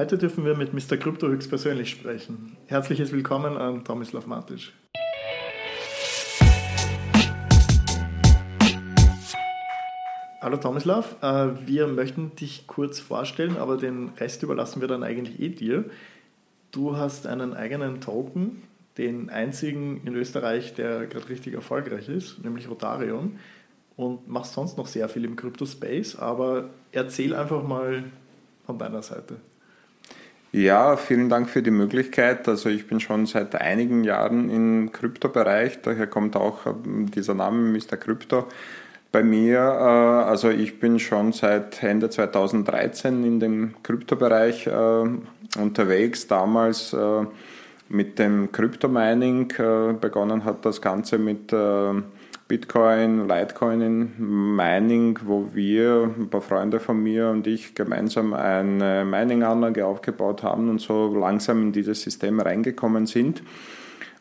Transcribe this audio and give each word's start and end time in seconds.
Heute 0.00 0.16
dürfen 0.16 0.46
wir 0.46 0.56
mit 0.56 0.72
Mr. 0.72 0.96
Krypto 0.96 1.28
höchstpersönlich 1.28 1.90
sprechen. 1.90 2.56
Herzliches 2.68 3.12
Willkommen 3.12 3.58
an 3.58 3.84
Tomislav 3.84 4.26
Matic. 4.26 4.72
Hallo 10.40 10.56
Tomislav, 10.56 11.16
äh, 11.20 11.48
wir 11.66 11.86
möchten 11.86 12.34
dich 12.34 12.66
kurz 12.66 12.98
vorstellen, 12.98 13.58
aber 13.58 13.76
den 13.76 14.08
Rest 14.16 14.42
überlassen 14.42 14.80
wir 14.80 14.88
dann 14.88 15.02
eigentlich 15.02 15.38
eh 15.38 15.50
dir. 15.50 15.84
Du 16.70 16.96
hast 16.96 17.26
einen 17.26 17.52
eigenen 17.52 18.00
Token, 18.00 18.62
den 18.96 19.28
einzigen 19.28 20.00
in 20.06 20.14
Österreich, 20.14 20.72
der 20.72 21.08
gerade 21.08 21.28
richtig 21.28 21.52
erfolgreich 21.52 22.08
ist, 22.08 22.42
nämlich 22.42 22.70
Rotarium 22.70 23.36
und 23.98 24.26
machst 24.30 24.54
sonst 24.54 24.78
noch 24.78 24.86
sehr 24.86 25.10
viel 25.10 25.26
im 25.26 25.36
Crypto-Space, 25.36 26.16
aber 26.16 26.70
erzähl 26.90 27.34
einfach 27.34 27.62
mal 27.62 28.04
von 28.64 28.78
deiner 28.78 29.02
Seite. 29.02 29.36
Ja, 30.52 30.96
vielen 30.96 31.28
Dank 31.28 31.48
für 31.48 31.62
die 31.62 31.70
Möglichkeit. 31.70 32.48
Also 32.48 32.70
ich 32.70 32.88
bin 32.88 32.98
schon 32.98 33.26
seit 33.26 33.54
einigen 33.54 34.02
Jahren 34.02 34.50
im 34.50 34.90
Kryptobereich, 34.90 35.80
daher 35.80 36.08
kommt 36.08 36.34
auch 36.34 36.66
ähm, 36.66 37.08
dieser 37.08 37.34
Name 37.34 37.78
Mr. 37.78 37.96
Crypto. 37.96 38.48
Bei 39.12 39.22
mir, 39.22 39.58
äh, 39.58 40.28
also 40.28 40.50
ich 40.50 40.80
bin 40.80 40.98
schon 40.98 41.32
seit 41.32 41.80
Ende 41.84 42.10
2013 42.10 43.22
in 43.22 43.38
dem 43.38 43.74
Kryptobereich 43.84 44.66
äh, 44.66 45.60
unterwegs. 45.60 46.26
Damals 46.26 46.94
äh, 46.94 47.26
mit 47.88 48.18
dem 48.18 48.50
Kryptomining 48.50 49.52
begonnen 50.00 50.44
hat 50.44 50.64
das 50.64 50.80
Ganze 50.80 51.18
mit 51.18 51.52
Bitcoin, 52.50 53.28
Litecoin 53.28 54.10
Mining, 54.18 55.20
wo 55.24 55.50
wir, 55.54 56.12
ein 56.18 56.28
paar 56.30 56.40
Freunde 56.40 56.80
von 56.80 57.00
mir 57.00 57.28
und 57.28 57.46
ich 57.46 57.76
gemeinsam 57.76 58.34
eine 58.34 59.04
Mining-Anlage 59.04 59.86
aufgebaut 59.86 60.42
haben 60.42 60.68
und 60.68 60.80
so 60.80 61.14
langsam 61.16 61.62
in 61.62 61.72
dieses 61.72 62.02
System 62.02 62.40
reingekommen 62.40 63.06
sind. 63.06 63.44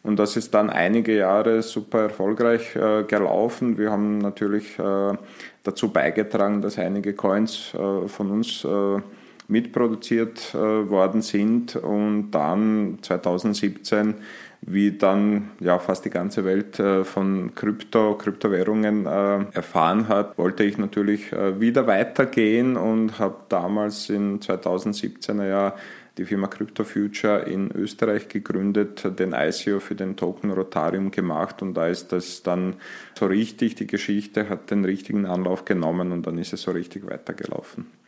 Und 0.03 0.19
das 0.19 0.37
ist 0.37 0.53
dann 0.53 0.69
einige 0.69 1.17
Jahre 1.17 1.63
super 1.63 2.03
erfolgreich 2.03 2.75
äh, 2.75 3.01
gelaufen. 3.01 3.79
Wir 3.79 3.89
haben 3.89 4.19
natürlich 4.19 4.77
äh, 4.77 5.17
dazu 5.63 5.91
beigetragen, 5.91 6.61
dass 6.61 6.77
einige 6.77 7.13
Coins 7.13 7.73
äh, 7.73 8.07
von 8.07 8.29
uns 8.29 8.63
äh, 8.63 9.01
mitproduziert 9.47 10.53
äh, 10.53 10.57
worden 10.57 11.23
sind. 11.23 11.75
Und 11.77 12.29
dann 12.29 12.99
2017 13.01 14.13
wie 14.61 14.91
dann 14.91 15.51
ja 15.59 15.79
fast 15.79 16.05
die 16.05 16.09
ganze 16.09 16.45
Welt 16.45 16.79
äh, 16.79 17.03
von 17.03 17.55
Krypto, 17.55 18.15
Kryptowährungen 18.15 19.05
äh, 19.05 19.45
erfahren 19.53 20.07
hat, 20.07 20.37
wollte 20.37 20.63
ich 20.63 20.77
natürlich 20.77 21.31
äh, 21.31 21.59
wieder 21.59 21.87
weitergehen 21.87 22.75
und 22.75 23.19
habe 23.19 23.37
damals 23.49 24.09
in 24.09 24.39
2017er 24.39 25.47
Jahr 25.47 25.75
die 26.17 26.25
Firma 26.25 26.47
Crypto 26.47 26.83
Future 26.83 27.39
in 27.43 27.71
Österreich 27.71 28.27
gegründet, 28.27 29.07
den 29.17 29.33
ICO 29.33 29.79
für 29.79 29.95
den 29.95 30.17
Token 30.17 30.51
Rotarium 30.51 31.11
gemacht 31.11 31.61
und 31.61 31.75
da 31.75 31.87
ist 31.87 32.11
das 32.11 32.43
dann 32.43 32.75
so 33.17 33.25
richtig, 33.27 33.75
die 33.75 33.87
Geschichte 33.87 34.49
hat 34.49 34.69
den 34.69 34.83
richtigen 34.83 35.25
Anlauf 35.25 35.63
genommen 35.63 36.11
und 36.11 36.27
dann 36.27 36.37
ist 36.37 36.51
es 36.51 36.63
so 36.63 36.71
richtig 36.71 37.09
weitergelaufen. 37.09 37.98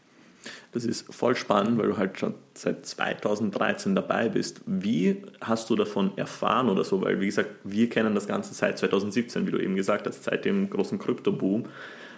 Das 0.74 0.86
ist 0.86 1.14
voll 1.14 1.36
spannend, 1.36 1.78
weil 1.78 1.88
du 1.88 1.98
halt 1.98 2.18
schon 2.18 2.34
seit 2.54 2.86
2013 2.86 3.94
dabei 3.94 4.30
bist. 4.30 4.62
Wie 4.66 5.22
hast 5.42 5.70
du 5.70 5.76
davon 5.76 6.18
erfahren 6.18 6.70
oder 6.70 6.86
so? 6.86 7.02
Weil, 7.02 7.20
wie 7.20 7.26
gesagt, 7.26 7.50
wir 7.66 7.90
kennen 7.90 8.16
das 8.16 8.26
Ganze 8.26 8.54
seit 8.54 8.78
2017, 8.78 9.46
wie 9.48 9.52
du 9.52 9.60
eben 9.60 9.76
gesagt 9.76 10.08
hast, 10.08 10.24
seit 10.24 10.46
dem 10.46 10.70
großen 10.70 10.98
Krypto-Boom. 10.98 11.66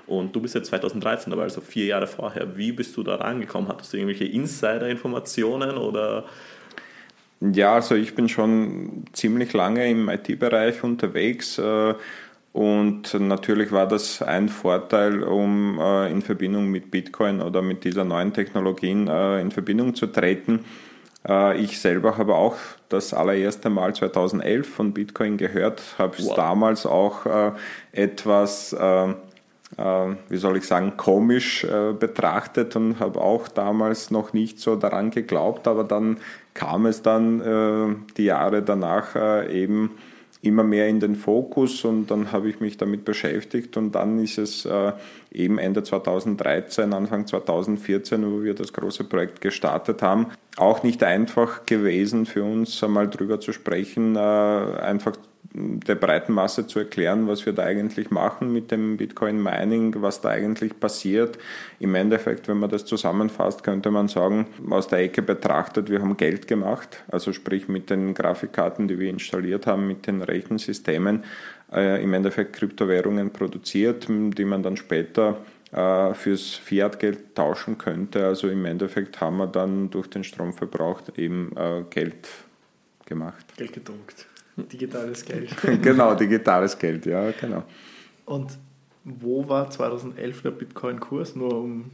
Und 0.05 0.35
du 0.35 0.41
bist 0.41 0.53
jetzt 0.53 0.67
2013 0.67 1.31
dabei, 1.31 1.43
also 1.43 1.61
vier 1.61 1.85
Jahre 1.85 2.07
vorher. 2.07 2.55
Wie 2.55 2.71
bist 2.71 2.95
du 2.95 3.03
da 3.03 3.15
rangekommen? 3.15 3.69
Hattest 3.69 3.93
du 3.93 3.97
irgendwelche 3.97 4.25
Insider-Informationen 4.25 5.77
oder? 5.77 6.25
Ja, 7.39 7.75
also 7.75 7.95
ich 7.95 8.13
bin 8.13 8.29
schon 8.29 9.05
ziemlich 9.13 9.53
lange 9.53 9.89
im 9.89 10.07
IT-Bereich 10.09 10.83
unterwegs. 10.83 11.59
Und 12.53 13.19
natürlich 13.19 13.71
war 13.71 13.87
das 13.87 14.21
ein 14.21 14.47
Vorteil, 14.47 15.23
um 15.23 15.79
äh, 15.79 16.11
in 16.11 16.21
Verbindung 16.21 16.67
mit 16.67 16.91
Bitcoin 16.91 17.41
oder 17.41 17.63
mit 17.63 17.83
dieser 17.83 18.05
neuen 18.05 18.31
Technologien 18.31 19.07
äh, 19.07 19.41
in 19.41 19.49
Verbindung 19.49 19.95
zu 19.95 20.05
treten. 20.05 20.63
Äh, 21.27 21.57
ich 21.57 21.79
selber 21.79 22.15
habe 22.19 22.35
auch 22.35 22.55
das 22.89 23.11
allererste 23.11 23.71
Mal 23.71 23.95
2011 23.95 24.69
von 24.69 24.93
Bitcoin 24.93 25.37
gehört, 25.37 25.81
habe 25.97 26.15
es 26.15 26.27
wow. 26.27 26.35
damals 26.35 26.85
auch 26.85 27.25
etwas, 27.91 28.75
wie 28.75 30.37
soll 30.37 30.57
ich 30.57 30.67
sagen, 30.67 30.95
komisch 30.95 31.65
betrachtet 31.99 32.75
und 32.75 32.99
habe 32.99 33.19
auch 33.19 33.47
damals 33.47 34.11
noch 34.11 34.33
nicht 34.33 34.59
so 34.59 34.75
daran 34.75 35.09
geglaubt, 35.09 35.67
aber 35.67 35.83
dann 35.83 36.17
kam 36.53 36.85
es 36.85 37.01
dann 37.01 38.05
die 38.15 38.25
Jahre 38.25 38.61
danach 38.61 39.15
eben 39.49 39.89
immer 40.43 40.63
mehr 40.63 40.89
in 40.89 40.99
den 40.99 41.15
Fokus 41.15 41.85
und 41.85 42.11
dann 42.11 42.31
habe 42.31 42.49
ich 42.49 42.59
mich 42.59 42.77
damit 42.77 43.05
beschäftigt 43.05 43.77
und 43.77 43.93
dann 43.93 44.19
ist 44.19 44.37
es 44.37 44.65
äh, 44.65 44.91
eben 45.33 45.57
Ende 45.57 45.83
2013, 45.83 46.93
Anfang 46.93 47.27
2014, 47.27 48.31
wo 48.31 48.43
wir 48.43 48.53
das 48.53 48.73
große 48.73 49.03
Projekt 49.03 49.41
gestartet 49.41 50.01
haben, 50.01 50.27
auch 50.57 50.83
nicht 50.83 51.03
einfach 51.03 51.65
gewesen 51.65 52.25
für 52.25 52.43
uns 52.43 52.83
einmal 52.83 53.09
drüber 53.09 53.39
zu 53.39 53.51
sprechen, 53.51 54.15
äh, 54.15 54.19
einfach 54.19 55.13
der 55.55 55.95
breiten 55.95 56.33
Masse 56.33 56.65
zu 56.65 56.79
erklären, 56.79 57.27
was 57.27 57.45
wir 57.45 57.53
da 57.53 57.63
eigentlich 57.63 58.09
machen 58.09 58.51
mit 58.51 58.71
dem 58.71 58.97
Bitcoin 58.97 59.41
Mining, 59.41 59.95
was 59.99 60.21
da 60.21 60.29
eigentlich 60.29 60.79
passiert. 60.79 61.37
Im 61.79 61.93
Endeffekt, 61.93 62.47
wenn 62.47 62.57
man 62.57 62.71
das 62.71 62.85
zusammenfasst, 62.85 63.63
könnte 63.63 63.91
man 63.91 64.07
sagen, 64.07 64.47
aus 64.69 64.87
der 64.87 64.99
Ecke 64.99 65.21
betrachtet, 65.21 65.91
wir 65.91 66.01
haben 66.01 66.17
Geld 66.17 66.47
gemacht, 66.47 67.03
also 67.11 67.33
sprich 67.33 67.67
mit 67.67 67.91
den 67.91 68.15
Grafikkarten, 68.15 68.87
die 68.87 68.97
wir 68.97 69.09
installiert 69.09 69.67
haben, 69.67 69.85
mit 69.85 70.07
den 70.07 70.23
Rechensystemen, 70.23 71.23
äh, 71.71 72.03
im 72.03 72.13
Endeffekt 72.13 72.53
Kryptowährungen 72.53 73.31
produziert, 73.31 74.07
die 74.09 74.45
man 74.45 74.63
dann 74.63 74.77
später 74.77 75.37
äh, 75.71 76.13
fürs 76.13 76.53
Fiat-Geld 76.53 77.35
tauschen 77.35 77.77
könnte. 77.77 78.25
Also 78.25 78.49
im 78.49 78.65
Endeffekt 78.65 79.19
haben 79.21 79.37
wir 79.37 79.47
dann 79.47 79.89
durch 79.89 80.07
den 80.07 80.23
Stromverbrauch 80.23 81.01
eben 81.17 81.51
äh, 81.55 81.83
Geld 81.89 82.27
gemacht. 83.05 83.45
Geld 83.57 83.73
gedruckt. 83.73 84.27
Digitales 84.55 85.25
Geld. 85.25 85.49
genau, 85.81 86.13
digitales 86.13 86.77
Geld, 86.77 87.05
ja, 87.05 87.31
genau. 87.31 87.63
Und 88.25 88.57
wo 89.03 89.47
war 89.49 89.69
2011 89.69 90.43
der 90.43 90.51
Bitcoin-Kurs? 90.51 91.35
Nur 91.35 91.55
um 91.55 91.91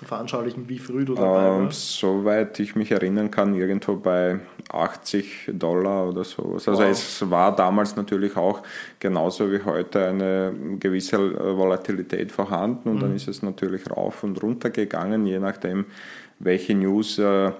zu 0.00 0.06
veranschaulichen, 0.06 0.66
wie 0.66 0.78
früh 0.78 1.04
du 1.04 1.14
dabei 1.14 1.46
ähm, 1.46 1.64
warst? 1.64 1.98
Soweit 1.98 2.58
ich 2.58 2.74
mich 2.74 2.90
erinnern 2.90 3.30
kann, 3.30 3.54
irgendwo 3.54 3.96
bei 3.96 4.40
80 4.72 5.50
Dollar 5.52 6.08
oder 6.08 6.24
so. 6.24 6.54
Also 6.54 6.72
wow. 6.72 6.80
es 6.80 7.30
war 7.30 7.54
damals 7.54 7.96
natürlich 7.96 8.34
auch 8.34 8.62
genauso 8.98 9.52
wie 9.52 9.62
heute 9.62 10.06
eine 10.06 10.54
gewisse 10.78 11.18
Volatilität 11.54 12.32
vorhanden 12.32 12.88
und 12.88 12.96
mhm. 12.96 13.00
dann 13.00 13.16
ist 13.16 13.28
es 13.28 13.42
natürlich 13.42 13.90
rauf 13.90 14.24
und 14.24 14.42
runter 14.42 14.70
gegangen, 14.70 15.26
je 15.26 15.38
nachdem, 15.38 15.84
welche 16.38 16.74
News 16.74 17.18
äh, 17.18 17.52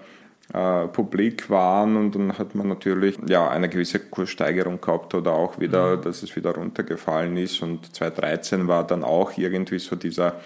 äh, 0.52 0.88
publik 0.88 1.50
waren 1.50 1.96
und 1.96 2.14
dann 2.14 2.38
hat 2.38 2.54
man 2.54 2.68
natürlich 2.68 3.18
ja 3.28 3.48
eine 3.48 3.68
gewisse 3.68 4.00
Kurssteigerung 4.00 4.80
gehabt 4.80 5.14
oder 5.14 5.32
auch 5.32 5.60
wieder, 5.60 5.98
mhm. 5.98 6.02
dass 6.02 6.22
es 6.22 6.34
wieder 6.34 6.54
runtergefallen 6.54 7.36
ist 7.36 7.62
und 7.62 7.94
2013 7.94 8.66
war 8.66 8.86
dann 8.86 9.04
auch 9.04 9.36
irgendwie 9.36 9.78
so 9.78 9.94
dieser 9.94 10.40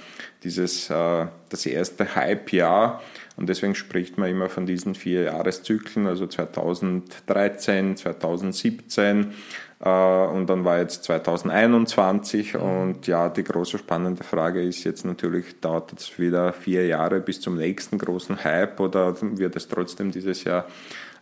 dieses 0.45 0.91
äh, 0.91 1.27
das 1.49 1.67
erste 1.67 2.15
Hype-Jahr 2.15 3.03
und 3.37 3.49
deswegen 3.49 3.75
spricht 3.75 4.19
man 4.19 4.31
immer 4.31 4.49
von 4.49 4.67
diesen 4.67 4.95
vier 4.95 5.23
Jahreszyklen, 5.25 6.07
also 6.07 6.27
2013, 6.27 7.97
2017 7.97 9.33
äh, 9.81 9.89
und 9.89 10.47
dann 10.47 10.65
war 10.65 10.79
jetzt 10.79 11.05
2021 11.05 12.57
und 12.57 13.07
ja, 13.07 13.29
die 13.29 13.45
große 13.45 13.79
spannende 13.79 14.23
Frage 14.23 14.63
ist 14.63 14.85
jetzt 14.85 15.05
natürlich, 15.05 15.61
dauert 15.61 15.93
es 15.93 16.19
wieder 16.19 16.53
vier 16.53 16.87
Jahre 16.87 17.21
bis 17.21 17.41
zum 17.41 17.57
nächsten 17.57 17.99
großen 17.99 18.45
Hype 18.45 18.79
oder 18.81 19.17
wird 19.21 19.57
es 19.57 19.69
trotzdem 19.69 20.11
dieses 20.11 20.45
Jahr 20.45 20.67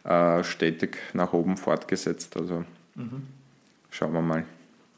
äh, 0.05 0.43
stetig 0.45 0.99
nach 1.15 1.33
oben 1.33 1.57
fortgesetzt? 1.57 2.37
Also 2.37 2.65
mhm. 2.95 3.23
schauen 3.91 4.13
wir 4.13 4.23
mal. 4.23 4.45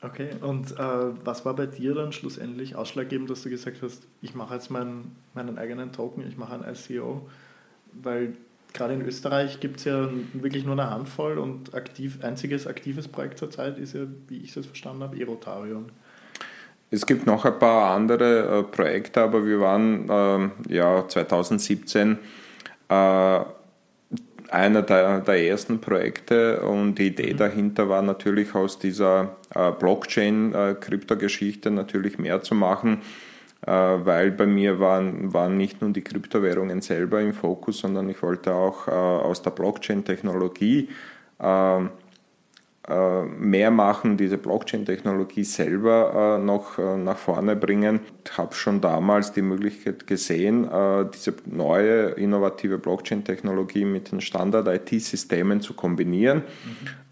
Okay, 0.04 0.30
und 0.42 0.72
äh, 0.72 0.76
was 1.24 1.46
war 1.46 1.54
bei 1.56 1.64
dir 1.64 1.94
dann 1.94 2.12
schlussendlich 2.12 2.76
ausschlaggebend, 2.76 3.30
dass 3.30 3.42
du 3.42 3.48
gesagt 3.48 3.78
hast, 3.80 4.06
ich 4.20 4.34
mache 4.34 4.54
jetzt 4.54 4.70
meinen, 4.70 5.16
meinen 5.32 5.56
eigenen 5.56 5.92
Token, 5.92 6.26
ich 6.28 6.36
mache 6.36 6.54
ein 6.54 6.74
ICO, 6.74 7.26
weil 7.94 8.34
gerade 8.74 8.92
in 8.92 9.00
Österreich 9.00 9.60
gibt 9.60 9.78
es 9.78 9.84
ja 9.84 10.10
wirklich 10.34 10.66
nur 10.66 10.74
eine 10.74 10.90
Handvoll 10.90 11.38
und 11.38 11.74
aktiv, 11.74 12.18
einziges 12.22 12.66
aktives 12.66 13.08
Projekt 13.08 13.38
zurzeit 13.38 13.78
ist 13.78 13.94
ja, 13.94 14.02
wie 14.28 14.38
ich 14.38 14.54
es 14.54 14.66
verstanden 14.66 15.04
habe, 15.04 15.18
Erotarium. 15.18 15.86
Es 16.90 17.06
gibt 17.06 17.26
noch 17.26 17.46
ein 17.46 17.58
paar 17.58 17.94
andere 17.94 18.58
äh, 18.58 18.62
Projekte, 18.62 19.22
aber 19.22 19.46
wir 19.46 19.58
waren 19.60 20.52
äh, 20.68 20.74
ja 20.74 21.08
2017 21.08 22.18
äh, 22.90 23.40
einer 24.54 24.82
der, 24.82 25.20
der, 25.20 25.46
ersten 25.46 25.80
Projekte 25.80 26.60
und 26.62 26.96
die 26.96 27.08
Idee 27.08 27.32
mhm. 27.34 27.38
dahinter 27.38 27.88
war 27.88 28.02
natürlich 28.02 28.54
aus 28.54 28.78
dieser 28.78 29.36
äh, 29.54 29.70
Blockchain-Kryptogeschichte 29.72 31.70
natürlich 31.70 32.18
mehr 32.18 32.42
zu 32.42 32.54
machen 32.54 33.02
weil 33.66 34.30
bei 34.30 34.44
mir 34.44 34.78
waren, 34.78 35.32
waren 35.32 35.56
nicht 35.56 35.80
nur 35.80 35.90
die 35.90 36.02
Kryptowährungen 36.02 36.82
selber 36.82 37.22
im 37.22 37.32
Fokus, 37.32 37.78
sondern 37.78 38.10
ich 38.10 38.22
wollte 38.22 38.52
auch 38.52 38.86
aus 38.88 39.40
der 39.40 39.52
Blockchain-Technologie 39.52 40.90
äh, 41.38 41.80
mehr 42.86 43.70
machen, 43.70 44.18
diese 44.18 44.36
Blockchain-Technologie 44.36 45.44
selber 45.44 46.38
äh, 46.38 46.44
noch 46.44 46.78
äh, 46.78 46.98
nach 46.98 47.16
vorne 47.16 47.56
bringen. 47.56 48.00
Ich 48.24 48.36
habe 48.36 48.54
schon 48.54 48.82
damals 48.82 49.32
die 49.32 49.42
Möglichkeit 49.42 50.06
gesehen, 50.06 50.68
diese 51.14 51.34
neue 51.46 52.10
innovative 52.10 52.78
Blockchain-Technologie 52.78 53.84
mit 53.84 54.12
den 54.12 54.20
Standard-IT-Systemen 54.20 55.60
zu 55.60 55.74
kombinieren. 55.74 56.42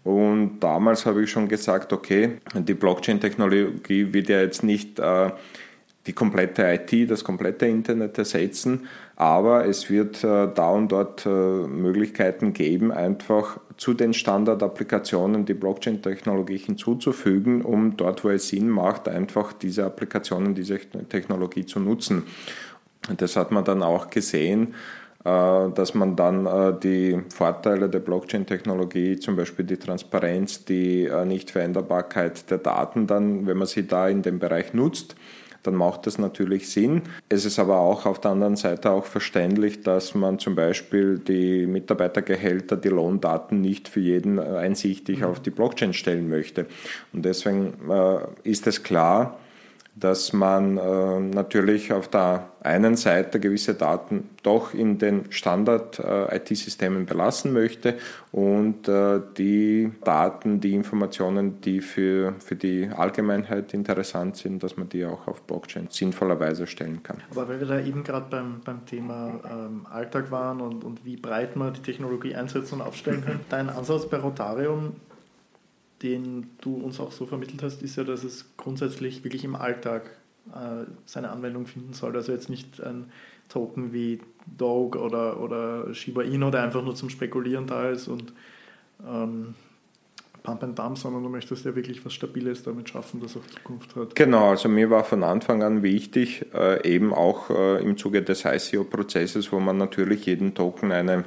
Mhm. 0.03 0.11
Und 0.11 0.59
damals 0.59 1.05
habe 1.05 1.23
ich 1.23 1.31
schon 1.31 1.47
gesagt, 1.47 1.93
okay, 1.93 2.39
die 2.53 2.73
Blockchain-Technologie 2.73 4.13
wird 4.13 4.29
ja 4.29 4.41
jetzt 4.41 4.63
nicht 4.63 4.99
die 6.07 6.13
komplette 6.13 6.63
IT, 6.63 7.09
das 7.09 7.23
komplette 7.23 7.67
Internet 7.67 8.17
ersetzen, 8.17 8.87
aber 9.23 9.65
es 9.65 9.89
wird 9.89 10.21
äh, 10.25 10.49
da 10.53 10.69
und 10.71 10.91
dort 10.91 11.25
äh, 11.25 11.29
Möglichkeiten 11.29 12.51
geben, 12.51 12.91
einfach 12.91 13.57
zu 13.77 13.93
den 13.93 14.13
Standardapplikationen 14.13 15.45
die 15.45 15.53
Blockchain-Technologie 15.53 16.57
hinzuzufügen, 16.57 17.61
um 17.61 17.95
dort, 17.95 18.25
wo 18.25 18.29
es 18.31 18.49
Sinn 18.49 18.67
macht, 18.67 19.07
einfach 19.07 19.53
diese 19.53 19.85
Applikationen, 19.85 20.55
diese 20.55 20.77
Technologie 21.07 21.65
zu 21.65 21.79
nutzen. 21.79 22.23
Und 23.07 23.21
das 23.21 23.37
hat 23.37 23.51
man 23.51 23.63
dann 23.63 23.81
auch 23.81 24.09
gesehen, 24.09 24.73
äh, 25.23 25.69
dass 25.69 25.93
man 25.93 26.17
dann 26.17 26.81
die 26.81 27.17
Vorteile 27.33 27.87
der 27.87 27.99
Blockchain-Technologie, 27.99 29.19
zum 29.19 29.37
Beispiel 29.37 29.63
die 29.63 29.77
Transparenz, 29.77 30.65
die 30.65 31.09
Nichtveränderbarkeit 31.25 32.51
der 32.51 32.57
Daten 32.57 33.07
dann, 33.07 33.47
wenn 33.47 33.55
man 33.55 33.67
sie 33.67 33.87
da 33.87 34.09
in 34.09 34.21
dem 34.21 34.39
Bereich 34.39 34.73
nutzt, 34.73 35.15
dann 35.63 35.75
macht 35.75 36.05
das 36.05 36.17
natürlich 36.17 36.69
Sinn. 36.69 37.03
Es 37.29 37.45
ist 37.45 37.57
aber 37.57 37.79
auch 37.79 38.05
auf 38.05 38.19
der 38.19 38.31
anderen 38.31 38.55
Seite 38.55 38.91
auch 38.91 39.05
verständlich, 39.05 39.81
dass 39.81 40.13
man 40.13 40.39
zum 40.39 40.55
Beispiel 40.55 41.19
die 41.19 41.65
Mitarbeitergehälter, 41.65 42.77
die 42.77 42.89
Lohndaten 42.89 43.61
nicht 43.61 43.87
für 43.87 44.01
jeden 44.01 44.39
einsichtig 44.39 45.19
mhm. 45.19 45.25
auf 45.25 45.39
die 45.39 45.49
Blockchain 45.49 45.93
stellen 45.93 46.29
möchte. 46.29 46.67
Und 47.13 47.23
deswegen 47.25 47.73
äh, 47.89 48.19
ist 48.43 48.67
es 48.67 48.83
klar, 48.83 49.39
dass 49.95 50.33
man 50.33 50.77
äh, 50.77 51.19
natürlich 51.19 51.93
auf 51.93 52.07
der 52.07 52.49
einen 52.61 52.95
Seite 52.95 53.39
gewisse 53.39 53.75
Daten 53.75 54.29
doch 54.41 54.73
in 54.73 54.97
den 54.97 55.31
Standard-IT-Systemen 55.31 57.03
äh, 57.03 57.05
belassen 57.05 57.53
möchte 57.53 57.97
und 58.31 58.87
äh, 58.87 59.21
die 59.37 59.91
Daten, 60.03 60.59
die 60.59 60.73
Informationen, 60.73 61.61
die 61.61 61.81
für, 61.81 62.33
für 62.39 62.55
die 62.55 62.89
Allgemeinheit 62.95 63.73
interessant 63.75 64.37
sind, 64.37 64.63
dass 64.63 64.77
man 64.77 64.89
die 64.89 65.05
auch 65.05 65.27
auf 65.27 65.43
Blockchain 65.43 65.87
sinnvollerweise 65.89 66.65
stellen 66.65 67.03
kann. 67.03 67.17
Aber 67.29 67.47
weil 67.47 67.59
wir 67.59 67.67
da 67.67 67.79
eben 67.79 68.03
gerade 68.03 68.25
beim, 68.29 68.61
beim 68.65 68.85
Thema 68.87 69.39
ähm, 69.45 69.85
Alltag 69.91 70.31
waren 70.31 70.59
und, 70.61 70.83
und 70.83 71.05
wie 71.05 71.17
breit 71.17 71.55
man 71.55 71.73
die 71.73 71.81
Technologie 71.81 72.33
einsetzen 72.33 72.75
und 72.75 72.81
aufstellen 72.81 73.23
kann, 73.23 73.41
dein 73.49 73.69
Ansatz 73.69 74.09
bei 74.09 74.17
Rotarium 74.17 74.95
den 76.03 76.49
du 76.61 76.75
uns 76.75 76.99
auch 76.99 77.11
so 77.11 77.25
vermittelt 77.25 77.63
hast, 77.63 77.81
ist 77.81 77.95
ja, 77.95 78.03
dass 78.03 78.23
es 78.23 78.45
grundsätzlich 78.57 79.23
wirklich 79.23 79.43
im 79.43 79.55
Alltag 79.55 80.11
äh, 80.51 80.85
seine 81.05 81.29
Anwendung 81.29 81.65
finden 81.65 81.93
soll. 81.93 82.15
Also 82.15 82.31
jetzt 82.31 82.49
nicht 82.49 82.81
ein 82.83 83.05
Token 83.49 83.93
wie 83.93 84.19
Dog 84.45 84.95
oder, 84.95 85.39
oder 85.39 85.93
Shiba 85.93 86.23
Inu, 86.23 86.51
der 86.51 86.63
einfach 86.63 86.83
nur 86.83 86.95
zum 86.95 87.09
Spekulieren 87.09 87.67
da 87.67 87.89
ist 87.89 88.07
und 88.07 88.33
ähm, 89.07 89.55
Pump 90.43 90.61
and 90.61 90.77
Dump, 90.77 90.97
sondern 90.97 91.23
du 91.23 91.29
möchtest 91.29 91.63
ja 91.63 91.73
wirklich 91.73 92.05
was 92.05 92.13
Stabiles 92.13 92.63
damit 92.63 92.89
schaffen, 92.89 93.21
das 93.21 93.37
auch 93.37 93.47
Zukunft 93.47 93.95
hat. 93.95 94.15
Genau, 94.15 94.49
also 94.49 94.67
mir 94.67 94.89
war 94.89 95.05
von 95.05 95.23
Anfang 95.23 95.63
an 95.63 95.83
wichtig, 95.83 96.45
äh, 96.53 96.85
eben 96.85 97.13
auch 97.13 97.49
äh, 97.49 97.81
im 97.81 97.95
Zuge 97.95 98.21
des 98.21 98.43
ICO-Prozesses, 98.43 99.53
wo 99.53 99.61
man 99.61 99.77
natürlich 99.77 100.25
jeden 100.25 100.53
Token 100.53 100.91
eine 100.91 101.23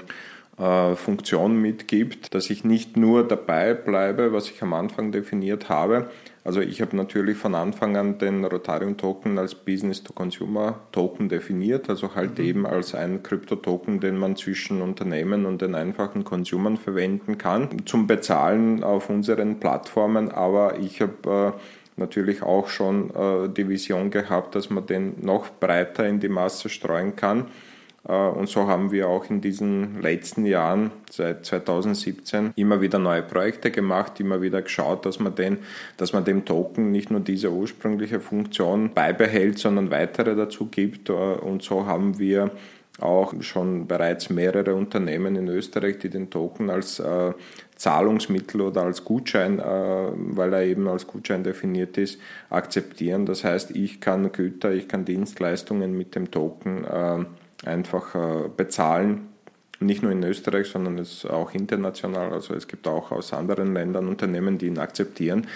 Funktion 0.58 1.60
mitgibt, 1.60 2.34
dass 2.34 2.48
ich 2.48 2.64
nicht 2.64 2.96
nur 2.96 3.28
dabei 3.28 3.74
bleibe, 3.74 4.32
was 4.32 4.50
ich 4.50 4.62
am 4.62 4.72
Anfang 4.72 5.12
definiert 5.12 5.68
habe. 5.68 6.08
Also 6.44 6.60
ich 6.60 6.80
habe 6.80 6.96
natürlich 6.96 7.36
von 7.36 7.54
Anfang 7.54 7.96
an 7.98 8.18
den 8.18 8.42
Rotarium 8.44 8.96
Token 8.96 9.36
als 9.36 9.54
Business-to-Consumer 9.54 10.78
Token 10.92 11.28
definiert, 11.28 11.90
also 11.90 12.14
halt 12.14 12.38
mhm. 12.38 12.44
eben 12.44 12.66
als 12.66 12.94
ein 12.94 13.22
Krypto-Token, 13.22 14.00
den 14.00 14.16
man 14.16 14.36
zwischen 14.36 14.80
Unternehmen 14.80 15.44
und 15.44 15.60
den 15.60 15.74
einfachen 15.74 16.24
Consumern 16.24 16.78
verwenden 16.78 17.36
kann, 17.36 17.84
zum 17.84 18.06
Bezahlen 18.06 18.82
auf 18.82 19.10
unseren 19.10 19.60
Plattformen. 19.60 20.30
Aber 20.30 20.78
ich 20.78 21.02
habe 21.02 21.54
äh, 21.56 22.00
natürlich 22.00 22.42
auch 22.42 22.68
schon 22.68 23.10
äh, 23.10 23.48
die 23.50 23.68
Vision 23.68 24.10
gehabt, 24.10 24.54
dass 24.54 24.70
man 24.70 24.86
den 24.86 25.16
noch 25.20 25.50
breiter 25.50 26.06
in 26.06 26.20
die 26.20 26.28
Masse 26.28 26.70
streuen 26.70 27.14
kann 27.14 27.40
äh, 27.40 27.44
und 28.12 28.48
so 28.48 28.68
haben 28.68 28.92
wir 28.92 29.08
auch 29.08 29.28
in 29.30 29.40
diesen 29.40 30.00
letzten 30.00 30.46
Jahren, 30.46 30.92
seit 31.10 31.44
2017, 31.44 32.52
immer 32.54 32.80
wieder 32.80 32.98
neue 32.98 33.22
Projekte 33.22 33.70
gemacht, 33.70 34.20
immer 34.20 34.40
wieder 34.40 34.62
geschaut, 34.62 35.04
dass 35.04 35.18
man, 35.18 35.34
den, 35.34 35.58
dass 35.96 36.12
man 36.12 36.24
dem 36.24 36.44
Token 36.44 36.92
nicht 36.92 37.10
nur 37.10 37.20
diese 37.20 37.50
ursprüngliche 37.50 38.20
Funktion 38.20 38.94
beibehält, 38.94 39.58
sondern 39.58 39.90
weitere 39.90 40.36
dazu 40.36 40.66
gibt. 40.66 41.08
Äh, 41.08 41.12
und 41.12 41.62
so 41.62 41.86
haben 41.86 42.18
wir 42.18 42.52
auch 43.00 43.34
schon 43.40 43.86
bereits 43.86 44.30
mehrere 44.30 44.74
Unternehmen 44.74 45.36
in 45.36 45.48
Österreich, 45.48 45.98
die 45.98 46.08
den 46.08 46.30
Token 46.30 46.70
als 46.70 46.98
äh, 46.98 47.32
Zahlungsmittel 47.76 48.60
oder 48.62 48.82
als 48.82 49.04
Gutschein, 49.04 49.58
äh, 49.58 49.62
weil 49.62 50.52
er 50.52 50.62
eben 50.62 50.88
als 50.88 51.06
Gutschein 51.06 51.44
definiert 51.44 51.98
ist, 51.98 52.20
akzeptieren. 52.48 53.26
Das 53.26 53.44
heißt, 53.44 53.72
ich 53.72 54.00
kann 54.00 54.32
Güter, 54.32 54.72
ich 54.72 54.88
kann 54.88 55.04
Dienstleistungen 55.04 55.96
mit 55.96 56.14
dem 56.14 56.30
Token 56.30 56.84
äh, 56.84 57.24
einfach 57.66 58.14
äh, 58.14 58.48
bezahlen. 58.54 59.28
Nicht 59.78 60.02
nur 60.02 60.12
in 60.12 60.22
Österreich, 60.22 60.68
sondern 60.68 60.98
es 60.98 61.26
auch 61.26 61.52
international. 61.52 62.32
Also 62.32 62.54
es 62.54 62.66
gibt 62.66 62.88
auch 62.88 63.12
aus 63.12 63.32
anderen 63.32 63.74
Ländern 63.74 64.08
Unternehmen, 64.08 64.56
die 64.56 64.66
ihn 64.66 64.78
akzeptieren. 64.78 65.46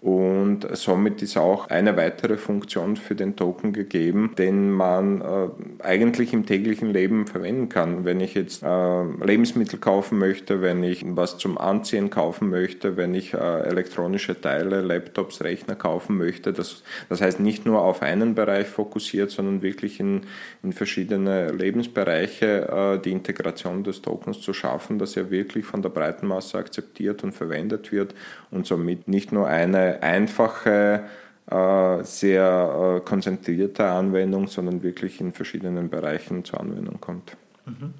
Und 0.00 0.64
somit 0.76 1.22
ist 1.22 1.36
auch 1.36 1.70
eine 1.70 1.96
weitere 1.96 2.36
Funktion 2.36 2.96
für 2.96 3.16
den 3.16 3.34
Token 3.34 3.72
gegeben, 3.72 4.32
den 4.38 4.70
man 4.70 5.20
äh, 5.20 5.48
eigentlich 5.82 6.32
im 6.32 6.46
täglichen 6.46 6.92
Leben 6.92 7.26
verwenden 7.26 7.68
kann. 7.68 8.04
Wenn 8.04 8.20
ich 8.20 8.34
jetzt 8.34 8.62
äh, 8.62 9.02
Lebensmittel 9.24 9.80
kaufen 9.80 10.18
möchte, 10.18 10.62
wenn 10.62 10.84
ich 10.84 11.04
was 11.04 11.36
zum 11.38 11.58
Anziehen 11.58 12.10
kaufen 12.10 12.48
möchte, 12.48 12.96
wenn 12.96 13.12
ich 13.12 13.34
äh, 13.34 13.38
elektronische 13.38 14.40
Teile, 14.40 14.82
Laptops, 14.82 15.42
Rechner 15.42 15.74
kaufen 15.74 16.16
möchte. 16.16 16.52
Das, 16.52 16.84
das 17.08 17.20
heißt 17.20 17.40
nicht 17.40 17.66
nur 17.66 17.82
auf 17.82 18.00
einen 18.00 18.36
Bereich 18.36 18.68
fokussiert, 18.68 19.32
sondern 19.32 19.62
wirklich 19.62 19.98
in, 19.98 20.20
in 20.62 20.72
verschiedene 20.72 21.50
Lebensbereiche 21.50 22.68
äh, 22.68 23.02
die 23.02 23.10
Integration 23.10 23.82
des 23.82 24.00
Tokens 24.00 24.42
zu 24.42 24.52
schaffen, 24.52 25.00
dass 25.00 25.16
er 25.16 25.32
wirklich 25.32 25.64
von 25.64 25.82
der 25.82 25.88
breiten 25.88 26.28
Masse 26.28 26.56
akzeptiert 26.56 27.24
und 27.24 27.32
verwendet 27.32 27.90
wird 27.90 28.14
und 28.52 28.64
somit 28.64 29.08
nicht 29.08 29.32
nur 29.32 29.48
eine 29.48 29.87
einfache, 30.00 31.04
äh, 31.50 32.04
sehr 32.04 32.98
äh, 32.98 33.00
konzentrierte 33.08 33.86
Anwendung, 33.86 34.48
sondern 34.48 34.82
wirklich 34.82 35.20
in 35.20 35.32
verschiedenen 35.32 35.88
Bereichen 35.88 36.44
zur 36.44 36.60
Anwendung 36.60 37.00
kommt. 37.00 37.36
Mhm. 37.64 37.94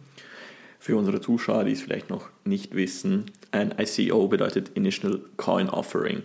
Für 0.79 0.97
unsere 0.97 1.21
Zuschauer, 1.21 1.65
die 1.65 1.73
es 1.73 1.83
vielleicht 1.83 2.11
noch 2.11 2.29
nicht 2.45 2.75
wissen, 2.75 3.27
ein 3.51 3.75
ICO 3.79 4.29
bedeutet 4.29 4.71
Initial 4.75 5.21
Coin 5.37 5.69
Offering. 5.69 6.23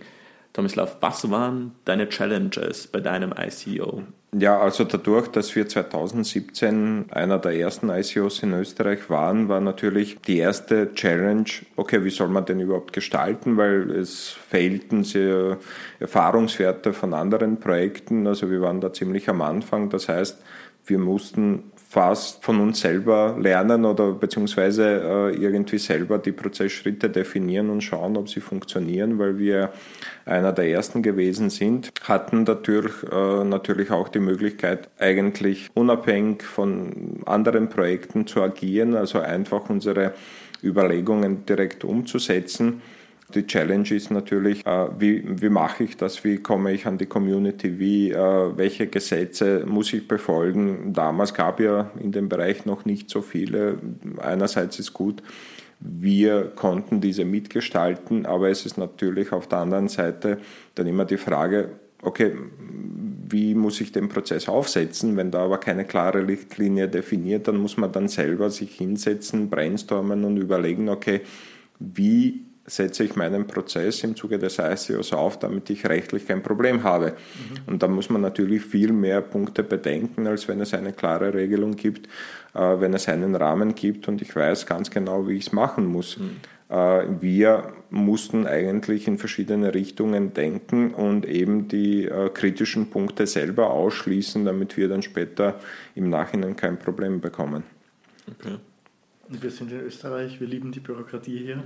Tomislav, 0.52 0.98
was 1.00 1.28
waren 1.30 1.72
deine 1.84 2.08
Challenges 2.08 2.86
bei 2.86 3.00
deinem 3.00 3.34
ICO? 3.36 4.04
Ja, 4.36 4.58
also 4.58 4.82
dadurch, 4.82 5.28
dass 5.28 5.54
wir 5.54 5.68
2017 5.68 7.06
einer 7.10 7.38
der 7.38 7.52
ersten 7.52 7.88
ICOs 7.88 8.42
in 8.42 8.52
Österreich 8.54 9.08
waren, 9.08 9.48
war 9.48 9.60
natürlich 9.60 10.18
die 10.22 10.38
erste 10.38 10.92
Challenge, 10.92 11.44
okay, 11.76 12.02
wie 12.02 12.10
soll 12.10 12.28
man 12.28 12.44
den 12.44 12.58
überhaupt 12.58 12.92
gestalten, 12.92 13.56
weil 13.56 13.92
es 13.92 14.30
fehlten 14.30 15.04
sehr 15.04 15.58
Erfahrungswerte 16.00 16.92
von 16.92 17.14
anderen 17.14 17.60
Projekten. 17.60 18.26
Also 18.26 18.50
wir 18.50 18.60
waren 18.60 18.80
da 18.80 18.92
ziemlich 18.92 19.28
am 19.28 19.40
Anfang. 19.40 19.88
Das 19.88 20.08
heißt, 20.08 20.42
wir 20.86 20.98
mussten 20.98 21.70
fast 21.94 22.42
von 22.42 22.60
uns 22.60 22.80
selber 22.80 23.36
lernen 23.40 23.84
oder 23.84 24.10
beziehungsweise 24.10 24.82
äh, 24.84 25.36
irgendwie 25.36 25.78
selber 25.78 26.18
die 26.18 26.32
Prozessschritte 26.32 27.08
definieren 27.08 27.70
und 27.70 27.82
schauen, 27.82 28.16
ob 28.16 28.28
sie 28.28 28.40
funktionieren, 28.40 29.20
weil 29.20 29.38
wir 29.38 29.70
einer 30.24 30.52
der 30.52 30.68
ersten 30.70 31.04
gewesen 31.04 31.50
sind, 31.50 31.92
hatten 32.02 32.42
natürlich, 32.42 32.94
äh, 33.12 33.44
natürlich 33.44 33.92
auch 33.92 34.08
die 34.08 34.18
Möglichkeit, 34.18 34.88
eigentlich 34.98 35.70
unabhängig 35.74 36.42
von 36.42 37.22
anderen 37.26 37.68
Projekten 37.68 38.26
zu 38.26 38.42
agieren, 38.42 38.96
also 38.96 39.20
einfach 39.20 39.70
unsere 39.70 40.14
Überlegungen 40.64 41.46
direkt 41.46 41.84
umzusetzen 41.84 42.82
die 43.34 43.46
Challenge 43.46 43.90
ist 43.90 44.10
natürlich, 44.10 44.64
äh, 44.66 44.88
wie, 44.98 45.22
wie 45.40 45.48
mache 45.48 45.84
ich 45.84 45.96
das, 45.96 46.24
wie 46.24 46.38
komme 46.38 46.72
ich 46.72 46.86
an 46.86 46.98
die 46.98 47.06
Community, 47.06 47.78
wie, 47.78 48.10
äh, 48.10 48.56
welche 48.56 48.86
Gesetze 48.86 49.64
muss 49.66 49.92
ich 49.92 50.06
befolgen. 50.06 50.92
Damals 50.92 51.34
gab 51.34 51.60
ja 51.60 51.90
in 52.00 52.12
dem 52.12 52.28
Bereich 52.28 52.64
noch 52.66 52.84
nicht 52.84 53.10
so 53.10 53.22
viele. 53.22 53.78
Einerseits 54.18 54.78
ist 54.78 54.92
gut, 54.92 55.22
wir 55.80 56.52
konnten 56.54 57.00
diese 57.00 57.24
mitgestalten, 57.24 58.26
aber 58.26 58.48
es 58.48 58.64
ist 58.64 58.78
natürlich 58.78 59.32
auf 59.32 59.48
der 59.48 59.58
anderen 59.58 59.88
Seite 59.88 60.38
dann 60.74 60.86
immer 60.86 61.04
die 61.04 61.18
Frage, 61.18 61.70
okay, 62.02 62.32
wie 63.28 63.54
muss 63.54 63.80
ich 63.80 63.92
den 63.92 64.08
Prozess 64.08 64.48
aufsetzen. 64.48 65.16
Wenn 65.16 65.30
da 65.30 65.44
aber 65.44 65.58
keine 65.58 65.84
klare 65.84 66.26
Richtlinie 66.26 66.88
definiert, 66.88 67.48
dann 67.48 67.56
muss 67.56 67.76
man 67.76 67.90
dann 67.90 68.08
selber 68.08 68.50
sich 68.50 68.76
hinsetzen, 68.76 69.50
brainstormen 69.50 70.24
und 70.24 70.36
überlegen, 70.36 70.88
okay, 70.88 71.22
wie 71.78 72.44
setze 72.66 73.04
ich 73.04 73.14
meinen 73.14 73.46
Prozess 73.46 74.02
im 74.04 74.16
Zuge 74.16 74.38
des 74.38 74.58
ICOs 74.58 75.12
auf, 75.12 75.38
damit 75.38 75.68
ich 75.70 75.86
rechtlich 75.86 76.26
kein 76.26 76.42
Problem 76.42 76.82
habe. 76.82 77.10
Mhm. 77.10 77.72
Und 77.72 77.82
da 77.82 77.88
muss 77.88 78.08
man 78.08 78.22
natürlich 78.22 78.62
viel 78.62 78.92
mehr 78.92 79.20
Punkte 79.20 79.62
bedenken, 79.62 80.26
als 80.26 80.48
wenn 80.48 80.60
es 80.60 80.72
eine 80.72 80.92
klare 80.92 81.34
Regelung 81.34 81.76
gibt, 81.76 82.06
äh, 82.54 82.60
wenn 82.60 82.94
es 82.94 83.08
einen 83.08 83.34
Rahmen 83.34 83.74
gibt 83.74 84.08
und 84.08 84.22
ich 84.22 84.34
weiß 84.34 84.66
ganz 84.66 84.90
genau, 84.90 85.28
wie 85.28 85.36
ich 85.36 85.46
es 85.46 85.52
machen 85.52 85.86
muss. 85.86 86.18
Mhm. 86.18 86.36
Äh, 86.70 87.04
wir 87.20 87.72
mussten 87.90 88.46
eigentlich 88.46 89.06
in 89.06 89.18
verschiedene 89.18 89.74
Richtungen 89.74 90.32
denken 90.32 90.94
und 90.94 91.26
eben 91.26 91.68
die 91.68 92.06
äh, 92.06 92.30
kritischen 92.30 92.88
Punkte 92.88 93.26
selber 93.26 93.70
ausschließen, 93.70 94.44
damit 94.44 94.76
wir 94.78 94.88
dann 94.88 95.02
später 95.02 95.60
im 95.94 96.08
Nachhinein 96.08 96.56
kein 96.56 96.78
Problem 96.78 97.20
bekommen. 97.20 97.64
Okay. 98.26 98.56
Wir 99.28 99.50
sind 99.50 99.70
in 99.72 99.80
Österreich, 99.80 100.40
wir 100.40 100.46
lieben 100.46 100.72
die 100.72 100.80
Bürokratie 100.80 101.38
hier. 101.38 101.62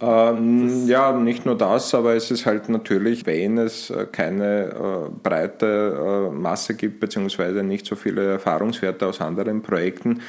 Ähm, 0.00 0.86
ja, 0.86 1.12
nicht 1.12 1.44
nur 1.44 1.58
das, 1.58 1.92
aber 1.92 2.14
es 2.14 2.30
ist 2.30 2.46
halt 2.46 2.68
natürlich, 2.68 3.26
wenn 3.26 3.58
es 3.58 3.90
äh, 3.90 4.06
keine 4.06 4.66
äh, 4.66 5.10
breite 5.22 6.28
äh, 6.30 6.34
Masse 6.34 6.74
gibt, 6.74 7.00
beziehungsweise 7.00 7.64
nicht 7.64 7.84
so 7.84 7.96
viele 7.96 8.32
Erfahrungswerte 8.32 9.06
aus 9.06 9.20
anderen 9.20 9.62
Projekten, 9.62 10.20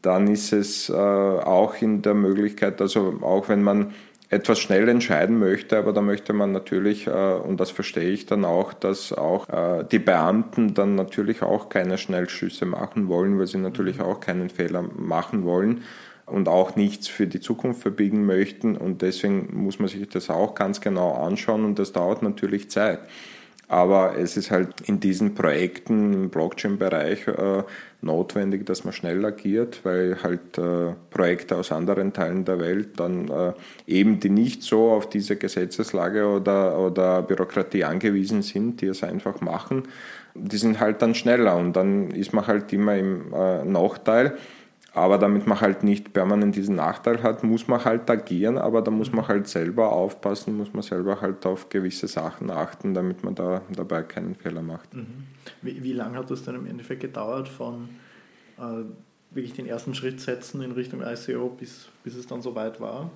dann 0.00 0.28
ist 0.28 0.52
es 0.54 0.88
äh, 0.88 0.94
auch 0.94 1.74
in 1.82 2.00
der 2.00 2.14
Möglichkeit, 2.14 2.80
also 2.80 3.18
auch 3.20 3.50
wenn 3.50 3.62
man 3.62 3.92
etwas 4.30 4.60
schnell 4.60 4.88
entscheiden 4.88 5.38
möchte, 5.38 5.76
aber 5.76 5.92
da 5.92 6.00
möchte 6.00 6.32
man 6.32 6.52
natürlich, 6.52 7.06
äh, 7.06 7.10
und 7.10 7.60
das 7.60 7.70
verstehe 7.70 8.10
ich 8.10 8.24
dann 8.24 8.46
auch, 8.46 8.72
dass 8.72 9.12
auch 9.12 9.46
äh, 9.50 9.84
die 9.90 9.98
Beamten 9.98 10.72
dann 10.72 10.94
natürlich 10.94 11.42
auch 11.42 11.68
keine 11.68 11.98
Schnellschüsse 11.98 12.64
machen 12.64 13.08
wollen, 13.08 13.38
weil 13.38 13.46
sie 13.46 13.58
natürlich 13.58 14.00
auch 14.00 14.20
keinen 14.20 14.48
Fehler 14.48 14.82
machen 14.96 15.44
wollen 15.44 15.82
und 16.30 16.48
auch 16.48 16.76
nichts 16.76 17.08
für 17.08 17.26
die 17.26 17.40
Zukunft 17.40 17.82
verbiegen 17.82 18.26
möchten. 18.26 18.76
Und 18.76 19.02
deswegen 19.02 19.48
muss 19.52 19.78
man 19.78 19.88
sich 19.88 20.08
das 20.08 20.30
auch 20.30 20.54
ganz 20.54 20.80
genau 20.80 21.14
anschauen 21.14 21.64
und 21.64 21.78
das 21.78 21.92
dauert 21.92 22.22
natürlich 22.22 22.70
Zeit. 22.70 23.00
Aber 23.70 24.16
es 24.16 24.38
ist 24.38 24.50
halt 24.50 24.80
in 24.86 24.98
diesen 24.98 25.34
Projekten 25.34 26.14
im 26.14 26.30
Blockchain-Bereich 26.30 27.28
äh, 27.28 27.64
notwendig, 28.00 28.64
dass 28.64 28.84
man 28.84 28.94
schnell 28.94 29.22
agiert, 29.26 29.80
weil 29.84 30.16
halt 30.22 30.56
äh, 30.56 30.94
Projekte 31.10 31.56
aus 31.56 31.70
anderen 31.70 32.14
Teilen 32.14 32.46
der 32.46 32.60
Welt 32.60 32.98
dann 32.98 33.28
äh, 33.28 33.52
eben, 33.86 34.20
die 34.20 34.30
nicht 34.30 34.62
so 34.62 34.90
auf 34.92 35.10
diese 35.10 35.36
Gesetzeslage 35.36 36.26
oder, 36.26 36.78
oder 36.78 37.20
Bürokratie 37.20 37.84
angewiesen 37.84 38.40
sind, 38.40 38.80
die 38.80 38.86
es 38.86 39.02
einfach 39.02 39.42
machen, 39.42 39.82
die 40.34 40.56
sind 40.56 40.80
halt 40.80 41.02
dann 41.02 41.14
schneller 41.14 41.56
und 41.56 41.74
dann 41.74 42.10
ist 42.10 42.32
man 42.32 42.46
halt 42.46 42.72
immer 42.72 42.96
im 42.96 43.34
äh, 43.34 43.64
Nachteil. 43.64 44.38
Aber 44.94 45.18
damit 45.18 45.46
man 45.46 45.60
halt 45.60 45.84
nicht 45.84 46.12
permanent 46.12 46.56
diesen 46.56 46.76
Nachteil 46.76 47.22
hat, 47.22 47.44
muss 47.44 47.68
man 47.68 47.84
halt 47.84 48.08
agieren, 48.08 48.56
aber 48.56 48.80
da 48.80 48.90
muss 48.90 49.12
man 49.12 49.28
halt 49.28 49.46
selber 49.46 49.92
aufpassen, 49.92 50.56
muss 50.56 50.72
man 50.72 50.82
selber 50.82 51.20
halt 51.20 51.44
auf 51.44 51.68
gewisse 51.68 52.08
Sachen 52.08 52.50
achten, 52.50 52.94
damit 52.94 53.22
man 53.22 53.34
da 53.34 53.60
dabei 53.74 54.02
keinen 54.02 54.34
Fehler 54.34 54.62
macht. 54.62 54.94
Mhm. 54.94 55.26
Wie, 55.62 55.82
wie 55.82 55.92
lange 55.92 56.18
hat 56.18 56.30
das 56.30 56.42
dann 56.42 56.54
im 56.54 56.66
Endeffekt 56.66 57.02
gedauert 57.02 57.48
von 57.48 57.90
äh, 58.58 58.84
wirklich 59.30 59.52
den 59.52 59.66
ersten 59.66 59.94
Schritt 59.94 60.20
setzen 60.20 60.62
in 60.62 60.72
Richtung 60.72 61.02
ICO, 61.02 61.48
bis, 61.50 61.88
bis 62.02 62.16
es 62.16 62.26
dann 62.26 62.40
soweit 62.40 62.80
war? 62.80 63.10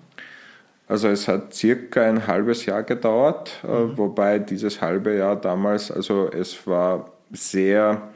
Also 0.88 1.08
es 1.08 1.26
hat 1.26 1.54
circa 1.54 2.02
ein 2.02 2.26
halbes 2.26 2.66
Jahr 2.66 2.82
gedauert, 2.82 3.60
äh, 3.64 3.66
mhm. 3.66 3.92
äh, 3.92 3.98
wobei 3.98 4.38
dieses 4.38 4.82
halbe 4.82 5.16
Jahr 5.16 5.36
damals, 5.36 5.90
also 5.90 6.28
es 6.30 6.66
war 6.66 7.10
sehr, 7.32 8.10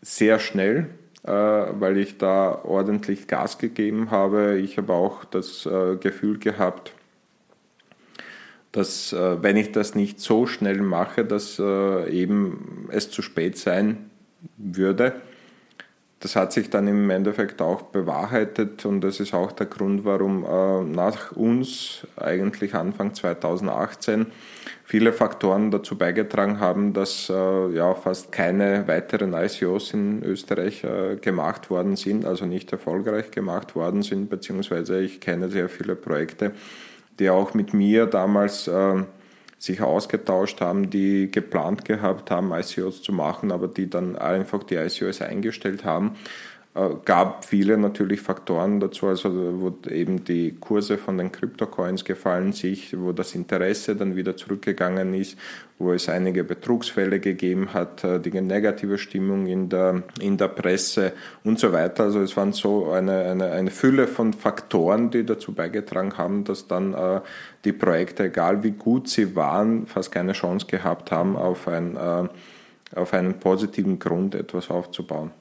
sehr 0.00 0.38
schnell 0.38 0.88
weil 1.30 1.98
ich 1.98 2.18
da 2.18 2.64
ordentlich 2.64 3.28
Gas 3.28 3.58
gegeben 3.58 4.10
habe. 4.10 4.58
Ich 4.58 4.76
habe 4.76 4.92
auch 4.92 5.24
das 5.24 5.66
äh, 5.66 5.96
Gefühl 5.96 6.38
gehabt, 6.38 6.94
dass 8.72 9.12
äh, 9.12 9.42
wenn 9.42 9.56
ich 9.56 9.72
das 9.72 9.94
nicht 9.94 10.20
so 10.20 10.46
schnell 10.46 10.80
mache, 10.80 11.24
dass 11.24 11.58
eben 11.58 12.88
es 12.90 13.10
zu 13.10 13.22
spät 13.22 13.56
sein 13.56 14.10
würde. 14.56 15.14
Das 16.22 16.36
hat 16.36 16.52
sich 16.52 16.70
dann 16.70 16.86
im 16.86 17.10
Endeffekt 17.10 17.60
auch 17.60 17.82
bewahrheitet 17.82 18.86
und 18.86 19.00
das 19.00 19.18
ist 19.18 19.34
auch 19.34 19.50
der 19.50 19.66
Grund, 19.66 20.04
warum 20.04 20.42
nach 20.92 21.32
uns 21.32 22.06
eigentlich 22.16 22.76
Anfang 22.76 23.12
2018 23.12 24.26
viele 24.92 25.14
Faktoren 25.14 25.70
dazu 25.70 25.96
beigetragen 25.96 26.60
haben, 26.60 26.92
dass 26.92 27.30
äh, 27.30 27.68
ja 27.74 27.94
fast 27.94 28.30
keine 28.30 28.86
weiteren 28.88 29.32
ICOs 29.32 29.94
in 29.94 30.22
Österreich 30.22 30.84
äh, 30.84 31.16
gemacht 31.16 31.70
worden 31.70 31.96
sind, 31.96 32.26
also 32.26 32.44
nicht 32.44 32.70
erfolgreich 32.72 33.30
gemacht 33.30 33.74
worden 33.74 34.02
sind, 34.02 34.28
beziehungsweise 34.28 35.00
ich 35.00 35.20
kenne 35.20 35.48
sehr 35.48 35.70
viele 35.70 35.96
Projekte, 35.96 36.52
die 37.18 37.30
auch 37.30 37.54
mit 37.54 37.72
mir 37.72 38.04
damals 38.04 38.68
äh, 38.68 39.02
sich 39.62 39.80
ausgetauscht 39.80 40.60
haben, 40.60 40.90
die 40.90 41.30
geplant 41.30 41.84
gehabt 41.84 42.32
haben, 42.32 42.52
ICOs 42.52 43.00
zu 43.00 43.12
machen, 43.12 43.52
aber 43.52 43.68
die 43.68 43.88
dann 43.88 44.16
einfach 44.16 44.64
die 44.64 44.74
ICOs 44.74 45.22
eingestellt 45.22 45.84
haben 45.84 46.16
gab 47.04 47.44
viele 47.44 47.76
natürlich 47.76 48.22
Faktoren 48.22 48.80
dazu, 48.80 49.06
also 49.06 49.28
wo 49.60 49.74
eben 49.90 50.24
die 50.24 50.56
Kurse 50.58 50.96
von 50.96 51.18
den 51.18 51.30
Kryptocoins 51.30 52.02
gefallen 52.02 52.52
sich, 52.52 52.98
wo 52.98 53.12
das 53.12 53.34
Interesse 53.34 53.94
dann 53.94 54.16
wieder 54.16 54.38
zurückgegangen 54.38 55.12
ist, 55.12 55.36
wo 55.78 55.92
es 55.92 56.08
einige 56.08 56.44
Betrugsfälle 56.44 57.20
gegeben 57.20 57.74
hat, 57.74 58.04
äh, 58.04 58.20
die 58.20 58.40
negative 58.40 58.96
Stimmung 58.96 59.46
in 59.46 59.68
der, 59.68 60.02
in 60.18 60.38
der 60.38 60.48
Presse 60.48 61.12
und 61.44 61.58
so 61.58 61.72
weiter. 61.72 62.04
Also 62.04 62.20
es 62.20 62.34
waren 62.38 62.54
so 62.54 62.90
eine, 62.90 63.22
eine, 63.24 63.50
eine 63.50 63.70
Fülle 63.70 64.06
von 64.06 64.32
Faktoren, 64.32 65.10
die 65.10 65.26
dazu 65.26 65.52
beigetragen 65.52 66.16
haben, 66.16 66.44
dass 66.44 66.68
dann 66.68 66.94
äh, 66.94 67.20
die 67.66 67.72
Projekte, 67.72 68.24
egal 68.24 68.62
wie 68.62 68.70
gut 68.70 69.08
sie 69.08 69.36
waren, 69.36 69.86
fast 69.86 70.10
keine 70.10 70.32
Chance 70.32 70.66
gehabt 70.66 71.10
haben, 71.10 71.36
auf, 71.36 71.68
ein, 71.68 71.96
äh, 71.96 72.28
auf 72.98 73.12
einen 73.12 73.34
positiven 73.34 73.98
Grund 73.98 74.34
etwas 74.34 74.70
aufzubauen. 74.70 75.32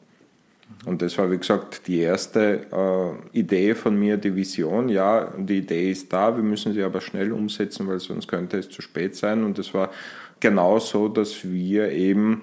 Und 0.86 1.02
das 1.02 1.18
war, 1.18 1.30
wie 1.30 1.38
gesagt, 1.38 1.88
die 1.88 2.00
erste 2.00 2.66
äh, 2.72 3.38
Idee 3.38 3.76
von 3.76 4.00
mir, 4.00 4.18
die 4.18 4.36
Vision. 4.36 4.90
Ja, 4.90 5.32
die 5.38 5.60
Idee 5.60 5.92
ist 5.92 6.12
da, 6.12 6.36
wir 6.36 6.44
müssen 6.44 6.74
sie 6.74 6.82
aber 6.82 7.02
schnell 7.02 7.32
umsetzen, 7.32 7.88
weil 7.88 8.00
sonst 8.00 8.28
könnte 8.28 8.58
es 8.58 8.70
zu 8.70 8.82
spät 8.82 9.16
sein. 9.16 9.44
Und 9.44 9.60
es 9.60 9.74
war 9.74 9.92
genau 10.40 10.80
so, 10.80 11.08
dass 11.08 11.44
wir 11.44 11.92
eben 11.92 12.42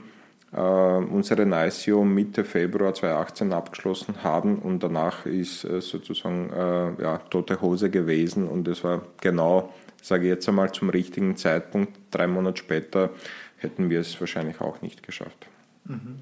äh, 0.52 0.60
unseren 0.60 1.52
ICO 1.52 2.04
Mitte 2.04 2.44
Februar 2.44 2.94
2018 2.94 3.52
abgeschlossen 3.52 4.22
haben 4.22 4.58
und 4.60 4.82
danach 4.82 5.26
ist 5.26 5.64
äh, 5.64 5.80
sozusagen 5.80 6.50
äh, 6.50 7.02
ja, 7.02 7.18
tote 7.30 7.60
Hose 7.60 7.90
gewesen 7.90 8.48
und 8.48 8.66
es 8.68 8.82
war 8.82 9.02
genau, 9.20 9.72
sage 10.00 10.24
ich 10.24 10.30
jetzt 10.30 10.48
einmal, 10.48 10.72
zum 10.72 10.88
richtigen 10.90 11.36
Zeitpunkt. 11.36 11.92
Drei 12.10 12.26
Monate 12.26 12.58
später 12.58 13.10
hätten 13.58 13.90
wir 13.90 14.00
es 14.00 14.18
wahrscheinlich 14.20 14.60
auch 14.60 14.80
nicht 14.80 15.02
geschafft. 15.02 15.48
Mhm. 15.84 16.16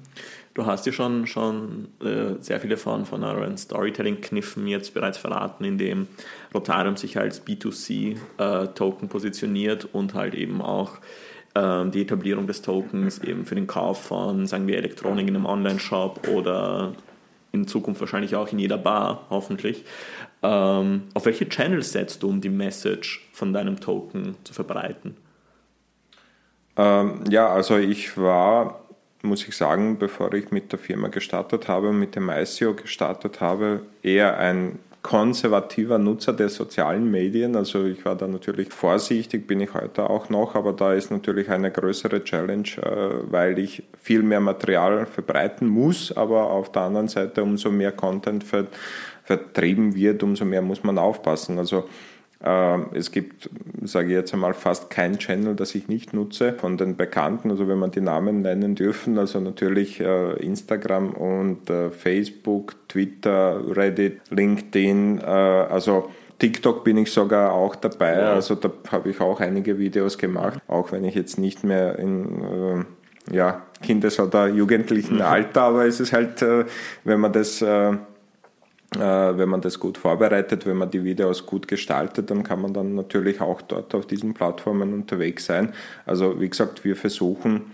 Du 0.57 0.65
hast 0.65 0.87
ja 0.87 0.91
schon, 0.91 1.27
schon 1.27 1.89
äh, 2.03 2.41
sehr 2.41 2.59
viele 2.59 2.77
von, 2.77 3.05
von 3.05 3.23
euren 3.23 3.59
Storytelling-Kniffen 3.59 4.65
jetzt 4.65 4.95
bereits 4.95 5.19
verraten, 5.19 5.63
indem 5.63 6.07
Rotarium 6.51 6.97
sich 6.97 7.15
als 7.19 7.45
B2C-Token 7.45 9.05
äh, 9.05 9.07
positioniert 9.07 9.87
und 9.93 10.15
halt 10.15 10.33
eben 10.33 10.63
auch 10.63 10.93
äh, 11.53 11.85
die 11.91 12.01
Etablierung 12.01 12.47
des 12.47 12.63
Tokens 12.63 13.19
eben 13.19 13.45
für 13.45 13.53
den 13.53 13.67
Kauf 13.67 14.01
von, 14.05 14.47
sagen 14.47 14.65
wir, 14.65 14.77
Elektronik 14.77 15.27
in 15.27 15.35
einem 15.35 15.45
Online-Shop 15.45 16.27
oder 16.27 16.93
in 17.51 17.67
Zukunft 17.67 18.01
wahrscheinlich 18.01 18.35
auch 18.35 18.51
in 18.51 18.57
jeder 18.57 18.79
Bar, 18.79 19.27
hoffentlich. 19.29 19.85
Ähm, 20.41 21.03
auf 21.13 21.27
welche 21.27 21.47
Channels 21.47 21.91
setzt 21.91 22.23
du, 22.23 22.29
um 22.29 22.41
die 22.41 22.49
Message 22.49 23.29
von 23.31 23.53
deinem 23.53 23.79
Token 23.79 24.35
zu 24.43 24.55
verbreiten? 24.55 25.17
Ähm, 26.77 27.25
ja, 27.29 27.47
also 27.47 27.77
ich 27.77 28.17
war 28.17 28.86
muss 29.21 29.47
ich 29.47 29.55
sagen, 29.55 29.97
bevor 29.97 30.33
ich 30.33 30.51
mit 30.51 30.71
der 30.71 30.79
Firma 30.79 31.07
gestartet 31.07 31.67
habe, 31.67 31.91
mit 31.91 32.15
dem 32.15 32.29
ICO 32.29 32.73
gestartet 32.73 33.41
habe, 33.41 33.81
eher 34.03 34.37
ein 34.37 34.79
konservativer 35.01 35.97
Nutzer 35.99 36.33
der 36.33 36.49
sozialen 36.49 37.09
Medien. 37.09 37.55
Also 37.55 37.85
ich 37.85 38.03
war 38.03 38.15
da 38.15 38.27
natürlich 38.27 38.73
vorsichtig, 38.73 39.47
bin 39.47 39.61
ich 39.61 39.73
heute 39.73 40.09
auch 40.09 40.29
noch, 40.29 40.55
aber 40.55 40.73
da 40.73 40.93
ist 40.93 41.11
natürlich 41.11 41.49
eine 41.49 41.71
größere 41.71 42.25
Challenge, 42.25 42.67
äh, 42.81 43.31
weil 43.31 43.57
ich 43.57 43.83
viel 44.01 44.21
mehr 44.21 44.41
Material 44.41 45.05
verbreiten 45.05 45.67
muss, 45.67 46.11
aber 46.11 46.51
auf 46.51 46.73
der 46.73 46.81
anderen 46.83 47.07
Seite 47.07 47.41
umso 47.41 47.71
mehr 47.71 47.93
Content 47.93 48.43
vertrieben 49.23 49.95
wird, 49.95 50.23
umso 50.23 50.43
mehr 50.43 50.61
muss 50.61 50.83
man 50.83 50.97
aufpassen. 50.97 51.57
Also 51.57 51.87
es 52.39 53.11
gibt, 53.11 53.49
sage 53.81 54.09
ich 54.09 54.13
jetzt 54.13 54.33
einmal, 54.33 54.53
fast 54.53 54.91
kein 54.91 55.17
Channel, 55.17 55.55
das 55.55 55.73
ich 55.73 55.87
nicht 55.87 56.13
nutze 56.13 56.53
von 56.53 56.77
den 56.77 56.95
Bekannten, 56.95 57.49
also 57.49 57.67
wenn 57.67 57.79
man 57.79 57.89
die 57.89 58.01
Namen 58.01 58.43
nennen 58.43 58.75
dürfen, 58.75 59.17
also 59.17 59.39
natürlich 59.39 59.99
äh, 59.99 60.33
Instagram 60.33 61.13
und 61.13 61.67
äh, 61.69 61.89
Facebook, 61.89 62.75
Twitter, 62.89 63.59
Reddit, 63.75 64.21
LinkedIn, 64.29 65.19
äh, 65.19 65.23
also 65.23 66.09
TikTok 66.37 66.83
bin 66.83 66.97
ich 66.97 67.11
sogar 67.11 67.53
auch 67.53 67.75
dabei, 67.75 68.17
also 68.17 68.53
da 68.53 68.71
habe 68.91 69.09
ich 69.09 69.19
auch 69.19 69.39
einige 69.39 69.79
Videos 69.79 70.19
gemacht, 70.19 70.59
auch 70.67 70.91
wenn 70.91 71.03
ich 71.05 71.15
jetzt 71.15 71.39
nicht 71.39 71.63
mehr 71.63 71.97
in 71.97 72.85
ja, 73.31 73.63
Kindes- 73.81 74.19
oder 74.19 74.47
jugendlichen 74.47 75.15
mhm. 75.15 75.21
Alter, 75.23 75.63
aber 75.63 75.87
es 75.87 75.99
ist 75.99 76.13
halt, 76.13 76.45
wenn 77.03 77.19
man 77.19 77.33
das 77.33 77.65
wenn 78.95 79.49
man 79.49 79.61
das 79.61 79.79
gut 79.79 79.97
vorbereitet, 79.97 80.65
wenn 80.65 80.77
man 80.77 80.89
die 80.89 81.03
Videos 81.03 81.45
gut 81.45 81.67
gestaltet, 81.67 82.31
dann 82.31 82.43
kann 82.43 82.61
man 82.61 82.73
dann 82.73 82.95
natürlich 82.95 83.41
auch 83.41 83.61
dort 83.61 83.93
auf 83.93 84.05
diesen 84.05 84.33
Plattformen 84.33 84.93
unterwegs 84.93 85.45
sein. 85.45 85.73
Also 86.05 86.39
wie 86.39 86.49
gesagt, 86.49 86.85
wir 86.85 86.95
versuchen 86.95 87.71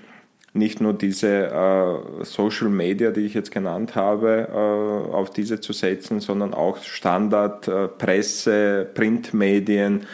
nicht 0.54 0.82
nur 0.82 0.94
diese 0.94 1.48
äh, 1.48 2.24
Social 2.24 2.70
Media, 2.70 3.12
die 3.12 3.22
ich 3.22 3.34
jetzt 3.34 3.52
genannt 3.52 3.96
habe, 3.96 4.48
äh, 4.52 5.14
auf 5.14 5.32
diese 5.32 5.60
zu 5.60 5.74
setzen, 5.74 6.20
sondern 6.20 6.54
auch 6.54 6.78
Standard 6.84 7.68
äh, 7.68 7.88
Presse, 7.88 8.88
Printmedien, 8.94 10.06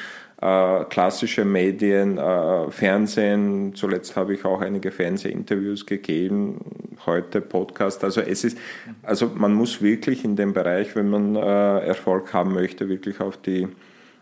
äh, 0.42 0.86
klassische 0.86 1.44
Medien, 1.44 2.18
äh, 2.18 2.72
Fernsehen. 2.72 3.74
Zuletzt 3.76 4.16
habe 4.16 4.34
ich 4.34 4.46
auch 4.46 4.62
einige 4.62 4.92
Fernsehinterviews 4.92 5.86
gegeben, 5.86 6.60
heute 7.06 7.42
Podcast. 7.42 8.04
Also 8.04 8.22
es 8.22 8.44
ist, 8.44 8.58
also 9.04 9.32
man 9.36 9.54
muss 9.54 9.82
wirklich 9.82 10.24
in 10.24 10.36
dem 10.36 10.54
Bereich, 10.54 10.96
wenn 10.96 11.10
man 11.10 11.36
äh, 11.36 11.80
Erfolg 11.88 12.34
haben 12.34 12.54
möchte, 12.54 12.88
wirklich 12.88 13.20
auf 13.20 13.38
die 13.38 13.68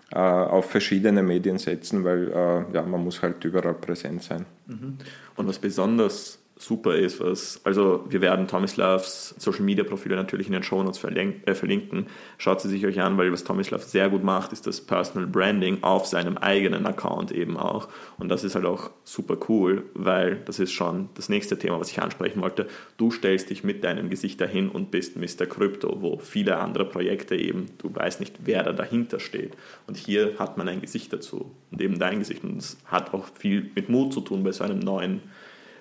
auf 0.09 0.69
verschiedene 0.71 1.21
Medien 1.21 1.57
setzen, 1.57 2.05
weil 2.05 2.31
ja, 2.71 2.81
man 2.83 3.03
muss 3.03 3.21
halt 3.21 3.43
überall 3.43 3.73
präsent 3.73 4.23
sein. 4.23 4.45
Mhm. 4.65 4.99
Und 5.35 5.47
was 5.49 5.59
besonders 5.59 6.39
super 6.59 6.95
ist, 6.95 7.19
was, 7.19 7.61
also 7.63 8.03
wir 8.09 8.21
werden 8.21 8.47
Tomislavs 8.47 9.35
Social 9.37 9.61
Media 9.61 9.83
Profile 9.83 10.15
natürlich 10.15 10.47
in 10.47 10.53
den 10.53 10.63
Show 10.63 10.81
Notes 10.81 11.03
äh, 11.03 11.53
verlinken. 11.53 12.07
Schaut 12.37 12.61
sie 12.61 12.69
sich 12.69 12.85
euch 12.85 12.99
an, 12.99 13.17
weil 13.17 13.31
was 13.31 13.43
Tomislav 13.43 13.83
sehr 13.83 14.09
gut 14.09 14.23
macht, 14.23 14.53
ist 14.53 14.65
das 14.65 14.81
Personal 14.81 15.27
Branding 15.27 15.83
auf 15.83 16.07
seinem 16.07 16.37
eigenen 16.37 16.85
Account 16.87 17.31
eben 17.31 17.57
auch. 17.57 17.87
Und 18.17 18.29
das 18.29 18.43
ist 18.43 18.55
halt 18.55 18.65
auch 18.65 18.89
super 19.03 19.37
cool, 19.49 19.83
weil 19.93 20.37
das 20.45 20.59
ist 20.59 20.71
schon 20.71 21.09
das 21.13 21.29
nächste 21.29 21.59
Thema, 21.59 21.79
was 21.79 21.91
ich 21.91 22.01
ansprechen 22.01 22.41
wollte. 22.41 22.67
Du 22.97 23.11
stellst 23.11 23.49
dich 23.51 23.63
mit 23.63 23.83
deinem 23.83 24.09
Gesicht 24.09 24.41
dahin 24.41 24.69
und 24.69 24.89
bist 24.89 25.15
Mr. 25.15 25.45
Crypto, 25.45 26.01
wo 26.01 26.17
viele 26.17 26.57
andere 26.57 26.85
Projekte 26.85 27.35
eben, 27.35 27.67
du 27.77 27.93
weißt 27.93 28.19
nicht, 28.19 28.35
wer 28.45 28.63
da 28.63 28.73
dahinter 28.73 29.19
steht. 29.19 29.55
Und 29.85 29.97
hier 29.97 30.39
hat 30.39 30.57
man 30.57 30.67
ein 30.67 30.81
Gesicht 30.81 31.13
dazu 31.13 31.51
und 31.71 31.81
eben 31.81 31.99
dein 31.99 32.19
Gesicht. 32.19 32.43
Und 32.43 32.57
es 32.57 32.77
hat 32.85 33.13
auch 33.13 33.25
viel 33.37 33.69
mit 33.75 33.89
Mut 33.89 34.11
zu 34.11 34.21
tun 34.21 34.43
bei 34.43 34.51
so 34.51 34.63
einem 34.63 34.79
neuen 34.79 35.21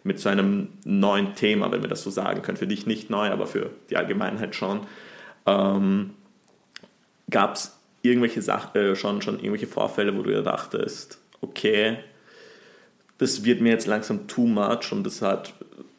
mit 0.06 0.20
so 0.20 0.28
einem 0.28 0.68
neuen 0.84 1.34
Thema, 1.34 1.70
wenn 1.72 1.82
wir 1.82 1.88
das 1.88 2.02
so 2.02 2.10
sagen 2.10 2.42
können. 2.42 2.56
Für 2.56 2.66
dich 2.66 2.86
nicht 2.86 3.10
neu, 3.10 3.28
aber 3.28 3.46
für 3.46 3.70
die 3.90 3.96
Allgemeinheit 3.96 4.54
schon. 4.54 4.80
Ähm, 5.46 6.10
Gab 7.28 7.56
es 7.56 7.76
irgendwelche 8.02 8.40
Sachen, 8.40 8.78
äh, 8.78 8.94
schon, 8.94 9.20
schon 9.20 9.40
irgendwelche 9.40 9.66
Vorfälle, 9.66 10.16
wo 10.16 10.22
du 10.22 10.30
dir 10.30 10.42
dachtest, 10.42 11.18
okay, 11.40 11.98
das 13.18 13.44
wird 13.44 13.60
mir 13.60 13.70
jetzt 13.70 13.86
langsam 13.86 14.28
too 14.28 14.46
much 14.46 14.92
und 14.92 15.04
das 15.04 15.22
hat 15.22 15.54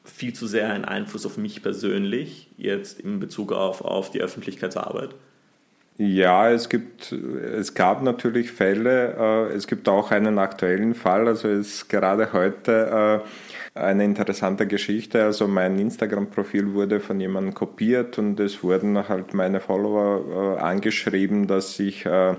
viel 0.06 0.32
zu 0.34 0.48
sehr 0.48 0.72
einen 0.72 0.86
Einfluss 0.86 1.26
auf 1.26 1.38
mich 1.38 1.62
persönlich, 1.62 2.50
jetzt 2.58 3.02
in 3.02 3.20
Bezug 3.20 3.52
auf, 3.52 3.82
auf 3.82 4.10
die 4.10 4.22
Öffentlichkeitsarbeit? 4.22 5.10
Ja, 5.98 6.50
es 6.52 6.70
gibt, 6.70 7.12
es 7.12 7.74
gab 7.74 8.04
natürlich 8.04 8.52
Fälle, 8.52 9.50
äh, 9.50 9.54
es 9.54 9.68
gibt 9.68 9.90
auch 9.90 10.12
einen 10.12 10.38
aktuellen 10.38 10.94
Fall, 10.94 11.28
also 11.28 11.50
es 11.50 11.88
gerade 11.88 12.34
heute 12.34 13.24
äh, 13.26 13.28
eine 13.78 14.04
interessante 14.04 14.68
Geschichte. 14.68 15.24
Also 15.24 15.48
mein 15.48 15.78
Instagram-Profil 15.80 16.74
wurde 16.74 17.00
von 17.00 17.20
jemandem 17.20 17.54
kopiert 17.54 18.18
und 18.18 18.40
es 18.40 18.64
wurden 18.64 19.08
halt 19.08 19.34
meine 19.34 19.60
Follower 19.60 20.58
äh, 20.58 20.62
angeschrieben, 20.62 21.48
dass 21.48 21.80
ich 21.80 22.06
äh, 22.06 22.36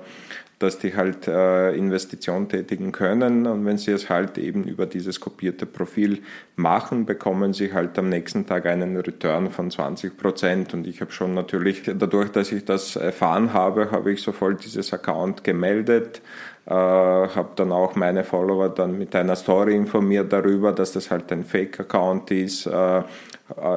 dass 0.59 0.78
die 0.78 0.97
halt 0.97 1.28
äh, 1.28 1.73
Investitionen 1.75 2.49
tätigen 2.49 2.90
können. 2.90 3.47
Und 3.47 3.64
wenn 3.64 3.78
sie 3.78 3.92
es 3.92 4.11
halt 4.11 4.38
eben 4.38 4.64
über 4.64 4.87
dieses 4.87 5.21
kopierte 5.21 5.66
Profil 5.66 6.23
machen, 6.57 7.07
bekommen 7.07 7.52
sie 7.52 7.73
halt 7.73 7.99
am 7.99 8.09
nächsten 8.09 8.45
Tag 8.47 8.66
einen 8.66 8.97
Return 8.97 9.50
von 9.50 9.71
20 9.71 10.16
Prozent. 10.16 10.75
Und 10.75 10.87
ich 10.87 11.00
habe 11.00 11.12
schon 11.12 11.35
natürlich 11.35 11.83
dadurch, 11.85 12.30
dass 12.30 12.50
ich 12.50 12.64
das 12.64 12.97
erfahren 12.97 13.52
habe, 13.52 13.92
habe 13.92 14.12
ich 14.12 14.23
sofort 14.23 14.64
dieses 14.64 14.92
Account 14.92 15.45
gemeldet, 15.45 16.23
äh, 16.68 16.75
habe 16.75 17.48
dann 17.56 17.72
auch 17.72 17.94
meine 17.94 18.24
Follower 18.24 18.68
dann 18.68 18.98
mit 18.98 19.14
einer 19.14 19.37
Story 19.37 19.74
informiert 19.74 20.33
darüber, 20.33 20.72
dass 20.72 20.92
das 20.92 21.11
halt 21.11 21.33
ein 21.33 21.44
Fake-Account 21.44 22.31
ist. 22.31 22.66
Äh, 22.66 22.98
äh, 22.98 23.04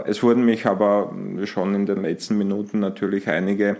es 0.06 0.22
wurden 0.22 0.44
mich 0.44 0.66
aber 0.66 1.14
schon 1.46 1.74
in 1.74 1.86
den 1.86 2.02
letzten 2.02 2.38
Minuten 2.38 2.80
natürlich 2.80 3.30
einige 3.30 3.78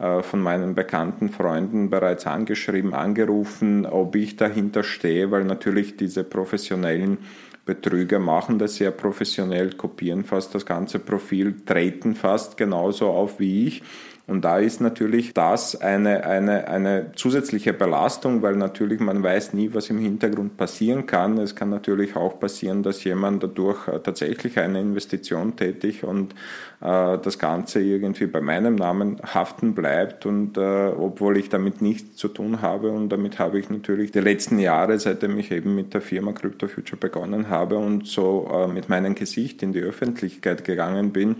äh, 0.00 0.22
von 0.22 0.40
meinen 0.40 0.74
bekannten 0.74 1.28
Freunden 1.28 1.88
bereits 1.88 2.26
angeschrieben, 2.26 2.94
angerufen, 2.94 3.86
ob 3.86 4.16
ich 4.16 4.36
dahinter 4.36 4.82
stehe, 4.82 5.30
weil 5.30 5.44
natürlich 5.44 5.96
diese 5.96 6.24
professionellen 6.24 7.18
Betrüger 7.64 8.18
machen 8.18 8.58
das 8.58 8.74
sehr 8.74 8.90
professionell, 8.90 9.74
kopieren 9.74 10.24
fast 10.24 10.54
das 10.56 10.66
ganze 10.66 10.98
Profil, 10.98 11.54
treten 11.64 12.16
fast 12.16 12.56
genauso 12.56 13.08
auf 13.08 13.38
wie 13.38 13.68
ich 13.68 13.82
und 14.28 14.44
da 14.44 14.58
ist 14.58 14.82
natürlich 14.82 15.32
das 15.32 15.80
eine, 15.80 16.24
eine, 16.24 16.68
eine 16.68 17.12
zusätzliche 17.16 17.72
Belastung, 17.72 18.42
weil 18.42 18.56
natürlich 18.56 19.00
man 19.00 19.22
weiß 19.22 19.54
nie, 19.54 19.70
was 19.72 19.88
im 19.88 19.98
Hintergrund 19.98 20.58
passieren 20.58 21.06
kann. 21.06 21.38
Es 21.38 21.56
kann 21.56 21.70
natürlich 21.70 22.14
auch 22.14 22.38
passieren, 22.38 22.82
dass 22.82 23.02
jemand 23.04 23.42
dadurch 23.42 23.88
äh, 23.88 24.00
tatsächlich 24.00 24.58
eine 24.58 24.82
Investition 24.82 25.56
tätigt 25.56 26.04
und 26.04 26.34
äh, 26.82 27.16
das 27.16 27.38
Ganze 27.38 27.80
irgendwie 27.80 28.26
bei 28.26 28.42
meinem 28.42 28.74
Namen 28.74 29.16
haften 29.22 29.72
bleibt 29.74 30.26
und 30.26 30.58
äh, 30.58 30.88
obwohl 30.88 31.38
ich 31.38 31.48
damit 31.48 31.80
nichts 31.80 32.16
zu 32.16 32.28
tun 32.28 32.60
habe 32.60 32.90
und 32.90 33.08
damit 33.08 33.38
habe 33.38 33.58
ich 33.58 33.70
natürlich 33.70 34.12
die 34.12 34.20
letzten 34.20 34.58
Jahre, 34.58 34.98
seitdem 34.98 35.38
ich 35.38 35.50
eben 35.52 35.74
mit 35.74 35.94
der 35.94 36.02
Firma 36.02 36.32
Crypto 36.32 36.68
Future 36.68 37.00
begonnen 37.00 37.48
habe 37.48 37.78
und 37.78 38.06
so 38.06 38.46
äh, 38.52 38.68
mit 38.70 38.90
meinem 38.90 39.14
Gesicht 39.14 39.62
in 39.62 39.72
die 39.72 39.80
Öffentlichkeit 39.80 40.64
gegangen 40.64 41.12
bin, 41.12 41.36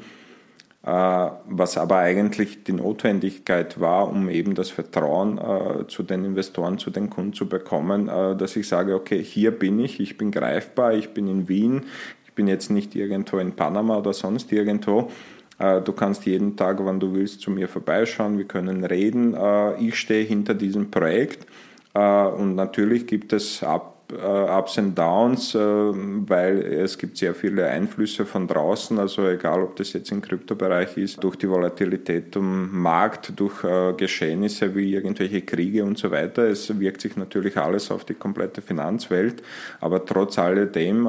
was 0.83 1.77
aber 1.77 1.99
eigentlich 1.99 2.65
die 2.65 2.73
Notwendigkeit 2.73 3.81
war, 3.81 4.09
um 4.09 4.31
eben 4.31 4.55
das 4.55 4.71
Vertrauen 4.71 5.37
äh, 5.37 5.87
zu 5.89 6.03
den 6.03 6.25
Investoren, 6.25 6.79
zu 6.79 6.91
den 6.91 7.11
Kunden 7.11 7.33
zu 7.33 7.49
bekommen, 7.49 8.09
äh, 8.09 8.37
dass 8.37 8.57
ich 8.57 8.69
sage, 8.69 8.95
okay, 8.95 9.23
hier 9.23 9.51
bin 9.51 9.81
ich, 9.81 10.01
ich 10.01 10.17
bin 10.17 10.31
greifbar, 10.31 10.95
ich 10.95 11.11
bin 11.11 11.27
in 11.27 11.49
Wien, 11.49 11.83
ich 12.25 12.33
bin 12.33 12.47
jetzt 12.47 12.71
nicht 12.71 12.95
irgendwo 12.95 13.39
in 13.39 13.53
Panama 13.53 13.99
oder 13.99 14.13
sonst 14.13 14.53
irgendwo. 14.53 15.11
Du 15.59 15.93
kannst 15.93 16.25
jeden 16.25 16.55
Tag, 16.55 16.79
wann 16.83 17.01
du 17.01 17.15
willst, 17.15 17.41
zu 17.41 17.51
mir 17.51 17.67
vorbeischauen, 17.67 18.39
wir 18.39 18.45
können 18.45 18.85
reden. 18.85 19.37
Ich 19.81 19.99
stehe 19.99 20.25
hinter 20.25 20.55
diesem 20.55 20.93
Projekt 20.93 21.49
und 21.95 22.55
natürlich 22.55 23.09
gibt 23.09 23.33
es 23.33 23.65
ab 23.65 23.98
Ups 24.11 24.79
and 24.79 24.97
Downs, 24.97 25.55
uh, 25.55 25.93
weil 26.27 26.63
es 26.63 26.97
gibt 26.97 27.19
sehr 27.19 27.35
viele 27.35 27.67
Einflüsse 27.67 28.25
von 28.25 28.49
draußen, 28.49 28.99
also 28.99 29.29
egal 29.29 29.63
ob 29.63 29.77
das 29.77 29.93
jetzt 29.93 30.11
im 30.11 30.23
Kryptobereich 30.23 30.97
ist, 30.97 31.23
durch 31.23 31.37
die 31.37 31.49
Volatilität 31.49 32.35
im 32.37 32.81
Markt, 32.81 33.35
durch 33.37 33.63
uh, 33.65 33.93
Geschehnisse 33.95 34.75
wie 34.75 34.95
irgendwelche 34.95 35.43
Kriege 35.43 35.85
und 35.85 35.99
so 35.99 36.11
weiter. 36.11 36.45
Es 36.45 36.79
wirkt 36.81 37.03
sich 37.03 37.17
natürlich 37.17 37.59
alles 37.59 37.91
auf 37.91 38.07
die 38.07 38.15
komplette 38.15 38.63
Finanzwelt, 38.63 39.43
aber 39.81 40.05
trotz 40.05 40.39
alledem 40.39 41.09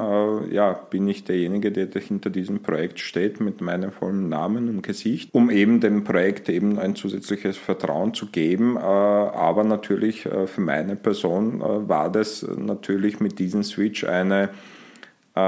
ja, 0.50 0.72
bin 0.72 1.08
ich 1.08 1.24
derjenige, 1.24 1.72
der 1.72 1.88
hinter 2.00 2.30
diesem 2.30 2.60
Projekt 2.62 3.00
steht 3.00 3.40
mit 3.40 3.60
meinem 3.60 3.92
vollen 3.92 4.28
Namen 4.28 4.68
und 4.68 4.82
Gesicht, 4.82 5.30
um 5.32 5.50
eben 5.50 5.80
dem 5.80 6.04
Projekt 6.04 6.48
eben 6.48 6.78
ein 6.78 6.94
zusätzliches 6.94 7.56
Vertrauen 7.56 8.14
zu 8.14 8.26
geben. 8.26 8.76
Aber 8.78 9.64
natürlich 9.64 10.28
für 10.46 10.60
meine 10.60 10.96
Person 10.96 11.60
war 11.60 12.10
das 12.10 12.46
natürlich 12.56 12.89
natürlich 12.90 13.20
mit 13.20 13.38
diesem 13.38 13.62
Switch 13.62 14.04
eine, 14.04 14.50
äh, 15.36 15.40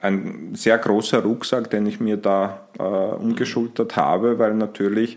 ein 0.00 0.50
sehr 0.54 0.76
großer 0.76 1.22
Rucksack, 1.22 1.70
den 1.70 1.86
ich 1.86 1.98
mir 1.98 2.18
da 2.18 2.68
äh, 2.78 2.82
umgeschultert 2.82 3.96
habe, 3.96 4.38
weil 4.38 4.54
natürlich 4.54 5.16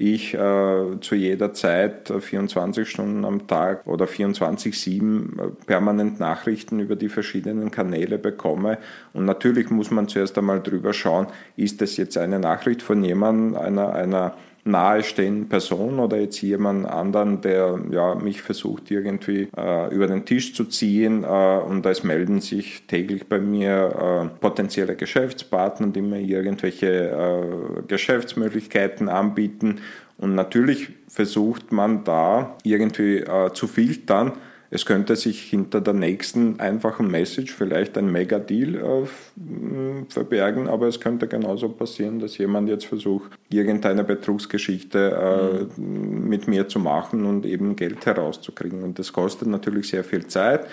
ich 0.00 0.32
äh, 0.32 1.00
zu 1.00 1.16
jeder 1.16 1.52
Zeit 1.52 2.12
24 2.20 2.82
äh, 2.82 2.86
Stunden 2.88 3.24
am 3.24 3.48
Tag 3.48 3.84
oder 3.86 4.04
24-7 4.04 5.02
äh, 5.02 5.50
permanent 5.66 6.20
Nachrichten 6.20 6.78
über 6.78 6.94
die 6.94 7.08
verschiedenen 7.08 7.72
Kanäle 7.72 8.16
bekomme. 8.16 8.78
Und 9.12 9.24
natürlich 9.24 9.70
muss 9.70 9.90
man 9.90 10.06
zuerst 10.06 10.38
einmal 10.38 10.62
drüber 10.62 10.92
schauen, 10.92 11.26
ist 11.56 11.80
das 11.80 11.96
jetzt 11.96 12.16
eine 12.16 12.38
Nachricht 12.38 12.80
von 12.80 13.02
jemandem, 13.02 13.60
einer, 13.60 13.92
einer 13.92 14.34
nahestehenden 14.70 15.48
Person 15.48 15.98
oder 15.98 16.18
jetzt 16.18 16.40
jemand 16.42 16.86
anderen, 16.86 17.40
der 17.40 17.78
ja, 17.90 18.14
mich 18.14 18.42
versucht 18.42 18.90
irgendwie 18.90 19.48
äh, 19.56 19.94
über 19.94 20.06
den 20.06 20.24
Tisch 20.24 20.54
zu 20.54 20.64
ziehen 20.64 21.24
äh, 21.24 21.26
und 21.26 21.84
es 21.86 22.04
melden 22.04 22.40
sich 22.40 22.86
täglich 22.86 23.28
bei 23.28 23.38
mir 23.38 24.30
äh, 24.34 24.40
potenzielle 24.40 24.94
Geschäftspartner, 24.94 25.88
die 25.88 26.02
mir 26.02 26.20
irgendwelche 26.20 26.88
äh, 26.88 27.82
Geschäftsmöglichkeiten 27.86 29.08
anbieten. 29.08 29.80
Und 30.18 30.34
natürlich 30.34 30.90
versucht 31.08 31.72
man 31.72 32.04
da 32.04 32.56
irgendwie 32.64 33.18
äh, 33.18 33.52
zu 33.52 33.66
filtern, 33.66 34.32
es 34.70 34.84
könnte 34.84 35.16
sich 35.16 35.42
hinter 35.42 35.80
der 35.80 35.94
nächsten 35.94 36.60
einfachen 36.60 37.10
Message 37.10 37.54
vielleicht 37.54 37.96
ein 37.96 38.12
Mega-Deal 38.12 38.74
äh, 38.74 40.10
verbergen, 40.10 40.68
aber 40.68 40.88
es 40.88 41.00
könnte 41.00 41.26
genauso 41.26 41.70
passieren, 41.70 42.18
dass 42.18 42.36
jemand 42.36 42.68
jetzt 42.68 42.84
versucht, 42.84 43.30
irgendeine 43.48 44.04
Betrugsgeschichte 44.04 45.68
äh, 45.78 45.80
mhm. 45.80 46.28
mit 46.28 46.48
mir 46.48 46.68
zu 46.68 46.80
machen 46.80 47.24
und 47.24 47.46
eben 47.46 47.76
Geld 47.76 48.04
herauszukriegen. 48.04 48.82
Und 48.82 48.98
das 48.98 49.12
kostet 49.12 49.48
natürlich 49.48 49.88
sehr 49.88 50.04
viel 50.04 50.26
Zeit, 50.26 50.66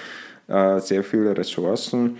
äh, 0.48 0.80
sehr 0.80 1.04
viele 1.04 1.38
Ressourcen. 1.38 2.18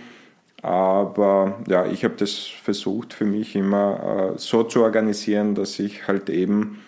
Aber 0.62 1.60
ja, 1.68 1.84
ich 1.86 2.04
habe 2.04 2.14
das 2.16 2.38
versucht 2.38 3.12
für 3.12 3.26
mich 3.26 3.54
immer 3.54 4.32
äh, 4.34 4.38
so 4.38 4.62
zu 4.62 4.82
organisieren, 4.82 5.54
dass 5.54 5.78
ich 5.78 6.08
halt 6.08 6.30
eben 6.30 6.78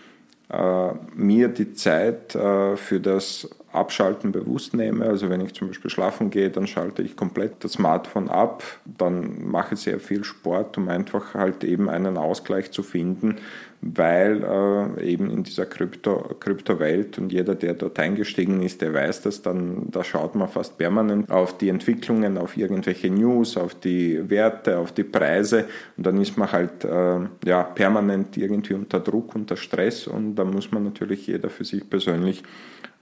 äh, 0.51 0.93
mir 1.15 1.49
die 1.49 1.75
Zeit 1.75 2.35
äh, 2.35 2.77
für 2.77 3.01
das 3.01 3.49
Abschalten 3.73 4.33
bewusst 4.33 4.75
nehme. 4.75 5.05
Also 5.05 5.29
wenn 5.29 5.41
ich 5.41 5.55
zum 5.55 5.69
Beispiel 5.69 5.91
schlafen 5.91 6.31
gehe, 6.31 6.51
dann 6.51 6.67
schalte 6.67 7.03
ich 7.03 7.17
komplett 7.17 7.63
das 7.65 7.73
Smartphone 7.73 8.29
ab, 8.29 8.63
dann 8.85 9.47
mache 9.49 9.75
ich 9.75 9.81
sehr 9.81 10.01
viel 10.01 10.25
Sport, 10.25 10.79
um 10.79 10.89
einfach 10.89 11.35
halt 11.35 11.65
eben 11.65 11.89
einen 11.91 12.17
Ausgleich 12.17 12.71
zu 12.71 12.83
finden, 12.83 13.37
weil 13.81 14.43
äh, 14.43 15.05
eben 15.05 15.31
in 15.31 15.45
dieser 15.45 15.67
Krypto, 15.67 16.35
Kryptowelt 16.41 17.19
und 17.19 17.33
jeder, 17.33 17.55
der 17.55 17.75
dort 17.75 17.99
eingestiegen 17.99 18.63
ist, 18.63 18.83
der 18.83 18.93
weiß 18.93 19.23
das, 19.23 19.43
dann 19.43 19.91
da 19.91 20.03
schaut 20.03 20.35
man 20.35 20.49
fast 20.49 20.79
permanent 20.79 21.31
auf 21.31 21.57
die 21.59 21.69
Entwicklungen, 21.69 22.39
auf 22.39 22.57
irgendwelche 22.57 23.11
News, 23.11 23.57
auf 23.57 23.75
die 23.77 24.29
Werte, 24.29 24.79
auf 24.79 24.93
die 24.93 25.05
Preise 25.05 25.67
und 25.97 26.07
dann 26.07 26.21
ist 26.21 26.37
man 26.37 26.51
halt 26.51 26.85
äh, 26.85 27.21
ja, 27.45 27.63
permanent 27.63 28.37
irgendwie 28.37 28.75
unter 28.75 28.99
Druck, 28.99 29.35
unter 29.37 29.57
Stress 29.57 30.09
und 30.09 30.35
da 30.35 30.45
muss 30.45 30.73
man 30.73 30.85
natürlich 30.85 31.27
jeder 31.27 31.49
für 31.49 31.65
sich 31.65 31.89
persönlich 31.89 32.43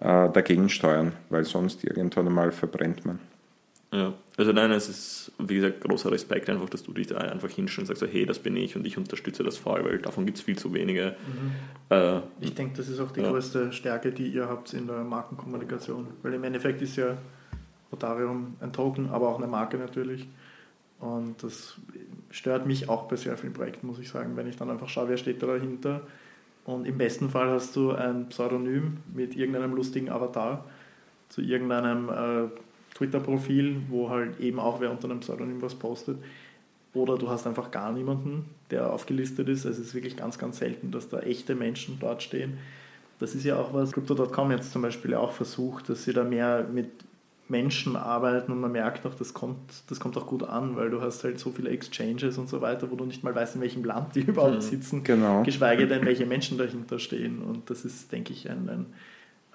äh, 0.01 0.29
dagegen 0.31 0.69
steuern, 0.69 1.13
weil 1.31 1.45
sonst 1.45 1.85
irgendwann 1.85 2.27
einmal 2.27 2.53
verbrennt 2.53 3.07
man. 3.07 3.19
Ja, 3.93 4.15
also 4.37 4.53
nein, 4.53 4.73
es 4.73 4.89
ist, 4.89 5.33
wie 5.39 5.55
gesagt, 5.55 5.81
großer 5.81 6.11
Respekt 6.11 6.51
einfach, 6.51 6.69
dass 6.69 6.83
du 6.83 6.93
dich 6.93 7.07
da 7.07 7.19
einfach 7.19 7.49
hinstellst 7.49 7.91
und 7.91 7.97
sagst, 7.97 8.01
so, 8.01 8.07
hey, 8.07 8.27
das 8.27 8.41
bin 8.41 8.57
ich 8.57 8.75
und 8.75 8.87
ich 8.87 8.99
unterstütze 8.99 9.45
das 9.45 9.57
voll, 9.57 9.85
weil 9.85 9.99
davon 9.99 10.27
gibt 10.27 10.39
es 10.39 10.45
viel 10.45 10.59
zu 10.59 10.75
wenige. 10.75 11.15
Mhm. 11.27 11.97
Äh, 11.97 12.21
ich 12.41 12.55
denke, 12.55 12.77
das 12.77 12.89
ist 12.89 12.99
auch 12.99 13.13
die 13.13 13.21
ja. 13.21 13.31
größte 13.31 13.73
Stärke, 13.73 14.11
die 14.11 14.29
ihr 14.29 14.49
habt 14.49 14.75
in 14.75 14.89
der 14.89 15.05
Markenkommunikation, 15.05 16.09
weil 16.23 16.35
im 16.35 16.43
Endeffekt 16.43 16.83
ist 16.83 16.97
ja 16.97 17.17
Rotarium 17.93 18.57
ein 18.61 18.73
Token, 18.73 19.09
aber 19.11 19.29
auch 19.29 19.39
eine 19.39 19.47
Marke 19.47 19.79
natürlich. 19.79 20.27
Und 20.99 21.43
das 21.43 21.77
stört 22.31 22.67
mich 22.67 22.89
auch 22.89 23.07
bei 23.07 23.17
sehr 23.17 23.37
vielen 23.37 23.53
Projekten, 23.53 23.87
muss 23.87 23.99
ich 23.99 24.09
sagen, 24.09 24.37
wenn 24.37 24.49
ich 24.49 24.57
dann 24.57 24.71
einfach 24.71 24.89
schaue, 24.89 25.11
wer 25.11 25.17
steht 25.17 25.43
da 25.43 25.47
dahinter. 25.47 26.01
Und 26.65 26.87
im 26.87 26.99
besten 26.99 27.31
Fall 27.31 27.51
hast 27.51 27.77
du 27.77 27.93
ein 27.93 28.29
Pseudonym 28.31 28.99
mit 29.15 29.37
irgendeinem 29.37 29.75
lustigen 29.75 30.11
Avatar 30.11 30.65
zu 31.29 31.41
irgendeinem 31.41 32.09
äh, 32.09 32.49
Twitter-Profil, 32.97 33.83
wo 33.89 34.11
halt 34.11 34.41
eben 34.41 34.59
auch 34.59 34.81
wer 34.81 34.91
unter 34.91 35.11
einem 35.11 35.21
Pseudonym 35.21 35.61
was 35.61 35.75
postet. 35.75 36.19
Oder 36.95 37.19
du 37.19 37.29
hast 37.29 37.47
einfach 37.47 37.71
gar 37.71 37.93
niemanden, 37.93 38.47
der 38.71 38.91
aufgelistet 38.91 39.49
ist. 39.49 39.67
Also 39.67 39.81
es 39.81 39.89
ist 39.89 39.95
wirklich 39.95 40.17
ganz, 40.17 40.39
ganz 40.39 40.59
selten, 40.59 40.91
dass 40.91 41.09
da 41.09 41.21
echte 41.21 41.55
Menschen 41.55 41.99
dort 42.01 42.23
stehen. 42.23 42.59
Das 43.19 43.35
ist 43.35 43.45
ja 43.45 43.59
auch 43.59 43.75
was 43.75 43.93
Crypto.com 43.93 44.51
jetzt 44.51 44.73
zum 44.73 44.83
Beispiel 44.83 45.15
auch 45.15 45.33
versucht, 45.33 45.89
dass 45.89 46.05
sie 46.05 46.13
da 46.13 46.25
mehr 46.25 46.67
mit 46.73 46.91
Menschen 47.49 47.97
arbeiten 47.97 48.51
und 48.51 48.61
man 48.61 48.73
merkt 48.73 49.07
auch, 49.07 49.15
das 49.15 49.33
kommt, 49.33 49.59
das 49.89 50.01
kommt 50.01 50.17
auch 50.17 50.27
gut 50.27 50.43
an, 50.43 50.75
weil 50.75 50.91
du 50.91 51.01
hast 51.01 51.23
halt 51.23 51.39
so 51.39 51.53
viele 51.53 51.71
Exchanges 51.71 52.39
und 52.39 52.49
so 52.49 52.61
weiter, 52.61 52.91
wo 52.91 52.97
du 52.97 53.05
nicht 53.05 53.23
mal 53.23 53.35
weißt, 53.35 53.55
in 53.55 53.61
welchem 53.61 53.85
Land 53.85 54.17
die 54.17 54.21
überhaupt 54.27 54.55
hm, 54.55 54.61
sitzen, 54.61 55.05
genau. 55.05 55.43
geschweige 55.45 55.87
denn, 55.87 56.05
welche 56.05 56.27
Menschen 56.27 56.59
dahinter 56.59 56.99
stehen. 56.99 57.43
Und 57.43 57.71
das 57.71 57.85
ist, 57.85 58.11
denke 58.11 58.33
ich, 58.33 58.51
ein, 58.51 58.69
ein 58.69 58.87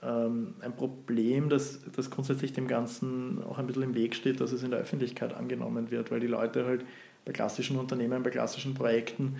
ähm, 0.04 0.56
ein 0.62 0.76
Problem, 0.76 1.50
das, 1.50 1.80
das 1.96 2.10
grundsätzlich 2.10 2.54
dem 2.54 2.68
Ganzen 2.68 3.44
auch 3.44 3.58
ein 3.58 3.68
bisschen 3.68 3.84
im 3.84 3.96
Weg 3.96 4.16
steht, 4.16 4.42
dass 4.42 4.52
es 4.52 4.64
in 4.64 4.72
der 4.72 4.80
Öffentlichkeit 4.80 5.34
angenommen 5.34 5.92
wird, 5.92 6.12
weil 6.12 6.20
die 6.20 6.28
Leute 6.28 6.66
halt 6.66 6.86
bei 7.26 7.32
klassischen 7.32 7.78
Unternehmen, 7.78 8.24
bei 8.24 8.32
klassischen 8.32 8.74
Projekten, 8.74 9.38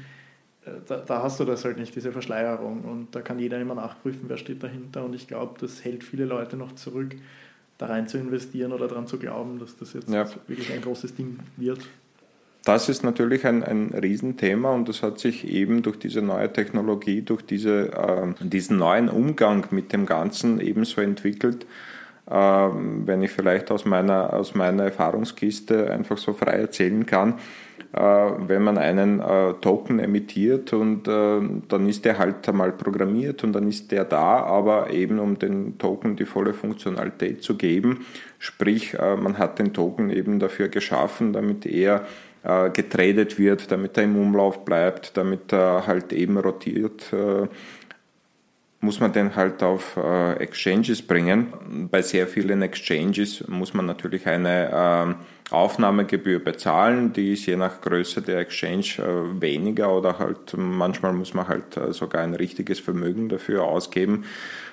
äh, 0.66 0.72
da, 0.88 0.98
da, 0.98 1.24
hast 1.24 1.40
du 1.40 1.46
das 1.46 1.66
halt 1.66 1.78
nicht, 1.78 1.96
diese 1.96 2.12
Verschleierung. 2.12 2.84
Und 2.84 3.16
da 3.16 3.22
kann 3.22 3.40
jeder 3.40 3.60
immer 3.60 3.76
nachprüfen, 3.76 4.26
wer 4.28 4.38
steht 4.38 4.62
dahinter. 4.62 5.04
Und 5.04 5.16
ich 5.16 5.28
glaube, 5.28 5.60
das 5.60 5.84
hält 5.84 6.04
viele 6.04 6.26
Leute 6.26 6.58
noch 6.58 6.74
zurück, 6.74 7.16
da 7.78 7.88
rein 7.88 8.08
zu 8.08 8.20
investieren 8.20 8.72
oder 8.72 8.88
daran 8.88 9.08
zu 9.08 9.18
glauben, 9.18 9.58
dass 9.58 9.78
das 9.78 9.94
jetzt 9.94 10.10
ja. 10.10 10.30
wirklich 10.48 10.72
ein 10.72 10.82
großes 10.82 11.16
Ding 11.16 11.40
wird 11.58 11.88
das 12.64 12.90
ist 12.90 13.04
natürlich 13.04 13.46
ein, 13.46 13.64
ein 13.64 13.90
Riesenthema 13.90 14.72
und 14.72 14.88
das 14.88 15.02
hat 15.02 15.20
sich 15.20 15.48
eben 15.48 15.82
durch 15.82 15.98
diese 15.98 16.22
neue 16.22 16.52
Technologie, 16.52 17.22
durch 17.22 17.42
diese, 17.42 17.92
äh, 17.92 18.46
diesen 18.46 18.78
neuen 18.78 19.10
Umgang 19.10 19.66
mit 19.72 19.94
dem 19.94 20.06
Ganzen 20.06 20.62
ebenso 20.62 21.02
entwickelt. 21.02 21.66
Äh, 22.30 22.34
wenn 22.34 23.24
ich 23.24 23.32
vielleicht 23.32 23.72
aus 23.72 23.86
meiner, 23.86 24.34
aus 24.34 24.54
meiner 24.54 24.84
Erfahrungskiste 24.84 25.92
einfach 25.92 26.20
so 26.20 26.34
frei 26.34 26.52
erzählen 26.52 27.06
kann, 27.08 27.40
äh, 27.94 28.00
wenn 28.00 28.62
man 28.62 28.78
einen 28.78 29.20
äh, 29.20 29.54
Token 29.60 30.00
emittiert 30.00 30.72
und 30.72 31.08
äh, 31.08 31.42
dann 31.68 31.90
ist 31.90 32.06
der 32.06 32.20
halt 32.20 32.48
einmal 32.48 32.72
programmiert 32.72 33.44
und 33.44 33.54
dann 33.54 33.68
ist 33.68 33.92
der 33.92 34.06
da, 34.06 34.44
aber 34.44 34.92
eben 34.92 35.20
um 35.20 35.40
den 35.40 35.78
Token 35.78 36.16
die 36.16 36.26
volle 36.26 36.54
Funktionalität 36.54 37.44
zu 37.44 37.58
geben, 37.58 38.06
sprich 38.40 38.94
äh, 38.94 39.18
man 39.18 39.40
hat 39.40 39.58
den 39.58 39.74
Token 39.74 40.10
eben 40.10 40.40
dafür 40.40 40.70
geschaffen, 40.70 41.34
damit 41.34 41.66
er 41.66 42.06
äh, 42.44 42.70
getradet 42.72 43.38
wird, 43.38 43.72
damit 43.72 43.98
er 43.98 44.04
im 44.04 44.16
Umlauf 44.16 44.66
bleibt, 44.66 45.16
damit 45.16 45.54
er 45.54 45.86
halt 45.86 46.12
eben 46.12 46.38
rotiert, 46.38 47.14
äh, 47.14 47.48
muss 48.80 49.00
man 49.00 49.14
den 49.14 49.36
halt 49.36 49.62
auf 49.62 49.96
äh, 49.96 50.34
Exchanges 50.38 51.04
bringen. 51.04 51.88
Bei 51.92 52.02
sehr 52.02 52.26
vielen 52.26 52.64
Exchanges 52.64 53.48
muss 53.48 53.76
man 53.76 53.86
natürlich 53.86 54.26
eine 54.26 55.18
äh, 55.52 55.54
Aufnahmegebühr 55.54 56.40
bezahlen, 56.40 57.14
die 57.14 57.34
ist 57.34 57.46
je 57.46 57.58
nach 57.58 57.80
Größe 57.82 58.22
der 58.22 58.40
Exchange 58.40 59.36
weniger 59.42 59.94
oder 59.96 60.18
halt 60.18 60.56
manchmal 60.56 61.12
muss 61.12 61.34
man 61.34 61.48
halt 61.50 61.78
sogar 61.90 62.24
ein 62.24 62.34
richtiges 62.34 62.80
Vermögen 62.80 63.28
dafür 63.28 63.66
ausgeben. 63.66 64.24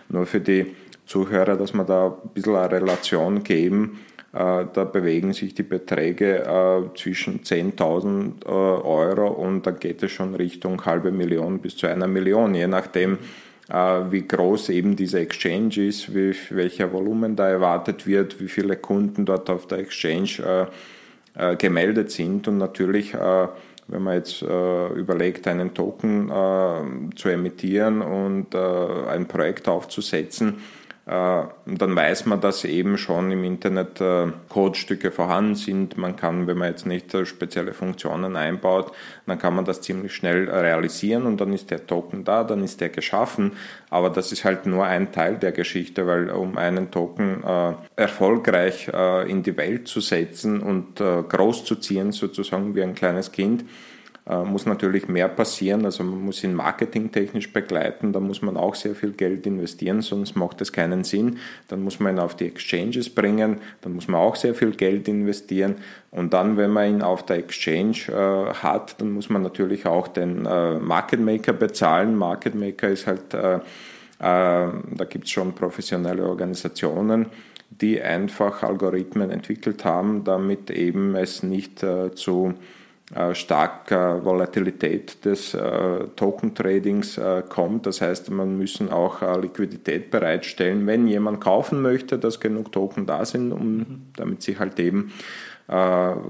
Nur 0.08 0.24
für 0.24 0.40
die 0.40 0.76
Zuhörer, 1.08 1.56
dass 1.56 1.74
man 1.74 1.86
da 1.86 2.06
ein 2.06 2.30
bisschen 2.34 2.54
eine 2.54 2.70
Relation 2.70 3.42
geben. 3.42 3.98
Äh, 4.32 4.66
da 4.72 4.84
bewegen 4.84 5.32
sich 5.32 5.54
die 5.54 5.62
Beträge 5.62 6.44
äh, 6.44 6.96
zwischen 6.96 7.40
10.000 7.40 8.44
äh, 8.44 8.48
Euro 8.48 9.28
und 9.28 9.66
da 9.66 9.70
geht 9.70 10.02
es 10.02 10.12
schon 10.12 10.34
Richtung 10.34 10.84
halbe 10.84 11.10
Million 11.10 11.60
bis 11.60 11.76
zu 11.76 11.86
einer 11.86 12.06
Million, 12.06 12.54
je 12.54 12.66
nachdem, 12.66 13.18
wie 14.10 14.26
groß 14.26 14.70
eben 14.70 14.96
diese 14.96 15.20
Exchange 15.20 15.88
ist, 15.88 16.14
wie, 16.14 16.34
welcher 16.48 16.90
Volumen 16.90 17.36
da 17.36 17.50
erwartet 17.50 18.06
wird, 18.06 18.40
wie 18.40 18.48
viele 18.48 18.76
Kunden 18.76 19.26
dort 19.26 19.50
auf 19.50 19.66
der 19.66 19.80
Exchange 19.80 20.68
gemeldet 21.58 22.10
sind. 22.10 22.48
Und 22.48 22.56
natürlich 22.56 23.12
wenn 23.12 24.02
man 24.02 24.14
jetzt 24.14 24.40
überlegt, 24.40 25.46
einen 25.48 25.74
Token 25.74 26.32
zu 27.14 27.28
emittieren 27.28 28.00
und 28.00 28.54
ein 28.54 29.28
Projekt 29.28 29.68
aufzusetzen, 29.68 30.62
äh, 31.08 31.44
dann 31.64 31.96
weiß 31.96 32.26
man, 32.26 32.42
dass 32.42 32.66
eben 32.66 32.98
schon 32.98 33.32
im 33.32 33.42
Internet 33.42 33.98
äh, 33.98 34.26
Codestücke 34.50 35.10
vorhanden 35.10 35.54
sind. 35.54 35.96
Man 35.96 36.16
kann, 36.16 36.46
wenn 36.46 36.58
man 36.58 36.68
jetzt 36.68 36.84
nicht 36.84 37.14
äh, 37.14 37.24
spezielle 37.24 37.72
Funktionen 37.72 38.36
einbaut, 38.36 38.92
dann 39.24 39.38
kann 39.38 39.54
man 39.54 39.64
das 39.64 39.80
ziemlich 39.80 40.12
schnell 40.12 40.50
realisieren 40.50 41.24
und 41.24 41.40
dann 41.40 41.54
ist 41.54 41.70
der 41.70 41.86
Token 41.86 42.24
da, 42.24 42.44
dann 42.44 42.62
ist 42.62 42.82
der 42.82 42.90
geschaffen. 42.90 43.52
Aber 43.88 44.10
das 44.10 44.32
ist 44.32 44.44
halt 44.44 44.66
nur 44.66 44.84
ein 44.84 45.10
Teil 45.10 45.36
der 45.36 45.52
Geschichte, 45.52 46.06
weil 46.06 46.28
um 46.28 46.58
einen 46.58 46.90
Token 46.90 47.42
erfolgreich 47.96 48.90
in 49.26 49.42
die 49.42 49.56
Welt 49.56 49.88
zu 49.88 50.00
setzen 50.00 50.60
und 50.60 50.96
groß 50.96 51.64
zu 51.64 51.76
ziehen, 51.76 52.12
sozusagen 52.12 52.74
wie 52.74 52.82
ein 52.82 52.94
kleines 52.94 53.32
Kind, 53.32 53.64
muss 54.28 54.66
natürlich 54.66 55.08
mehr 55.08 55.28
passieren. 55.28 55.86
Also 55.86 56.04
man 56.04 56.22
muss 56.22 56.44
ihn 56.44 56.52
marketingtechnisch 56.52 57.52
begleiten, 57.52 58.12
da 58.12 58.20
muss 58.20 58.42
man 58.42 58.56
auch 58.56 58.74
sehr 58.74 58.94
viel 58.94 59.12
Geld 59.12 59.46
investieren, 59.46 60.02
sonst 60.02 60.36
macht 60.36 60.60
es 60.60 60.72
keinen 60.72 61.02
Sinn. 61.04 61.38
Dann 61.68 61.82
muss 61.82 61.98
man 61.98 62.16
ihn 62.16 62.18
auf 62.18 62.36
die 62.36 62.46
Exchanges 62.46 63.08
bringen, 63.08 63.58
dann 63.80 63.94
muss 63.94 64.06
man 64.06 64.20
auch 64.20 64.36
sehr 64.36 64.54
viel 64.54 64.72
Geld 64.72 65.08
investieren. 65.08 65.76
Und 66.10 66.34
dann, 66.34 66.56
wenn 66.58 66.70
man 66.70 66.88
ihn 66.90 67.02
auf 67.02 67.24
der 67.24 67.38
Exchange 67.38 67.96
äh, 68.08 68.54
hat, 68.54 69.00
dann 69.00 69.12
muss 69.12 69.30
man 69.30 69.42
natürlich 69.42 69.86
auch 69.86 70.08
den 70.08 70.44
äh, 70.44 70.78
Market 70.78 71.20
Maker 71.20 71.54
bezahlen. 71.54 72.14
Market 72.14 72.54
Maker 72.54 72.88
ist 72.88 73.06
halt, 73.06 73.32
äh, 73.32 73.56
äh 73.56 73.60
da 74.20 75.04
gibt 75.08 75.24
es 75.24 75.30
schon 75.30 75.54
professionelle 75.54 76.24
Organisationen, 76.24 77.26
die 77.70 78.00
einfach 78.00 78.62
Algorithmen 78.62 79.30
entwickelt 79.30 79.84
haben, 79.84 80.24
damit 80.24 80.70
eben 80.70 81.14
es 81.14 81.42
nicht 81.42 81.82
äh, 81.82 82.14
zu 82.14 82.54
äh, 83.14 83.34
starker 83.34 84.22
Volatilität 84.22 85.24
des 85.24 85.54
äh, 85.54 86.08
Token-Tradings 86.14 87.16
äh, 87.16 87.42
kommt. 87.48 87.86
Das 87.86 88.02
heißt, 88.02 88.30
man 88.30 88.58
müssen 88.58 88.90
auch 88.90 89.22
Liquidität 89.40 90.10
bereitstellen, 90.10 90.86
wenn 90.86 91.08
jemand 91.08 91.40
kaufen 91.40 91.80
möchte, 91.80 92.18
dass 92.18 92.38
genug 92.38 92.70
Token 92.70 93.06
da 93.06 93.24
sind, 93.24 93.52
um, 93.52 94.08
damit 94.16 94.42
sie 94.42 94.58
halt 94.58 94.78
eben 94.78 95.12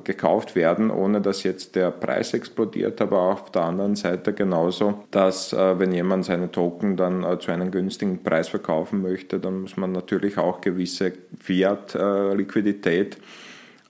gekauft 0.03 0.57
werden, 0.57 0.91
ohne 0.91 1.21
dass 1.21 1.45
jetzt 1.45 1.77
der 1.77 1.93
Preis 1.93 2.35
explodiert, 2.35 3.01
aber 3.01 3.21
auf 3.21 3.53
der 3.53 3.63
anderen 3.63 3.95
Seite 3.95 4.33
genauso, 4.33 5.05
dass 5.13 5.53
wenn 5.53 5.93
jemand 5.93 6.25
seine 6.25 6.51
Token 6.51 6.97
dann 6.97 7.25
zu 7.39 7.53
einem 7.53 7.71
günstigen 7.71 8.25
Preis 8.25 8.49
verkaufen 8.49 9.01
möchte, 9.01 9.39
dann 9.39 9.61
muss 9.61 9.77
man 9.77 9.93
natürlich 9.93 10.39
auch 10.39 10.61
gewisse 10.61 11.13
Fiat-Liquidität 11.39 13.15
äh, 13.15 13.19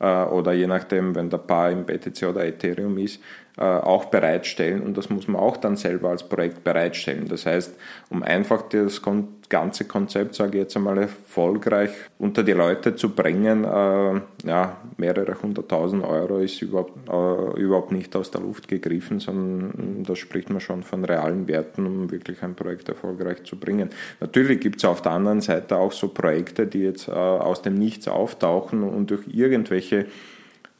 oder 0.05 0.53
je 0.53 0.67
nachdem, 0.67 1.15
wenn 1.15 1.31
der 1.31 1.39
Paar 1.39 1.71
im 1.71 1.85
BTC 1.85 2.29
oder 2.29 2.45
Ethereum 2.45 2.99
ist, 2.99 3.17
äh, 3.17 3.21
auch 3.63 4.07
bereitstellen 4.07 4.83
und 4.83 4.97
das 4.97 5.11
muss 5.11 5.29
man 5.29 5.41
auch 5.41 5.57
dann 5.57 5.77
selber 5.77 6.11
als 6.11 6.29
Projekt 6.29 6.65
bereitstellen. 6.65 7.29
Das 7.29 7.47
heißt, 7.47 7.75
um 8.11 8.23
einfach 8.23 8.63
das 8.69 9.03
ganze 9.49 9.85
Konzept, 9.85 10.35
sage 10.35 10.59
ich 10.59 10.63
jetzt 10.65 10.77
einmal, 10.77 10.99
erfolgreich 10.99 11.91
unter 12.19 12.43
die 12.43 12.53
Leute 12.53 12.97
zu 12.97 13.11
bringen, 13.11 13.65
äh, 13.65 14.21
ja, 14.47 14.77
mehrere 14.97 15.41
hunderttausend 15.41 16.05
Euro 16.05 16.39
ist 16.39 16.61
überhaupt, 16.63 16.93
äh, 17.09 17.61
überhaupt 17.61 17.93
nicht 17.93 18.15
aus 18.17 18.31
der 18.31 18.41
Luft 18.41 18.69
gegriffen, 18.69 19.21
sondern 19.21 20.05
da 20.07 20.15
spricht 20.17 20.51
man 20.51 20.61
schon 20.61 20.83
von 20.83 21.05
realen 21.05 21.49
Werten, 21.49 21.87
um 21.87 22.11
wirklich 22.11 22.43
ein 22.43 22.55
Projekt 22.55 22.89
erfolgreich 22.89 23.45
zu 23.45 23.57
bringen. 23.57 23.91
Natürlich 24.21 24.61
gibt 24.61 24.77
es 24.77 24.85
auf 24.85 25.03
der 25.03 25.13
anderen 25.13 25.41
Seite 25.41 25.77
auch 25.77 25.93
so 25.93 26.09
Projekte, 26.09 26.67
die 26.67 26.81
jetzt 26.81 27.09
äh, 27.09 27.13
aus 27.13 27.63
dem 27.63 27.75
Nichts 27.75 28.09
auftauchen 28.09 28.83
und 28.83 29.11
durch 29.11 29.23
irgendwelche 29.29 30.07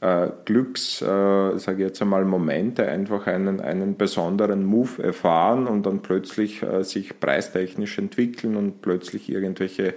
äh, 0.01 0.29
Glücks, 0.45 1.03
äh, 1.03 1.59
sage 1.59 1.83
jetzt 1.83 2.01
einmal, 2.01 2.25
Momente 2.25 2.87
einfach 2.89 3.27
einen, 3.27 3.61
einen 3.61 3.97
besonderen 3.97 4.65
Move 4.65 5.03
erfahren 5.03 5.67
und 5.67 5.87
dann 5.87 6.01
plötzlich 6.03 6.63
äh, 6.63 6.85
sich 6.85 7.19
preistechnisch 7.19 7.99
entwickeln 7.99 8.57
und 8.57 8.81
plötzlich 8.81 9.29
irgendwelche 9.29 9.95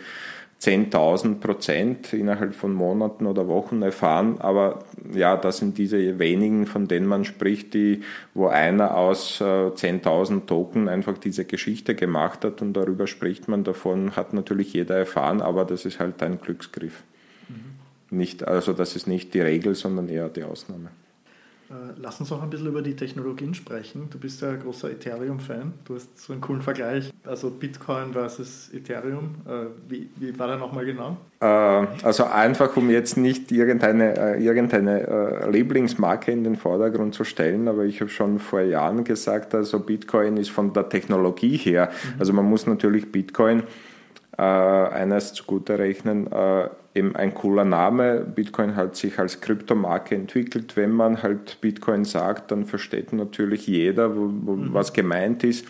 10.000 0.61 1.39
Prozent 1.39 2.13
innerhalb 2.13 2.53
von 2.53 2.73
Monaten 2.73 3.25
oder 3.25 3.47
Wochen 3.47 3.81
erfahren. 3.81 4.35
Aber 4.39 4.83
ja, 5.11 5.35
das 5.35 5.57
sind 5.57 5.77
diese 5.79 6.19
wenigen, 6.19 6.67
von 6.67 6.87
denen 6.87 7.07
man 7.07 7.25
spricht, 7.25 7.73
die, 7.73 8.01
wo 8.35 8.47
einer 8.47 8.95
aus 8.95 9.41
äh, 9.41 9.43
10.000 9.43 10.45
Token 10.45 10.87
einfach 10.87 11.17
diese 11.17 11.45
Geschichte 11.45 11.95
gemacht 11.95 12.45
hat 12.45 12.61
und 12.61 12.73
darüber 12.73 13.07
spricht 13.07 13.47
man 13.47 13.63
davon, 13.63 14.15
hat 14.15 14.33
natürlich 14.33 14.73
jeder 14.73 14.95
erfahren, 14.95 15.41
aber 15.41 15.65
das 15.65 15.85
ist 15.85 15.99
halt 15.99 16.21
ein 16.21 16.39
Glücksgriff. 16.39 17.03
Nicht, 18.11 18.45
also 18.45 18.73
das 18.73 18.95
ist 18.95 19.07
nicht 19.07 19.33
die 19.33 19.41
Regel, 19.41 19.73
sondern 19.73 20.09
eher 20.09 20.29
die 20.29 20.43
Ausnahme. 20.43 20.89
Äh, 21.71 21.93
lass 22.01 22.19
uns 22.19 22.29
auch 22.33 22.43
ein 22.43 22.49
bisschen 22.49 22.67
über 22.67 22.81
die 22.81 22.97
Technologien 22.97 23.53
sprechen. 23.53 24.09
Du 24.09 24.19
bist 24.19 24.41
ja 24.41 24.49
ein 24.49 24.59
großer 24.59 24.91
Ethereum-Fan. 24.91 25.71
Du 25.85 25.95
hast 25.95 26.19
so 26.19 26.33
einen 26.33 26.41
coolen 26.41 26.61
Vergleich. 26.61 27.13
Also 27.23 27.49
Bitcoin 27.49 28.11
versus 28.11 28.69
Ethereum. 28.73 29.35
Äh, 29.47 29.67
wie, 29.87 30.09
wie 30.17 30.37
war 30.37 30.47
der 30.47 30.57
nochmal 30.57 30.85
genau? 30.85 31.15
Äh, 31.39 31.45
also 31.45 32.25
einfach, 32.25 32.75
um 32.75 32.89
jetzt 32.89 33.15
nicht 33.15 33.49
irgendeine, 33.53 34.37
irgendeine 34.37 35.47
Lieblingsmarke 35.49 36.33
in 36.33 36.43
den 36.43 36.57
Vordergrund 36.57 37.15
zu 37.15 37.23
stellen, 37.23 37.69
aber 37.69 37.85
ich 37.85 38.01
habe 38.01 38.09
schon 38.09 38.39
vor 38.39 38.61
Jahren 38.61 39.05
gesagt, 39.05 39.55
also 39.55 39.79
Bitcoin 39.79 40.35
ist 40.35 40.49
von 40.49 40.73
der 40.73 40.89
Technologie 40.89 41.55
her, 41.55 41.89
mhm. 41.89 42.19
also 42.19 42.33
man 42.33 42.45
muss 42.45 42.67
natürlich 42.67 43.09
Bitcoin 43.09 43.63
eines 44.37 45.33
zugute 45.33 45.77
rechnen, 45.77 46.29
eben 46.93 47.15
ein 47.15 47.33
cooler 47.33 47.65
Name. 47.65 48.21
Bitcoin 48.21 48.75
hat 48.75 48.95
sich 48.95 49.19
als 49.19 49.41
Kryptomarke 49.41 50.15
entwickelt. 50.15 50.75
Wenn 50.75 50.91
man 50.91 51.23
halt 51.23 51.59
Bitcoin 51.61 52.05
sagt, 52.05 52.51
dann 52.51 52.65
versteht 52.65 53.13
natürlich 53.13 53.67
jeder, 53.67 54.15
wo, 54.15 54.31
wo, 54.41 54.55
mhm. 54.55 54.73
was 54.73 54.93
gemeint 54.93 55.43
ist. 55.43 55.65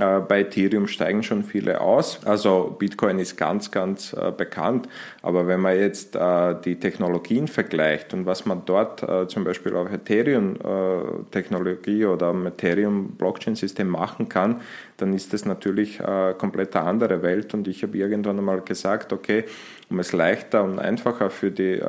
Äh, 0.00 0.20
bei 0.20 0.40
Ethereum 0.40 0.88
steigen 0.88 1.22
schon 1.22 1.44
viele 1.44 1.82
aus. 1.82 2.24
Also 2.24 2.74
Bitcoin 2.78 3.18
ist 3.18 3.36
ganz, 3.36 3.70
ganz 3.70 4.14
äh, 4.14 4.32
bekannt. 4.34 4.88
Aber 5.20 5.46
wenn 5.46 5.60
man 5.60 5.78
jetzt 5.78 6.16
äh, 6.16 6.54
die 6.64 6.80
Technologien 6.80 7.48
vergleicht 7.48 8.14
und 8.14 8.24
was 8.24 8.46
man 8.46 8.62
dort 8.64 9.04
zum 9.30 9.44
Beispiel 9.44 9.76
auf 9.76 9.92
Ethereum-Technologie 9.92 12.06
oder 12.06 12.28
am 12.28 12.46
Ethereum-Blockchain-System 12.46 13.88
machen 13.88 14.28
kann, 14.28 14.62
dann 14.96 15.12
ist 15.12 15.32
das 15.32 15.44
natürlich 15.44 16.00
eine 16.04 16.34
komplett 16.34 16.76
andere 16.76 17.22
Welt. 17.22 17.54
Und 17.54 17.66
ich 17.68 17.82
habe 17.82 17.98
irgendwann 17.98 18.38
einmal 18.38 18.60
gesagt, 18.60 19.12
okay, 19.12 19.44
um 19.90 19.98
es 19.98 20.12
leichter 20.12 20.62
und 20.64 20.78
einfacher 20.78 21.30
für 21.30 21.50
die 21.50 21.80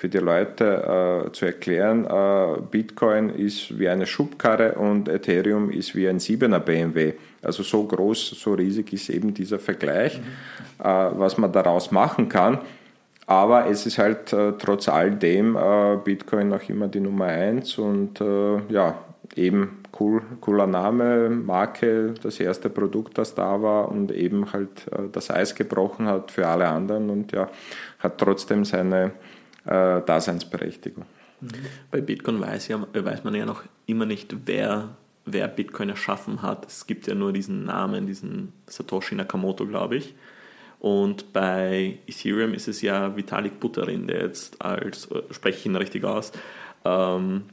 für 0.00 0.08
die 0.08 0.16
Leute 0.16 1.26
äh, 1.26 1.32
zu 1.32 1.44
erklären, 1.44 2.06
äh, 2.06 2.62
Bitcoin 2.70 3.28
ist 3.28 3.78
wie 3.78 3.86
eine 3.86 4.06
Schubkarre 4.06 4.76
und 4.76 5.10
Ethereum 5.10 5.70
ist 5.70 5.94
wie 5.94 6.08
ein 6.08 6.18
7er 6.18 6.58
BMW. 6.58 7.12
Also 7.42 7.62
so 7.62 7.84
groß, 7.84 8.30
so 8.30 8.54
riesig 8.54 8.94
ist 8.94 9.10
eben 9.10 9.34
dieser 9.34 9.58
Vergleich, 9.58 10.18
mhm. 10.18 10.82
äh, 10.82 11.10
was 11.18 11.36
man 11.36 11.52
daraus 11.52 11.90
machen 11.90 12.30
kann. 12.30 12.60
Aber 13.26 13.68
es 13.68 13.84
ist 13.84 13.98
halt 13.98 14.32
äh, 14.32 14.54
trotz 14.58 14.88
all 14.88 15.10
dem 15.10 15.54
äh, 15.54 15.98
Bitcoin 16.02 16.48
noch 16.48 16.66
immer 16.70 16.88
die 16.88 17.00
Nummer 17.00 17.26
1 17.26 17.76
und 17.76 18.22
äh, 18.22 18.72
ja, 18.72 18.94
eben 19.36 19.82
cool, 20.00 20.22
cooler 20.40 20.66
Name, 20.66 21.28
Marke, 21.28 22.14
das 22.22 22.40
erste 22.40 22.70
Produkt, 22.70 23.18
das 23.18 23.34
da 23.34 23.60
war 23.60 23.90
und 23.90 24.12
eben 24.12 24.50
halt 24.50 24.86
das 25.12 25.30
Eis 25.30 25.54
gebrochen 25.54 26.06
hat 26.06 26.30
für 26.30 26.46
alle 26.46 26.68
anderen 26.68 27.10
und 27.10 27.32
ja, 27.32 27.50
hat 27.98 28.16
trotzdem 28.16 28.64
seine 28.64 29.12
äh, 29.64 30.00
Daseinsberechtigung. 30.02 31.04
Bei 31.90 32.00
Bitcoin 32.00 32.40
weiß, 32.40 32.68
ja, 32.68 32.86
weiß 32.92 33.24
man 33.24 33.34
ja 33.34 33.46
noch 33.46 33.62
immer 33.86 34.04
nicht, 34.04 34.34
wer, 34.46 34.90
wer 35.24 35.48
Bitcoin 35.48 35.88
erschaffen 35.88 36.42
hat. 36.42 36.66
Es 36.66 36.86
gibt 36.86 37.06
ja 37.06 37.14
nur 37.14 37.32
diesen 37.32 37.64
Namen, 37.64 38.06
diesen 38.06 38.52
Satoshi 38.66 39.14
Nakamoto, 39.14 39.66
glaube 39.66 39.96
ich. 39.96 40.14
Und 40.80 41.32
bei 41.32 41.98
Ethereum 42.06 42.54
ist 42.54 42.68
es 42.68 42.80
ja 42.82 43.14
Vitalik 43.14 43.60
Buterin, 43.60 44.06
der 44.06 44.22
jetzt 44.22 44.60
als, 44.62 45.08
spreche 45.30 45.58
ich 45.58 45.66
ihn 45.66 45.76
richtig 45.76 46.04
aus, 46.04 46.32
ähm, 46.84 47.44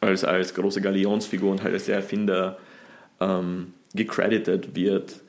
als, 0.00 0.24
als 0.24 0.54
große 0.54 0.80
Galionsfigur 0.80 1.50
und 1.50 1.62
halt 1.62 1.74
als 1.74 1.84
der 1.86 1.96
Erfinder 1.96 2.58
ähm, 3.20 3.74
gecredited 3.94 4.74
wird. 4.74 5.20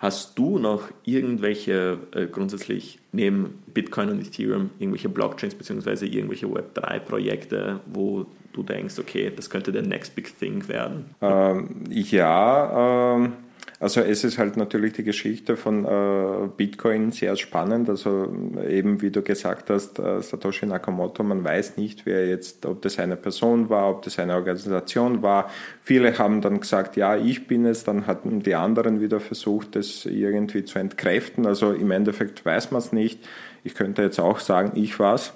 Hast 0.00 0.38
du 0.38 0.58
noch 0.58 0.88
irgendwelche 1.04 1.98
äh, 2.12 2.26
grundsätzlich 2.26 2.98
neben 3.12 3.62
Bitcoin 3.74 4.08
und 4.08 4.20
Ethereum 4.20 4.70
irgendwelche 4.78 5.10
Blockchains 5.10 5.54
bzw. 5.54 6.06
irgendwelche 6.06 6.46
Web3-Projekte, 6.46 7.80
wo 7.86 8.24
du 8.54 8.62
denkst, 8.62 8.98
okay, 8.98 9.30
das 9.34 9.50
könnte 9.50 9.72
der 9.72 9.82
next 9.82 10.16
big 10.16 10.36
thing 10.38 10.66
werden? 10.68 11.04
Ähm, 11.20 11.84
ja, 11.90 13.14
ähm 13.14 13.34
also 13.80 14.02
es 14.02 14.24
ist 14.24 14.36
halt 14.36 14.58
natürlich 14.58 14.92
die 14.92 15.04
Geschichte 15.04 15.56
von 15.56 15.86
äh, 15.86 16.48
Bitcoin 16.54 17.12
sehr 17.12 17.34
spannend. 17.36 17.88
Also 17.88 18.30
eben 18.68 19.00
wie 19.00 19.10
du 19.10 19.22
gesagt 19.22 19.70
hast, 19.70 19.98
äh, 19.98 20.20
Satoshi 20.20 20.66
Nakamoto, 20.66 21.22
man 21.22 21.42
weiß 21.42 21.78
nicht, 21.78 22.04
wer 22.04 22.28
jetzt, 22.28 22.66
ob 22.66 22.82
das 22.82 22.98
eine 22.98 23.16
Person 23.16 23.70
war, 23.70 23.88
ob 23.90 24.02
das 24.02 24.18
eine 24.18 24.34
Organisation 24.34 25.22
war. 25.22 25.50
Viele 25.82 26.18
haben 26.18 26.42
dann 26.42 26.60
gesagt, 26.60 26.98
ja, 26.98 27.16
ich 27.16 27.46
bin 27.46 27.64
es. 27.64 27.82
Dann 27.84 28.06
hatten 28.06 28.40
die 28.40 28.54
anderen 28.54 29.00
wieder 29.00 29.18
versucht, 29.18 29.74
das 29.76 30.04
irgendwie 30.04 30.66
zu 30.66 30.78
entkräften. 30.78 31.46
Also 31.46 31.72
im 31.72 31.90
Endeffekt 31.90 32.44
weiß 32.44 32.72
man 32.72 32.80
es 32.80 32.92
nicht. 32.92 33.26
Ich 33.64 33.74
könnte 33.74 34.02
jetzt 34.02 34.20
auch 34.20 34.40
sagen, 34.40 34.72
ich 34.74 34.98
war's. 34.98 35.32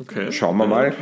Okay. 0.00 0.30
Schauen 0.30 0.56
wir 0.58 0.66
mal, 0.66 0.94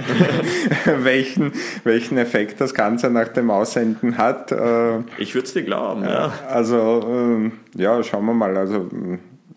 welchen, 0.87 1.53
welchen 1.85 2.17
Effekt 2.17 2.63
das 2.63 2.73
Ganze 2.73 3.11
nach 3.11 3.29
dem 3.29 3.51
Aussenden 3.51 4.17
hat. 4.17 4.53
Äh, 4.53 5.01
ich 5.19 5.35
würde 5.35 5.47
es 5.47 5.53
dir 5.53 5.65
glauben, 5.65 6.05
ja. 6.05 6.33
Also, 6.49 7.03
ähm, 7.07 7.53
ja, 7.75 8.03
schauen 8.03 8.25
wir 8.25 8.33
mal. 8.33 8.57
Also, 8.57 8.89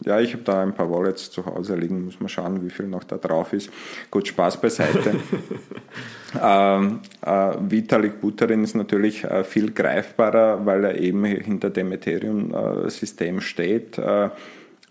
ja, 0.03 0.19
ich 0.19 0.33
habe 0.33 0.43
da 0.43 0.61
ein 0.61 0.73
paar 0.73 0.91
Wallets 0.91 1.31
zu 1.31 1.45
Hause 1.45 1.75
liegen, 1.75 2.03
muss 2.03 2.19
man 2.19 2.27
schauen, 2.27 2.65
wie 2.65 2.69
viel 2.69 2.87
noch 2.87 3.05
da 3.05 3.17
drauf 3.17 3.53
ist. 3.53 3.69
Gut, 4.11 4.27
Spaß 4.27 4.59
beiseite. 4.59 5.15
ähm, 6.41 6.99
äh, 7.25 7.53
Vitalik 7.61 8.19
Buterin 8.19 8.63
ist 8.63 8.75
natürlich 8.75 9.23
äh, 9.23 9.45
viel 9.45 9.71
greifbarer, 9.71 10.65
weil 10.65 10.83
er 10.83 10.97
eben 10.99 11.23
hinter 11.23 11.69
dem 11.69 11.93
Ethereum-System 11.93 13.37
äh, 13.37 13.41
steht. 13.41 13.97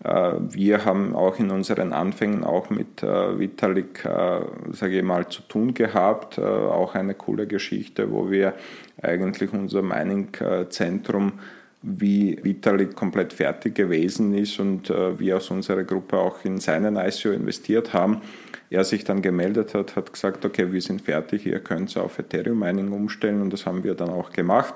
Äh, 0.03 0.33
wir 0.49 0.85
haben 0.85 1.15
auch 1.15 1.39
in 1.39 1.51
unseren 1.51 1.93
Anfängen 1.93 2.43
auch 2.43 2.69
mit 2.69 3.03
äh, 3.03 3.39
Vitalik, 3.39 4.05
äh, 4.05 4.41
sage 4.71 4.97
ich 4.97 5.03
mal, 5.03 5.27
zu 5.27 5.41
tun 5.43 5.73
gehabt. 5.73 6.39
Auch 6.39 6.95
eine 6.95 7.13
coole 7.13 7.47
Geschichte, 7.47 8.11
wo 8.11 8.31
wir 8.31 8.53
eigentlich 9.01 9.51
unser 9.53 9.81
Mining-Zentrum 9.81 11.33
wie 11.81 12.37
Vitalik 12.43 12.95
komplett 12.95 13.31
fertig 13.31 13.75
gewesen 13.75 14.33
ist 14.33 14.59
und 14.59 14.89
wir 14.89 15.37
aus 15.37 15.49
unserer 15.49 15.83
Gruppe 15.83 16.17
auch 16.17 16.43
in 16.43 16.57
seinen 16.57 16.97
ICO 16.97 17.29
investiert 17.29 17.93
haben. 17.93 18.21
Er 18.69 18.83
sich 18.83 19.05
dann 19.05 19.21
gemeldet 19.21 19.73
hat, 19.73 19.95
hat 19.95 20.11
gesagt, 20.11 20.43
okay, 20.43 20.73
wir 20.73 20.81
sind 20.81 21.01
fertig, 21.01 21.45
ihr 21.45 21.59
könnt 21.59 21.95
auf 21.97 22.19
Ethereum 22.19 22.59
Mining 22.59 22.91
umstellen 22.91 23.41
und 23.41 23.53
das 23.53 23.65
haben 23.65 23.85
wir 23.85 23.95
dann 23.95 24.09
auch 24.09 24.31
gemacht. 24.31 24.73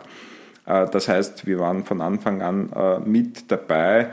Das 0.65 1.09
heißt, 1.09 1.45
wir 1.45 1.59
waren 1.59 1.83
von 1.83 1.99
Anfang 1.99 2.41
an 2.41 3.03
mit 3.05 3.51
dabei, 3.51 4.11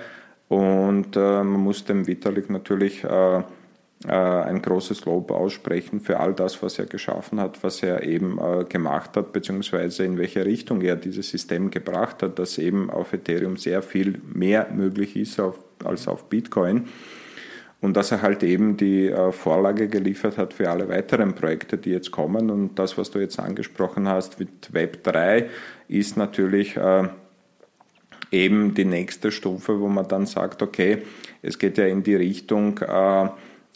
und 0.50 1.14
äh, 1.14 1.44
man 1.44 1.60
muss 1.60 1.84
dem 1.84 2.08
Vitalik 2.08 2.50
natürlich 2.50 3.04
äh, 3.04 3.36
äh, 3.38 4.10
ein 4.10 4.60
großes 4.60 5.04
Lob 5.04 5.30
aussprechen 5.30 6.00
für 6.00 6.18
all 6.18 6.34
das, 6.34 6.60
was 6.60 6.76
er 6.80 6.86
geschaffen 6.86 7.38
hat, 7.38 7.62
was 7.62 7.84
er 7.84 8.02
eben 8.02 8.36
äh, 8.40 8.64
gemacht 8.64 9.16
hat, 9.16 9.32
beziehungsweise 9.32 10.04
in 10.04 10.18
welche 10.18 10.44
Richtung 10.44 10.80
er 10.80 10.96
dieses 10.96 11.30
System 11.30 11.70
gebracht 11.70 12.24
hat, 12.24 12.40
dass 12.40 12.58
eben 12.58 12.90
auf 12.90 13.12
Ethereum 13.12 13.58
sehr 13.58 13.80
viel 13.80 14.20
mehr 14.26 14.66
möglich 14.74 15.14
ist 15.14 15.38
auf, 15.38 15.56
als 15.84 16.08
auf 16.08 16.24
Bitcoin. 16.28 16.88
Und 17.80 17.96
dass 17.96 18.10
er 18.10 18.20
halt 18.20 18.42
eben 18.42 18.76
die 18.76 19.06
äh, 19.06 19.30
Vorlage 19.30 19.86
geliefert 19.86 20.36
hat 20.36 20.52
für 20.52 20.68
alle 20.68 20.88
weiteren 20.88 21.36
Projekte, 21.36 21.78
die 21.78 21.90
jetzt 21.90 22.10
kommen. 22.10 22.50
Und 22.50 22.74
das, 22.76 22.98
was 22.98 23.12
du 23.12 23.20
jetzt 23.20 23.38
angesprochen 23.38 24.08
hast 24.08 24.40
mit 24.40 24.72
Web 24.72 25.04
3, 25.04 25.48
ist 25.86 26.16
natürlich 26.16 26.76
eben 28.30 28.74
die 28.74 28.84
nächste 28.84 29.32
Stufe, 29.32 29.80
wo 29.80 29.88
man 29.88 30.08
dann 30.08 30.26
sagt, 30.26 30.62
okay, 30.62 30.98
es 31.42 31.58
geht 31.58 31.78
ja 31.78 31.86
in 31.86 32.02
die 32.02 32.14
Richtung, 32.14 32.78
äh, 32.78 33.28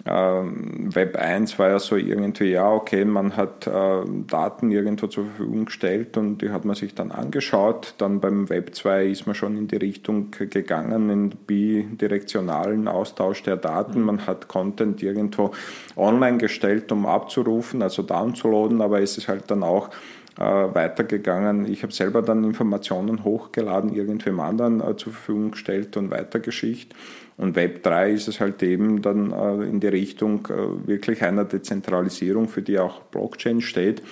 ähm, 0.06 0.94
Web 0.94 1.16
1 1.16 1.58
war 1.58 1.70
ja 1.70 1.78
so 1.78 1.96
irgendwie, 1.96 2.50
ja, 2.50 2.70
okay, 2.70 3.06
man 3.06 3.36
hat 3.36 3.66
äh, 3.66 4.02
Daten 4.26 4.70
irgendwo 4.70 5.06
zur 5.06 5.24
Verfügung 5.24 5.64
gestellt 5.66 6.18
und 6.18 6.38
die 6.38 6.50
hat 6.50 6.66
man 6.66 6.74
sich 6.74 6.94
dann 6.94 7.10
angeschaut. 7.10 7.94
Dann 7.98 8.20
beim 8.20 8.50
Web 8.50 8.74
2 8.74 9.06
ist 9.06 9.26
man 9.26 9.34
schon 9.34 9.56
in 9.56 9.66
die 9.66 9.76
Richtung 9.76 10.30
gegangen, 10.30 11.08
in 11.08 11.30
bidirektionalen 11.30 12.86
Austausch 12.86 13.44
der 13.44 13.56
Daten. 13.56 14.00
Mhm. 14.00 14.06
Man 14.06 14.26
hat 14.26 14.46
Content 14.46 15.02
irgendwo 15.02 15.52
online 15.96 16.36
gestellt, 16.36 16.92
um 16.92 17.06
abzurufen, 17.06 17.80
also 17.80 18.02
downzuladen, 18.02 18.82
aber 18.82 19.00
es 19.00 19.16
ist 19.16 19.28
halt 19.28 19.50
dann 19.50 19.62
auch 19.62 19.88
äh, 19.88 19.92
weitergegangen. 20.36 21.70
Ich 21.70 21.82
habe 21.82 21.92
selber 21.92 22.22
dann 22.22 22.42
Informationen 22.42 23.24
hochgeladen, 23.24 23.94
irgendwem 23.94 24.40
anderen 24.40 24.80
äh, 24.80 24.96
zur 24.96 25.12
Verfügung 25.12 25.52
gestellt 25.52 25.96
und 25.96 26.10
weitergeschickt. 26.10 26.94
Und 27.36 27.56
Web 27.56 27.82
3 27.82 28.12
ist 28.12 28.28
es 28.28 28.40
halt 28.40 28.62
eben 28.62 29.02
dann 29.02 29.32
äh, 29.32 29.64
in 29.64 29.80
die 29.80 29.88
Richtung 29.88 30.46
äh, 30.46 30.88
wirklich 30.88 31.22
einer 31.22 31.44
Dezentralisierung, 31.44 32.48
für 32.48 32.62
die 32.62 32.78
auch 32.78 33.02
Blockchain 33.02 33.60
steht, 33.60 34.02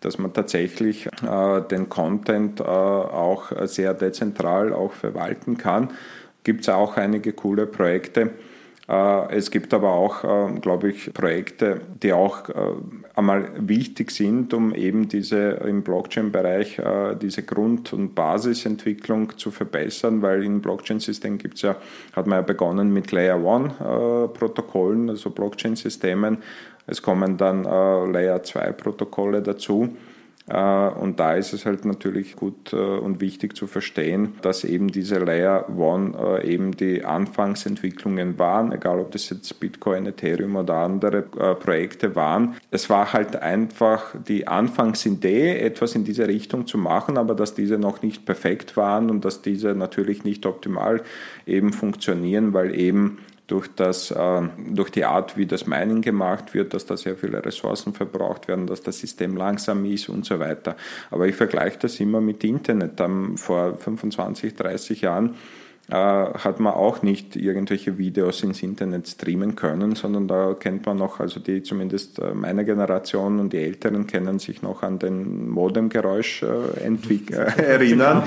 dass 0.00 0.18
man 0.18 0.32
tatsächlich 0.32 1.06
äh, 1.06 1.60
den 1.62 1.88
Content 1.88 2.60
auch 2.62 3.52
sehr 3.66 3.92
dezentral 3.92 4.72
auch 4.72 4.92
verwalten 4.92 5.58
kann. 5.58 5.90
Gibt 6.42 6.62
es 6.62 6.68
auch 6.68 6.96
einige 6.96 7.32
coole 7.32 7.66
Projekte. 7.66 8.30
Es 9.30 9.52
gibt 9.52 9.72
aber 9.72 9.92
auch, 9.92 10.60
glaube 10.60 10.90
ich, 10.90 11.14
Projekte, 11.14 11.80
die 12.02 12.12
auch 12.12 12.48
einmal 13.20 13.50
wichtig 13.68 14.10
sind, 14.10 14.52
um 14.54 14.74
eben 14.74 15.08
diese 15.08 15.50
im 15.66 15.82
Blockchain-Bereich 15.82 16.78
äh, 16.78 17.16
diese 17.16 17.42
Grund- 17.42 17.92
und 17.92 18.14
Basisentwicklung 18.14 19.36
zu 19.36 19.50
verbessern, 19.50 20.22
weil 20.22 20.42
im 20.42 20.60
Blockchain-System 20.60 21.38
gibt 21.38 21.56
es 21.56 21.62
ja, 21.62 21.76
hat 22.14 22.26
man 22.26 22.38
ja 22.38 22.42
begonnen 22.42 22.92
mit 22.92 23.12
Layer 23.12 23.42
One 23.42 23.68
äh, 23.78 24.38
Protokollen, 24.38 25.10
also 25.10 25.30
Blockchain-Systemen. 25.30 26.38
Es 26.86 27.02
kommen 27.02 27.36
dann 27.36 27.64
äh, 27.64 28.06
Layer 28.10 28.42
2 28.42 28.72
Protokolle 28.72 29.42
dazu. 29.42 29.96
Äh, 30.50 30.88
und 31.00 31.20
da 31.20 31.34
ist 31.34 31.52
es 31.52 31.64
halt 31.64 31.84
natürlich 31.84 32.34
gut 32.34 32.72
äh, 32.72 32.76
und 32.76 33.20
wichtig 33.20 33.56
zu 33.56 33.66
verstehen, 33.66 34.34
dass 34.42 34.64
eben 34.64 34.88
diese 34.88 35.18
Layer 35.18 35.68
One 35.76 36.40
äh, 36.42 36.52
eben 36.52 36.72
die 36.76 37.04
Anfangsentwicklungen 37.04 38.38
waren, 38.38 38.72
egal 38.72 38.98
ob 38.98 39.12
das 39.12 39.30
jetzt 39.30 39.60
Bitcoin, 39.60 40.06
Ethereum 40.06 40.56
oder 40.56 40.74
andere 40.74 41.22
Projekte 41.22 42.16
waren. 42.16 42.56
Es 42.70 42.90
war 42.90 43.12
halt 43.12 43.36
einfach 43.36 44.14
die 44.26 44.48
Anfangsidee, 44.48 45.58
etwas 45.58 45.94
in 45.94 46.04
diese 46.04 46.26
Richtung 46.26 46.66
zu 46.66 46.78
machen, 46.78 47.18
aber 47.18 47.34
dass 47.34 47.54
diese 47.54 47.78
noch 47.78 48.02
nicht 48.02 48.24
perfekt 48.24 48.76
waren 48.76 49.10
und 49.10 49.24
dass 49.24 49.42
diese 49.42 49.74
natürlich 49.74 50.24
nicht 50.24 50.46
optimal 50.46 51.02
eben 51.46 51.72
funktionieren, 51.72 52.52
weil 52.52 52.74
eben 52.74 53.18
durch, 53.50 53.68
das, 53.74 54.10
äh, 54.10 54.42
durch 54.68 54.90
die 54.90 55.04
Art, 55.04 55.36
wie 55.36 55.46
das 55.46 55.66
Mining 55.66 56.02
gemacht 56.02 56.54
wird, 56.54 56.72
dass 56.72 56.86
da 56.86 56.96
sehr 56.96 57.16
viele 57.16 57.44
Ressourcen 57.44 57.92
verbraucht 57.92 58.48
werden, 58.48 58.66
dass 58.66 58.82
das 58.82 58.98
System 58.98 59.36
langsam 59.36 59.84
ist 59.84 60.08
und 60.08 60.24
so 60.24 60.38
weiter. 60.38 60.76
Aber 61.10 61.26
ich 61.26 61.34
vergleiche 61.34 61.78
das 61.80 61.98
immer 61.98 62.20
mit 62.20 62.44
Internet. 62.44 63.00
vor 63.36 63.76
25, 63.76 64.54
30 64.54 65.00
Jahren 65.00 65.34
hat 65.96 66.60
man 66.60 66.74
auch 66.74 67.02
nicht 67.02 67.36
irgendwelche 67.36 67.98
Videos 67.98 68.42
ins 68.42 68.62
Internet 68.62 69.08
streamen 69.08 69.56
können, 69.56 69.94
sondern 69.94 70.28
da 70.28 70.54
kennt 70.54 70.86
man 70.86 70.98
noch, 70.98 71.20
also 71.20 71.40
die 71.40 71.62
zumindest 71.62 72.18
äh, 72.18 72.32
meine 72.34 72.64
Generation 72.64 73.40
und 73.40 73.52
die 73.52 73.58
Älteren 73.58 74.06
kennen 74.06 74.38
sich 74.38 74.62
noch 74.62 74.82
an 74.82 74.98
den 74.98 75.48
Modemgeräusch 75.48 76.42
äh, 76.42 76.46
äh 77.32 77.62
erinnern. 77.62 78.22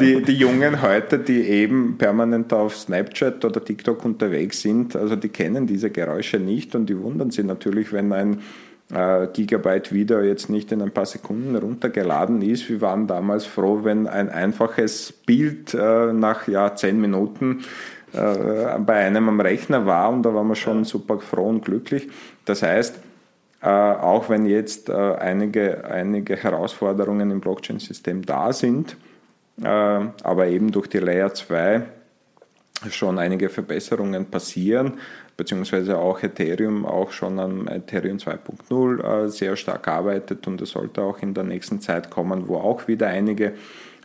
Die, 0.00 0.22
die 0.22 0.34
Jungen 0.34 0.80
heute, 0.82 1.18
die 1.18 1.42
eben 1.42 1.98
permanent 1.98 2.52
auf 2.52 2.76
Snapchat 2.76 3.44
oder 3.44 3.64
TikTok 3.64 4.04
unterwegs 4.04 4.62
sind, 4.62 4.96
also 4.96 5.16
die 5.16 5.28
kennen 5.28 5.66
diese 5.66 5.90
Geräusche 5.90 6.38
nicht 6.38 6.74
und 6.74 6.86
die 6.86 6.98
wundern 6.98 7.30
sich 7.30 7.44
natürlich, 7.44 7.92
wenn 7.92 8.12
ein 8.12 8.38
äh, 8.92 9.26
Gigabyte 9.32 9.92
Video 9.92 10.20
jetzt 10.20 10.50
nicht 10.50 10.70
in 10.70 10.82
ein 10.82 10.90
paar 10.90 11.06
Sekunden 11.06 11.56
runtergeladen 11.56 12.42
ist. 12.42 12.68
Wir 12.68 12.80
waren 12.82 13.06
damals 13.06 13.46
froh, 13.46 13.80
wenn 13.84 14.06
ein 14.06 14.28
einfaches 14.28 15.12
Bild 15.12 15.72
äh, 15.72 16.12
nach 16.12 16.46
ja, 16.46 16.74
zehn 16.74 17.00
Minuten 17.00 17.64
äh, 18.12 18.78
bei 18.78 18.96
einem 18.96 19.30
am 19.30 19.40
Rechner 19.40 19.86
war 19.86 20.10
und 20.10 20.24
da 20.24 20.34
waren 20.34 20.46
wir 20.46 20.56
schon 20.56 20.84
super 20.84 21.18
froh 21.20 21.48
und 21.48 21.64
glücklich. 21.64 22.08
Das 22.44 22.62
heißt, 22.62 23.00
auch 23.64 24.28
wenn 24.28 24.44
jetzt 24.44 24.90
einige, 24.90 25.84
einige 25.84 26.34
Herausforderungen 26.34 27.30
im 27.30 27.40
Blockchain-System 27.40 28.26
da 28.26 28.52
sind, 28.52 28.96
aber 29.62 30.48
eben 30.48 30.72
durch 30.72 30.88
die 30.88 30.98
Layer 30.98 31.32
2 31.32 31.82
schon 32.90 33.18
einige 33.18 33.48
Verbesserungen 33.48 34.26
passieren, 34.26 34.94
beziehungsweise 35.36 35.98
auch 35.98 36.22
Ethereum 36.22 36.84
auch 36.84 37.12
schon 37.12 37.38
an 37.38 37.68
Ethereum 37.68 38.18
2.0 38.18 39.24
äh, 39.24 39.28
sehr 39.28 39.56
stark 39.56 39.88
arbeitet 39.88 40.46
und 40.46 40.60
es 40.60 40.70
sollte 40.70 41.02
auch 41.02 41.20
in 41.20 41.34
der 41.34 41.44
nächsten 41.44 41.80
Zeit 41.80 42.10
kommen, 42.10 42.48
wo 42.48 42.56
auch 42.56 42.88
wieder 42.88 43.08
einige 43.08 43.54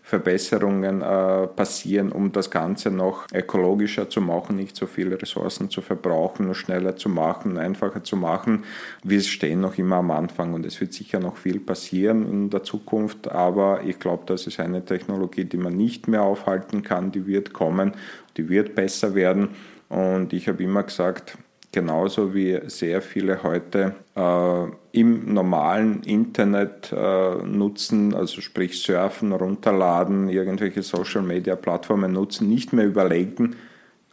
Verbesserungen 0.07 1.01
äh, 1.01 1.47
passieren, 1.47 2.13
um 2.13 2.31
das 2.31 2.49
Ganze 2.49 2.89
noch 2.89 3.27
ökologischer 3.33 4.09
zu 4.09 4.21
machen, 4.21 4.55
nicht 4.55 4.73
so 4.73 4.85
viele 4.85 5.21
Ressourcen 5.21 5.69
zu 5.69 5.81
verbrauchen, 5.81 6.55
schneller 6.55 6.95
zu 6.95 7.09
machen, 7.09 7.57
einfacher 7.57 8.01
zu 8.05 8.15
machen. 8.15 8.63
Wir 9.03 9.19
stehen 9.19 9.59
noch 9.59 9.77
immer 9.77 9.97
am 9.97 10.11
Anfang 10.11 10.53
und 10.53 10.65
es 10.65 10.79
wird 10.79 10.93
sicher 10.93 11.19
noch 11.19 11.35
viel 11.35 11.59
passieren 11.59 12.25
in 12.25 12.49
der 12.49 12.63
Zukunft, 12.63 13.29
aber 13.29 13.81
ich 13.83 13.99
glaube, 13.99 14.23
das 14.27 14.47
ist 14.47 14.61
eine 14.61 14.85
Technologie, 14.85 15.43
die 15.43 15.57
man 15.57 15.75
nicht 15.75 16.07
mehr 16.07 16.23
aufhalten 16.23 16.83
kann, 16.83 17.11
die 17.11 17.27
wird 17.27 17.51
kommen, 17.51 17.91
die 18.37 18.47
wird 18.47 18.75
besser 18.75 19.13
werden 19.13 19.49
und 19.89 20.31
ich 20.31 20.47
habe 20.47 20.63
immer 20.63 20.83
gesagt, 20.83 21.37
genauso 21.77 22.33
wie 22.33 22.59
sehr 22.65 23.03
viele 23.03 23.43
heute 23.43 23.93
äh, 24.15 24.99
im 24.99 25.31
normalen 25.31 26.01
Internet 26.01 26.91
äh, 26.91 27.35
nutzen, 27.45 28.15
also 28.15 28.41
sprich 28.41 28.81
surfen, 28.81 29.31
runterladen, 29.31 30.27
irgendwelche 30.27 30.81
Social-Media-Plattformen 30.81 32.11
nutzen, 32.11 32.49
nicht 32.49 32.73
mehr 32.73 32.87
überlegen, 32.87 33.57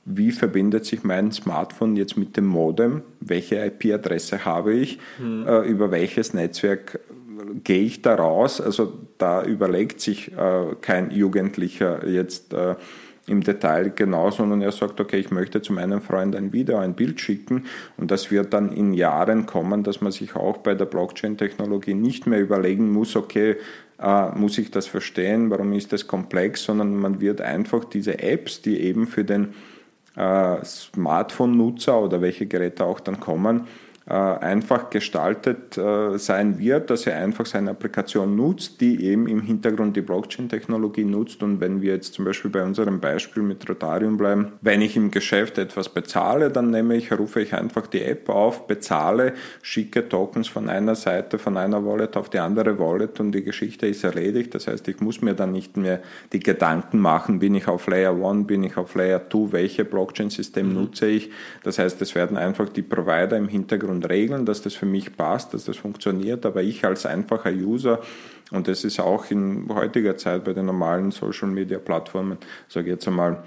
wie 0.04 0.30
verbindet 0.30 0.84
sich 0.84 1.04
mein 1.04 1.32
Smartphone 1.32 1.96
jetzt 1.96 2.18
mit 2.18 2.36
dem 2.36 2.44
Modem, 2.44 3.00
welche 3.20 3.64
IP-Adresse 3.64 4.44
habe 4.44 4.74
ich, 4.74 4.98
mhm. 5.18 5.46
äh, 5.48 5.60
über 5.60 5.90
welches 5.90 6.34
Netzwerk 6.34 7.00
gehe 7.64 7.84
ich 7.84 8.02
da 8.02 8.14
raus. 8.14 8.60
Also 8.60 8.92
da 9.16 9.42
überlegt 9.42 10.02
sich 10.02 10.32
äh, 10.32 10.74
kein 10.82 11.10
Jugendlicher 11.12 12.06
jetzt 12.06 12.52
äh, 12.52 12.74
im 13.26 13.42
Detail 13.42 13.90
genau, 13.94 14.30
sondern 14.30 14.60
er 14.60 14.72
sagt, 14.72 15.00
okay, 15.00 15.18
ich 15.18 15.30
möchte 15.30 15.62
zu 15.62 15.72
meinem 15.72 16.00
Freund 16.00 16.36
ein 16.36 16.52
Video, 16.52 16.78
ein 16.78 16.94
Bild 16.94 17.20
schicken 17.20 17.64
und 17.96 18.10
das 18.10 18.30
wird 18.30 18.52
dann 18.52 18.72
in 18.72 18.92
Jahren 18.92 19.46
kommen, 19.46 19.82
dass 19.82 20.00
man 20.00 20.12
sich 20.12 20.36
auch 20.36 20.58
bei 20.58 20.74
der 20.74 20.84
Blockchain-Technologie 20.84 21.94
nicht 21.94 22.26
mehr 22.26 22.40
überlegen 22.40 22.92
muss, 22.92 23.16
okay, 23.16 23.56
äh, 23.98 24.30
muss 24.38 24.58
ich 24.58 24.70
das 24.70 24.86
verstehen, 24.86 25.50
warum 25.50 25.72
ist 25.72 25.92
das 25.92 26.06
komplex, 26.06 26.64
sondern 26.64 26.96
man 26.96 27.20
wird 27.20 27.40
einfach 27.40 27.84
diese 27.84 28.18
Apps, 28.18 28.60
die 28.60 28.80
eben 28.80 29.06
für 29.06 29.24
den 29.24 29.54
äh, 30.16 30.64
Smartphone-Nutzer 30.64 32.00
oder 32.00 32.20
welche 32.20 32.46
Geräte 32.46 32.84
auch 32.84 33.00
dann 33.00 33.20
kommen, 33.20 33.66
einfach 34.12 34.90
gestaltet 34.90 35.78
äh, 35.78 36.18
sein 36.18 36.58
wird, 36.58 36.90
dass 36.90 37.06
er 37.06 37.16
einfach 37.16 37.46
seine 37.46 37.70
Applikation 37.70 38.36
nutzt, 38.36 38.82
die 38.82 39.02
eben 39.02 39.26
im 39.28 39.40
Hintergrund 39.40 39.96
die 39.96 40.02
Blockchain-Technologie 40.02 41.04
nutzt. 41.04 41.42
Und 41.42 41.60
wenn 41.60 41.80
wir 41.80 41.94
jetzt 41.94 42.12
zum 42.12 42.26
Beispiel 42.26 42.50
bei 42.50 42.62
unserem 42.62 43.00
Beispiel 43.00 43.42
mit 43.42 43.66
Rotarium 43.66 44.18
bleiben, 44.18 44.52
wenn 44.60 44.82
ich 44.82 44.96
im 44.96 45.10
Geschäft 45.10 45.56
etwas 45.56 45.88
bezahle, 45.88 46.50
dann 46.50 46.70
nehme 46.70 46.96
ich, 46.96 47.18
rufe 47.18 47.40
ich 47.40 47.54
einfach 47.54 47.86
die 47.86 48.02
App 48.02 48.28
auf, 48.28 48.66
bezahle, 48.66 49.32
schicke 49.62 50.06
Tokens 50.06 50.48
von 50.48 50.68
einer 50.68 50.96
Seite, 50.96 51.38
von 51.38 51.56
einer 51.56 51.86
Wallet 51.86 52.18
auf 52.18 52.28
die 52.28 52.40
andere 52.40 52.78
Wallet 52.78 53.20
und 53.20 53.32
die 53.32 53.42
Geschichte 53.42 53.86
ist 53.86 54.04
erledigt. 54.04 54.54
Das 54.54 54.66
heißt, 54.66 54.86
ich 54.88 55.00
muss 55.00 55.22
mir 55.22 55.32
dann 55.32 55.52
nicht 55.52 55.78
mehr 55.78 56.00
die 56.34 56.40
Gedanken 56.40 56.98
machen, 56.98 57.38
bin 57.38 57.54
ich 57.54 57.68
auf 57.68 57.86
Layer 57.86 58.14
1, 58.22 58.46
bin 58.46 58.64
ich 58.64 58.76
auf 58.76 58.94
Layer 58.94 59.22
2, 59.30 59.52
welche 59.52 59.86
Blockchain-System 59.86 60.68
mhm. 60.68 60.74
nutze 60.74 61.06
ich. 61.06 61.30
Das 61.62 61.78
heißt, 61.78 62.02
es 62.02 62.14
werden 62.14 62.36
einfach 62.36 62.68
die 62.68 62.82
Provider 62.82 63.38
im 63.38 63.48
Hintergrund 63.48 63.93
und 63.94 64.08
Regeln, 64.08 64.44
dass 64.44 64.62
das 64.62 64.74
für 64.74 64.86
mich 64.86 65.16
passt, 65.16 65.54
dass 65.54 65.64
das 65.64 65.76
funktioniert, 65.76 66.44
aber 66.44 66.62
ich 66.62 66.84
als 66.84 67.06
einfacher 67.06 67.52
User 67.52 68.00
und 68.50 68.68
das 68.68 68.84
ist 68.84 69.00
auch 69.00 69.30
in 69.30 69.68
heutiger 69.68 70.16
Zeit 70.16 70.44
bei 70.44 70.52
den 70.52 70.66
normalen 70.66 71.10
Social 71.10 71.48
Media 71.48 71.78
Plattformen, 71.78 72.38
sage 72.68 72.86
ich 72.86 72.92
jetzt 72.92 73.08
einmal, 73.08 73.42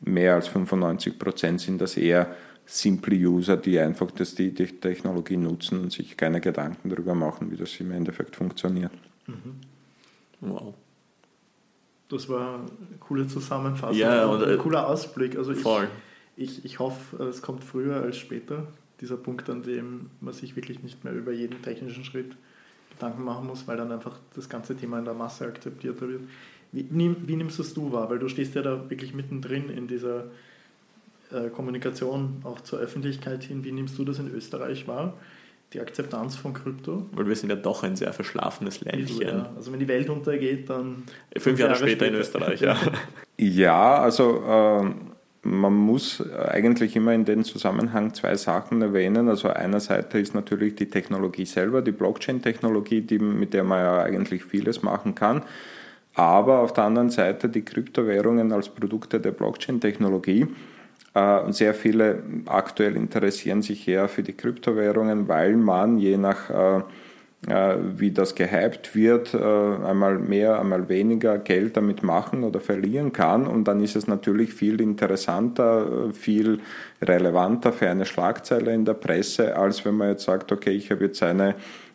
mehr 0.00 0.34
als 0.34 0.48
95 0.48 1.18
Prozent 1.18 1.60
sind 1.60 1.80
das 1.80 1.96
eher 1.96 2.34
simple 2.66 3.16
User, 3.16 3.56
die 3.56 3.78
einfach 3.78 4.10
das, 4.10 4.34
die, 4.34 4.52
die 4.52 4.66
Technologie 4.66 5.36
nutzen 5.36 5.80
und 5.80 5.92
sich 5.92 6.16
keine 6.16 6.40
Gedanken 6.40 6.88
darüber 6.90 7.14
machen, 7.14 7.50
wie 7.50 7.56
das 7.56 7.78
im 7.80 7.92
Endeffekt 7.92 8.36
funktioniert. 8.36 8.92
Mhm. 9.26 9.60
Wow. 10.40 10.74
Das 12.08 12.28
war 12.28 12.56
eine 12.56 12.98
coole 13.00 13.26
Zusammenfassung, 13.26 13.96
ja, 13.96 14.26
und, 14.26 14.42
ein 14.42 14.54
äh, 14.54 14.56
cooler 14.56 14.86
Ausblick. 14.86 15.36
Also 15.36 15.52
ich, 15.52 15.64
ich, 16.36 16.64
ich 16.64 16.78
hoffe, 16.78 17.24
es 17.24 17.42
kommt 17.42 17.64
früher 17.64 18.02
als 18.02 18.18
später 18.18 18.66
dieser 19.00 19.16
Punkt, 19.16 19.48
an 19.50 19.62
dem 19.62 20.10
man 20.20 20.34
sich 20.34 20.56
wirklich 20.56 20.82
nicht 20.82 21.04
mehr 21.04 21.12
über 21.12 21.32
jeden 21.32 21.62
technischen 21.62 22.04
Schritt 22.04 22.36
Gedanken 22.90 23.24
machen 23.24 23.46
muss, 23.46 23.66
weil 23.66 23.76
dann 23.76 23.90
einfach 23.92 24.18
das 24.34 24.48
ganze 24.48 24.76
Thema 24.76 24.98
in 24.98 25.04
der 25.04 25.14
Masse 25.14 25.46
akzeptierter 25.46 26.08
wird. 26.08 26.22
Wie, 26.72 26.86
wie 26.90 27.36
nimmst 27.36 27.58
das 27.58 27.74
du 27.74 27.92
wahr? 27.92 28.10
Weil 28.10 28.18
du 28.18 28.28
stehst 28.28 28.54
ja 28.54 28.62
da 28.62 28.88
wirklich 28.90 29.14
mittendrin 29.14 29.68
in 29.68 29.86
dieser 29.86 30.24
äh, 31.32 31.48
Kommunikation 31.50 32.42
auch 32.44 32.60
zur 32.60 32.78
Öffentlichkeit 32.80 33.44
hin, 33.44 33.64
wie 33.64 33.72
nimmst 33.72 33.98
du 33.98 34.04
das 34.04 34.18
in 34.18 34.32
Österreich 34.32 34.86
wahr? 34.88 35.14
Die 35.72 35.80
Akzeptanz 35.80 36.36
von 36.36 36.52
Krypto? 36.52 37.06
Weil 37.12 37.26
wir 37.26 37.36
sind 37.36 37.50
ja 37.50 37.56
doch 37.56 37.82
ein 37.82 37.96
sehr 37.96 38.12
verschlafenes 38.12 38.80
Ländchen. 38.80 39.20
Ja. 39.20 39.52
Also 39.56 39.72
wenn 39.72 39.80
die 39.80 39.88
Welt 39.88 40.08
untergeht, 40.08 40.70
dann... 40.70 41.04
Fünf 41.36 41.58
Jahre, 41.58 41.72
Jahre 41.72 41.76
später, 41.76 42.04
später, 42.04 42.06
in 42.06 42.14
Österreich, 42.14 42.60
ja. 42.60 42.76
Ja, 43.36 43.98
also... 43.98 44.84
Äh, 44.84 45.13
man 45.44 45.74
muss 45.74 46.22
eigentlich 46.32 46.96
immer 46.96 47.12
in 47.12 47.24
dem 47.24 47.44
Zusammenhang 47.44 48.14
zwei 48.14 48.36
Sachen 48.36 48.82
erwähnen. 48.82 49.28
Also 49.28 49.48
einer 49.48 49.80
Seite 49.80 50.18
ist 50.18 50.34
natürlich 50.34 50.74
die 50.74 50.88
Technologie 50.88 51.44
selber, 51.44 51.82
die 51.82 51.92
Blockchain-Technologie, 51.92 53.18
mit 53.18 53.54
der 53.54 53.64
man 53.64 53.80
ja 53.80 54.02
eigentlich 54.02 54.44
vieles 54.44 54.82
machen 54.82 55.14
kann. 55.14 55.42
Aber 56.14 56.60
auf 56.60 56.72
der 56.72 56.84
anderen 56.84 57.10
Seite 57.10 57.48
die 57.48 57.62
Kryptowährungen 57.62 58.52
als 58.52 58.68
Produkte 58.68 59.20
der 59.20 59.32
Blockchain-Technologie. 59.32 60.46
Äh, 61.14 61.52
sehr 61.52 61.74
viele 61.74 62.22
aktuell 62.46 62.96
interessieren 62.96 63.62
sich 63.62 63.86
eher 63.86 64.08
für 64.08 64.22
die 64.22 64.32
Kryptowährungen, 64.32 65.28
weil 65.28 65.56
man 65.56 65.98
je 65.98 66.16
nach 66.16 66.50
äh, 66.50 66.82
wie 67.46 68.10
das 68.10 68.34
gehypt 68.34 68.94
wird, 68.94 69.34
einmal 69.34 70.18
mehr, 70.18 70.58
einmal 70.60 70.88
weniger 70.88 71.38
Geld 71.38 71.76
damit 71.76 72.02
machen 72.02 72.44
oder 72.44 72.60
verlieren 72.60 73.12
kann. 73.12 73.46
Und 73.46 73.64
dann 73.64 73.82
ist 73.82 73.96
es 73.96 74.06
natürlich 74.06 74.54
viel 74.54 74.80
interessanter, 74.80 76.10
viel 76.12 76.60
relevanter 77.02 77.72
für 77.72 77.90
eine 77.90 78.06
Schlagzeile 78.06 78.72
in 78.72 78.84
der 78.84 78.94
Presse, 78.94 79.56
als 79.56 79.84
wenn 79.84 79.96
man 79.96 80.10
jetzt 80.10 80.24
sagt, 80.24 80.52
okay, 80.52 80.70
ich 80.70 80.90
habe 80.90 81.04
jetzt 81.04 81.22
eine 81.22 81.54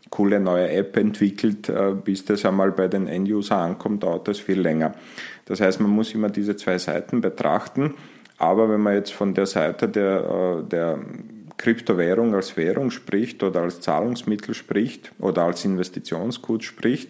coole 0.09 0.39
neue 0.39 0.69
App 0.69 0.97
entwickelt, 0.97 1.71
bis 2.03 2.25
das 2.25 2.45
einmal 2.45 2.71
bei 2.71 2.87
den 2.87 3.07
End-User 3.07 3.57
ankommt, 3.57 4.03
dauert 4.03 4.27
das 4.27 4.39
viel 4.39 4.59
länger. 4.59 4.93
Das 5.45 5.61
heißt, 5.61 5.79
man 5.79 5.91
muss 5.91 6.13
immer 6.13 6.29
diese 6.29 6.55
zwei 6.55 6.77
Seiten 6.77 7.21
betrachten. 7.21 7.95
Aber 8.39 8.69
wenn 8.69 8.79
man 8.79 8.93
jetzt 8.93 9.11
von 9.13 9.33
der 9.33 9.45
Seite 9.45 9.89
der, 9.89 10.61
äh, 10.61 10.63
der 10.63 10.99
Kryptowährung 11.59 12.33
als 12.33 12.55
Währung 12.55 12.89
spricht 12.89 13.43
oder 13.43 13.61
als 13.61 13.81
Zahlungsmittel 13.81 14.55
spricht 14.55 15.11
oder 15.19 15.43
als 15.43 15.65
Investitionsgut 15.65 16.63
spricht, 16.63 17.09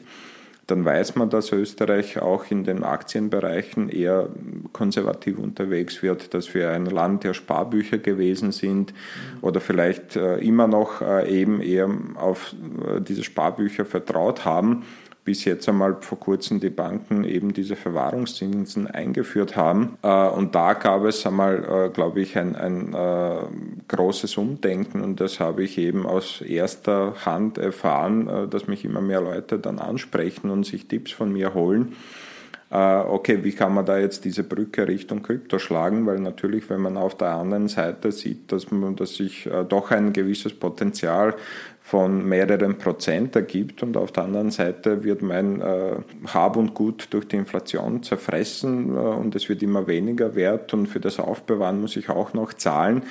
dann 0.66 0.84
weiß 0.86 1.16
man, 1.16 1.30
dass 1.30 1.52
Österreich 1.52 2.20
auch 2.20 2.46
in 2.50 2.64
den 2.64 2.84
Aktienbereichen 2.84 3.90
eher 3.90 4.30
konservativ 4.74 5.38
unterwegs 5.38 6.02
wird, 6.04 6.34
dass 6.34 6.54
wir 6.54 6.72
ein 6.72 6.88
Land 6.88 7.24
der 7.24 7.34
Sparbücher 7.34 8.00
gewesen 8.00 8.52
sind 8.52 8.94
oder 9.42 9.62
vielleicht 9.62 10.16
äh, 10.16 10.38
immer 10.38 10.68
noch 10.68 11.02
äh, 11.02 11.30
eben 11.30 11.62
eher 11.62 11.90
auf 12.16 12.56
diese 13.08 13.24
Sparbücher 13.24 13.86
vertraut 13.86 14.46
haben 14.46 14.84
bis 15.30 15.46
jetzt 15.46 15.70
einmal 15.70 15.98
vor 16.02 16.20
kurzem 16.20 16.60
die 16.60 16.72
Banken 16.72 17.24
eben 17.24 17.54
diese 17.54 17.76
Verwahrungszinsen 17.76 18.88
eingeführt 18.88 19.56
haben. 19.56 20.00
Äh, 20.02 20.28
und 20.28 20.56
da 20.56 20.74
gab 20.74 21.04
es 21.04 21.24
einmal, 21.24 21.64
äh, 21.86 21.90
glaube 21.90 22.22
ich, 22.22 22.36
ein, 22.36 22.56
ein 22.56 22.96
äh, 22.96 23.42
großes 23.88 24.38
Umdenken 24.38 25.02
und 25.02 25.20
das 25.22 25.40
habe 25.40 25.64
ich 25.64 25.78
eben 25.78 26.08
aus 26.08 26.42
erster 26.42 27.14
Hand 27.28 27.60
erfahren, 27.60 28.50
dass 28.50 28.66
mich 28.66 28.84
immer 28.84 29.02
mehr 29.02 29.22
Leute 29.22 29.60
dann 29.60 29.78
ansprechen 29.78 30.50
und 30.50 30.66
sich 30.66 30.88
Tipps 30.88 31.12
von 31.12 31.32
mir 31.32 31.54
holen 31.54 31.96
okay, 32.72 33.44
wie 33.44 33.52
kann 33.52 33.74
man 33.74 33.86
da 33.86 33.98
jetzt 33.98 34.26
diese 34.26 34.44
Brücke 34.44 34.88
Richtung 34.88 35.24
Krypto 35.24 35.58
schlagen? 35.58 36.06
Weil 36.06 36.20
natürlich, 36.20 36.70
wenn 36.70 36.82
man 36.82 36.98
auf 36.98 37.18
der 37.18 37.30
anderen 37.30 37.68
Seite 37.68 38.12
sieht, 38.12 38.52
dass, 38.52 38.70
man, 38.70 38.96
dass 38.96 39.16
sich 39.16 39.50
doch 39.68 39.90
ein 39.90 40.14
gewisses 40.14 40.54
Potenzial 40.54 41.36
von 41.90 42.24
mehreren 42.24 42.78
Prozent 42.78 43.36
ergibt 43.36 43.82
und 43.82 43.98
auf 43.98 44.12
der 44.12 44.26
anderen 44.26 44.52
Seite 44.52 45.04
wird 45.04 45.24
mein 45.24 45.60
äh, 45.60 45.96
Hab 46.28 46.56
und 46.56 46.76
Gut 46.76 47.08
durch 47.10 47.28
die 47.28 47.38
Inflation 47.38 48.04
zerfressen 48.04 48.96
äh, 48.96 49.00
und 49.00 49.36
es 49.36 49.50
wird 49.50 49.64
immer 49.64 49.88
weniger 49.88 50.36
wert 50.36 50.72
und 50.76 50.86
für 50.86 51.00
das 51.00 51.20
Aufbewahren 51.20 51.82
muss 51.82 51.96
ich 51.96 52.10
auch 52.10 52.34
noch 52.34 52.54
zahlen, 52.54 53.02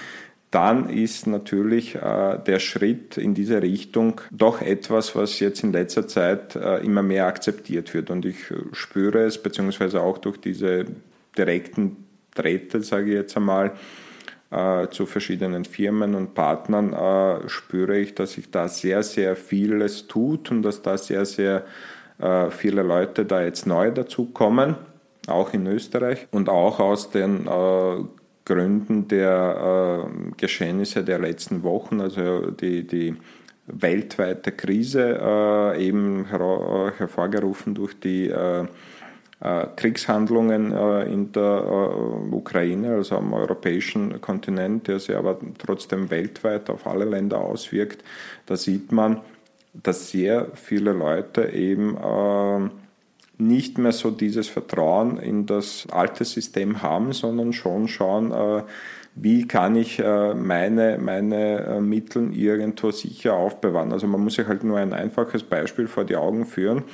dann 0.51 0.88
ist 0.88 1.26
natürlich 1.26 1.94
äh, 1.94 2.38
der 2.38 2.59
Schritt 2.59 3.18
in 3.18 3.34
diese 3.34 3.61
Richtung 3.61 4.20
doch 4.30 4.62
etwas, 4.62 5.14
was 5.14 5.40
jetzt 5.40 5.62
in 5.62 5.72
letzter 5.72 6.09
Zeit 6.09 6.57
äh, 6.57 6.78
immer 6.78 7.03
mehr 7.03 7.26
akzeptiert 7.26 7.92
wird. 7.92 8.11
Und 8.11 8.24
ich 8.24 8.53
spüre 8.72 9.24
es, 9.24 9.42
beziehungsweise 9.42 10.01
auch 10.01 10.18
durch 10.18 10.38
diese 10.38 10.86
direkten 11.36 12.05
Drähte, 12.34 12.82
sage 12.82 13.09
ich 13.09 13.14
jetzt 13.14 13.36
einmal, 13.36 13.72
äh, 14.51 14.88
zu 14.88 15.05
verschiedenen 15.05 15.66
Firmen 15.66 16.14
und 16.14 16.32
Partnern 16.34 16.94
äh, 16.94 17.49
spüre 17.49 17.99
ich, 17.99 18.14
dass 18.14 18.32
sich 18.32 18.51
da 18.51 18.68
sehr, 18.68 19.03
sehr 19.03 19.36
vieles 19.36 20.07
tut 20.07 20.51
und 20.51 20.62
dass 20.62 20.80
da 20.80 20.96
sehr, 20.96 21.26
sehr 21.26 21.64
äh, 22.18 22.51
viele 22.51 22.82
Leute 22.82 23.26
da 23.26 23.42
jetzt 23.42 23.66
neu 23.66 23.90
dazukommen, 23.90 24.76
auch 25.26 25.53
in 25.53 25.66
Österreich 25.66 26.26
und 26.30 26.49
auch 26.49 26.80
aus 26.80 27.11
den 27.11 27.46
äh, 27.46 28.05
Gründen 28.49 29.07
der 29.09 30.09
äh, 30.09 30.32
Geschehnisse 30.36 31.05
der 31.05 31.18
letzten 31.18 31.62
Wochen, 31.62 32.01
also 32.01 32.51
die, 32.51 32.86
die 32.86 33.14
weltweite 33.66 34.53
Krise 34.53 35.18
äh, 35.20 35.86
eben 35.86 36.24
hervorgerufen 36.26 37.74
durch 37.74 38.01
die 38.01 38.32
äh, 39.40 39.66
Kriegshandlungen 39.76 40.72
äh, 40.72 41.03
in 41.05 41.30
der 41.30 41.42
äh, 41.42 42.34
Ukraine, 42.34 42.94
also 42.94 43.18
am 43.18 43.32
europäischen 43.34 44.20
Kontinent, 44.20 44.88
der 44.88 44.99
sich 44.99 45.14
aber 45.14 45.38
trotzdem 45.59 46.11
weltweit 46.11 46.70
auf 46.70 46.86
alle 46.86 47.05
Länder 47.05 47.38
auswirkt, 47.40 48.03
da 48.46 48.57
sieht 48.57 48.90
man, 48.90 49.20
dass 49.74 50.11
sehr 50.11 50.49
viele 50.55 50.92
Leute 50.92 51.53
eben 51.53 51.96
nicht 53.39 53.78
mehr 53.78 53.93
so 53.93 54.11
dieses 54.11 54.49
Vertrauen 54.49 55.18
in 55.18 55.47
das 55.47 55.86
alte 55.91 56.24
System 56.24 56.82
haben, 56.82 57.12
sondern 57.12 57.53
schon 57.53 57.89
schauen, 57.89 58.64
wie 59.14 59.47
kann 59.49 59.76
ich 59.76 59.99
meine, 59.99 60.99
meine 61.01 61.78
Mittel 61.80 62.36
irgendwo 62.36 62.91
sicher 62.91 63.34
aufbewahren. 63.34 63.93
Also 63.93 64.07
man 64.07 64.22
muss 64.22 64.34
sich 64.34 64.47
halt 64.47 64.64
nur 64.64 64.78
ein 64.78 64.93
einfaches 64.93 65.43
Beispiel 65.43 65.86
vor 65.86 66.05
die 66.05 66.16
Augen 66.16 66.47
führen 66.47 66.84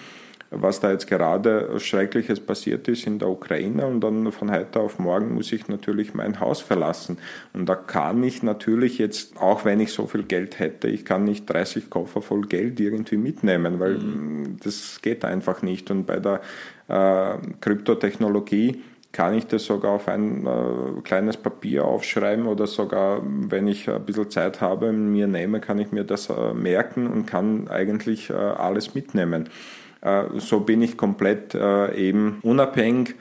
was 0.56 0.80
da 0.80 0.90
jetzt 0.90 1.06
gerade 1.06 1.78
Schreckliches 1.78 2.40
passiert 2.40 2.88
ist 2.88 3.06
in 3.06 3.18
der 3.18 3.28
Ukraine 3.28 3.86
und 3.86 4.00
dann 4.00 4.30
von 4.32 4.50
heute 4.50 4.80
auf 4.80 4.98
morgen 4.98 5.34
muss 5.34 5.52
ich 5.52 5.68
natürlich 5.68 6.14
mein 6.14 6.40
Haus 6.40 6.60
verlassen. 6.60 7.18
Und 7.52 7.66
da 7.68 7.74
kann 7.74 8.22
ich 8.22 8.42
natürlich 8.42 8.98
jetzt, 8.98 9.36
auch 9.40 9.64
wenn 9.64 9.80
ich 9.80 9.92
so 9.92 10.06
viel 10.06 10.22
Geld 10.22 10.58
hätte, 10.58 10.88
ich 10.88 11.04
kann 11.04 11.24
nicht 11.24 11.46
30 11.46 11.90
Koffer 11.90 12.22
voll 12.22 12.42
Geld 12.42 12.80
irgendwie 12.80 13.16
mitnehmen, 13.16 13.80
weil 13.80 13.98
mhm. 13.98 14.56
das 14.62 15.00
geht 15.02 15.24
einfach 15.24 15.62
nicht. 15.62 15.90
Und 15.90 16.06
bei 16.06 16.20
der 16.20 16.40
äh, 16.88 17.38
Kryptotechnologie 17.60 18.82
kann 19.14 19.34
ich 19.34 19.46
das 19.46 19.64
sogar 19.64 19.92
auf 19.92 20.08
ein 20.08 20.44
äh, 20.44 21.00
kleines 21.04 21.36
Papier 21.36 21.84
aufschreiben 21.84 22.46
oder 22.46 22.66
sogar, 22.66 23.22
wenn 23.24 23.68
ich 23.68 23.88
ein 23.88 24.04
bisschen 24.04 24.28
Zeit 24.28 24.60
habe, 24.60 24.92
mir 24.92 25.28
nehme, 25.28 25.60
kann 25.60 25.78
ich 25.78 25.92
mir 25.92 26.02
das 26.02 26.28
äh, 26.28 26.52
merken 26.52 27.06
und 27.06 27.24
kann 27.24 27.68
eigentlich 27.68 28.30
äh, 28.30 28.34
alles 28.34 28.94
mitnehmen. 28.94 29.48
Äh, 30.04 30.24
so 30.38 30.60
bin 30.60 30.82
ich 30.82 30.96
komplett 30.96 31.54
äh, 31.54 31.94
eben 31.96 32.38
unabhängig, 32.42 33.16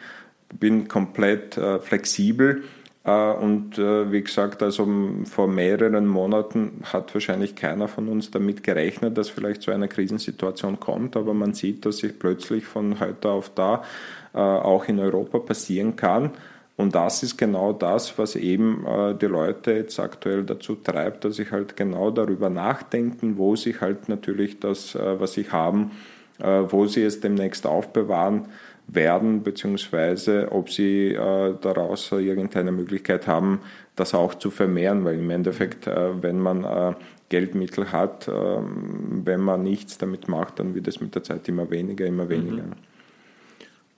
bin 0.60 0.88
komplett 0.88 1.58
äh, 1.58 1.80
flexibel. 1.80 2.64
Und 3.06 3.78
wie 3.78 4.22
gesagt, 4.22 4.64
also 4.64 4.88
vor 5.26 5.50
mehreren 5.50 6.08
Monaten 6.08 6.84
hat 6.86 7.14
wahrscheinlich 7.14 7.54
keiner 7.54 7.90
von 7.90 8.08
uns 8.08 8.32
damit 8.32 8.64
gerechnet, 8.64 9.18
dass 9.18 9.28
vielleicht 9.28 9.62
so 9.62 9.74
eine 9.74 9.90
Krisensituation 9.90 10.80
kommt. 10.80 11.18
Aber 11.18 11.34
man 11.34 11.54
sieht, 11.54 11.86
dass 11.86 11.98
sich 11.98 12.18
plötzlich 12.18 12.64
von 12.64 13.02
heute 13.02 13.28
auf 13.28 13.52
da 13.54 13.84
auch 14.32 14.86
in 14.88 15.02
Europa 15.02 15.40
passieren 15.40 15.98
kann. 15.98 16.32
Und 16.78 16.96
das 16.96 17.24
ist 17.24 17.36
genau 17.36 17.74
das, 17.74 18.18
was 18.18 18.38
eben 18.38 18.86
die 19.20 19.26
Leute 19.26 19.74
jetzt 19.74 20.00
aktuell 20.00 20.46
dazu 20.46 20.76
treibt, 20.76 21.26
dass 21.26 21.36
sie 21.36 21.52
halt 21.52 21.76
genau 21.76 22.10
darüber 22.10 22.50
nachdenken, 22.50 23.38
wo 23.38 23.58
sie 23.58 23.82
halt 23.82 24.08
natürlich 24.08 24.62
das, 24.62 24.96
was 24.96 25.34
sie 25.34 25.50
haben, 25.52 25.92
äh, 25.92 26.12
wo 26.40 26.88
sie 26.88 27.04
es 27.04 27.20
demnächst 27.20 27.68
aufbewahren 27.68 28.48
werden, 28.88 29.44
beziehungsweise 29.44 30.52
ob 30.52 30.70
sie 30.70 31.10
äh, 31.14 31.56
daraus 31.62 32.12
irgendeine 32.12 32.72
Möglichkeit 32.72 33.28
haben, 33.28 33.60
das 33.96 34.14
auch 34.14 34.34
zu 34.36 34.52
vermehren, 34.52 35.06
weil 35.06 35.20
im 35.20 35.30
Endeffekt, 35.30 35.88
äh, 35.88 36.22
wenn 36.22 36.40
man 36.40 36.96
Geldmittel 37.30 37.92
hat, 37.92 38.28
ähm, 38.28 39.22
wenn 39.26 39.40
man 39.40 39.64
nichts 39.64 39.98
damit 39.98 40.28
macht, 40.28 40.60
dann 40.60 40.76
wird 40.76 40.88
es 40.88 41.02
mit 41.02 41.16
der 41.16 41.24
Zeit 41.24 41.48
immer 41.48 41.70
weniger, 41.72 42.06
immer 42.06 42.30
weniger. 42.30 42.64
Mhm. 42.64 42.93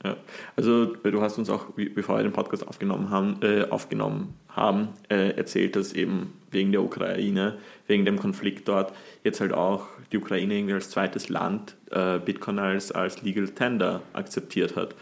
Ja, 0.05 0.17
also 0.55 0.85
du 0.85 1.21
hast 1.21 1.39
uns 1.39 1.49
auch, 1.49 1.71
bevor 1.75 2.17
wir 2.17 2.23
den 2.23 2.31
Podcast 2.31 2.67
aufgenommen 2.67 3.09
haben, 3.09 3.37
äh, 3.41 3.65
aufgenommen 3.67 4.35
haben 4.49 4.89
äh, 5.09 5.31
erzählt, 5.31 5.75
dass 5.75 5.93
eben 5.93 6.33
wegen 6.51 6.71
der 6.71 6.83
Ukraine, 6.83 7.57
wegen 7.87 8.05
dem 8.05 8.19
Konflikt 8.19 8.67
dort, 8.67 8.93
jetzt 9.23 9.41
halt 9.41 9.51
auch 9.51 9.87
die 10.11 10.17
Ukraine 10.17 10.53
irgendwie 10.53 10.75
als 10.75 10.91
zweites 10.91 11.29
Land 11.29 11.75
äh, 11.89 12.19
Bitcoin 12.19 12.59
als, 12.59 12.91
als 12.91 13.23
Legal 13.23 13.47
Tender 13.49 14.03
akzeptiert 14.13 14.75
hat. 14.75 14.93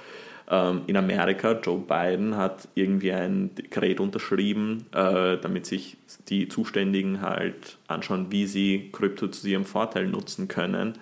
Ähm, 0.49 0.83
in 0.87 0.95
Amerika, 0.95 1.51
Joe 1.61 1.79
Biden 1.79 2.37
hat 2.37 2.69
irgendwie 2.75 3.11
ein 3.11 3.53
Dekret 3.55 3.99
unterschrieben, 3.99 4.85
äh, 4.93 5.37
damit 5.37 5.65
sich 5.65 5.97
die 6.29 6.47
Zuständigen 6.47 7.19
halt 7.19 7.77
anschauen, 7.87 8.27
wie 8.29 8.45
sie 8.45 8.89
Krypto 8.93 9.27
zu 9.27 9.45
ihrem 9.49 9.65
Vorteil 9.65 10.07
nutzen 10.07 10.47
können. 10.47 10.93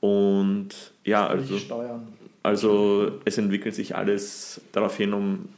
Und 0.00 0.92
ja, 1.04 1.26
also, 1.26 1.58
also 2.46 3.10
es 3.24 3.38
entwickelt 3.38 3.74
sich 3.74 3.96
alles 3.96 4.60
darauf 4.70 4.96
hin, 4.96 5.12
um 5.12 5.48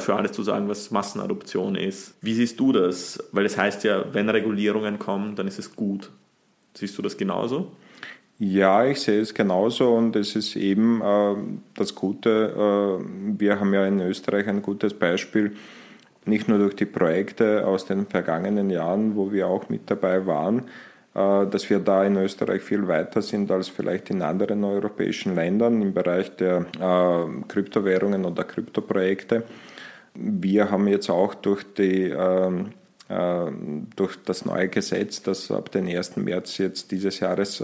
für 0.00 0.16
alles 0.16 0.32
zu 0.32 0.42
sagen, 0.42 0.68
was 0.68 0.90
Massenadoption 0.90 1.76
ist. 1.76 2.14
Wie 2.20 2.34
siehst 2.34 2.58
du 2.58 2.72
das? 2.72 3.22
Weil 3.30 3.46
es 3.46 3.52
das 3.52 3.62
heißt 3.62 3.84
ja, 3.84 4.04
wenn 4.12 4.28
Regulierungen 4.28 4.98
kommen, 4.98 5.36
dann 5.36 5.46
ist 5.46 5.60
es 5.60 5.76
gut. 5.76 6.10
Siehst 6.74 6.98
du 6.98 7.02
das 7.02 7.16
genauso? 7.16 7.70
Ja, 8.40 8.84
ich 8.84 9.02
sehe 9.02 9.20
es 9.20 9.32
genauso 9.32 9.94
und 9.94 10.16
es 10.16 10.34
ist 10.34 10.56
eben 10.56 11.00
äh, 11.00 11.36
das 11.74 11.94
Gute, 11.94 13.00
äh, 13.00 13.38
wir 13.38 13.60
haben 13.60 13.72
ja 13.72 13.86
in 13.86 14.00
Österreich 14.00 14.48
ein 14.48 14.62
gutes 14.62 14.94
Beispiel, 14.94 15.54
nicht 16.24 16.48
nur 16.48 16.58
durch 16.58 16.74
die 16.74 16.86
Projekte 16.86 17.64
aus 17.64 17.86
den 17.86 18.06
vergangenen 18.08 18.68
Jahren, 18.68 19.14
wo 19.14 19.30
wir 19.30 19.46
auch 19.46 19.68
mit 19.68 19.88
dabei 19.88 20.26
waren, 20.26 20.58
äh, 20.58 20.62
dass 21.14 21.70
wir 21.70 21.78
da 21.78 22.04
in 22.04 22.16
Österreich 22.16 22.62
viel 22.62 22.88
weiter 22.88 23.22
sind 23.22 23.50
als 23.52 23.68
vielleicht 23.68 24.10
in 24.10 24.20
anderen 24.20 24.64
europäischen 24.64 25.36
Ländern 25.36 25.80
im 25.80 25.94
Bereich 25.94 26.34
der 26.36 26.66
äh, 26.80 27.46
Kryptowährungen 27.46 28.24
oder 28.24 28.42
Kryptoprojekte. 28.42 29.44
Wir 30.14 30.70
haben 30.70 30.88
jetzt 30.88 31.10
auch 31.10 31.34
durch 31.34 31.62
die 31.74 32.08
ähm, 32.08 32.70
äh, 33.08 33.46
durch 33.94 34.16
das 34.24 34.44
neue 34.44 34.68
Gesetz, 34.68 35.22
das 35.22 35.52
ab 35.52 35.70
dem 35.70 35.86
1. 35.86 36.16
März 36.16 36.58
jetzt 36.58 36.90
dieses 36.90 37.20
Jahres 37.20 37.62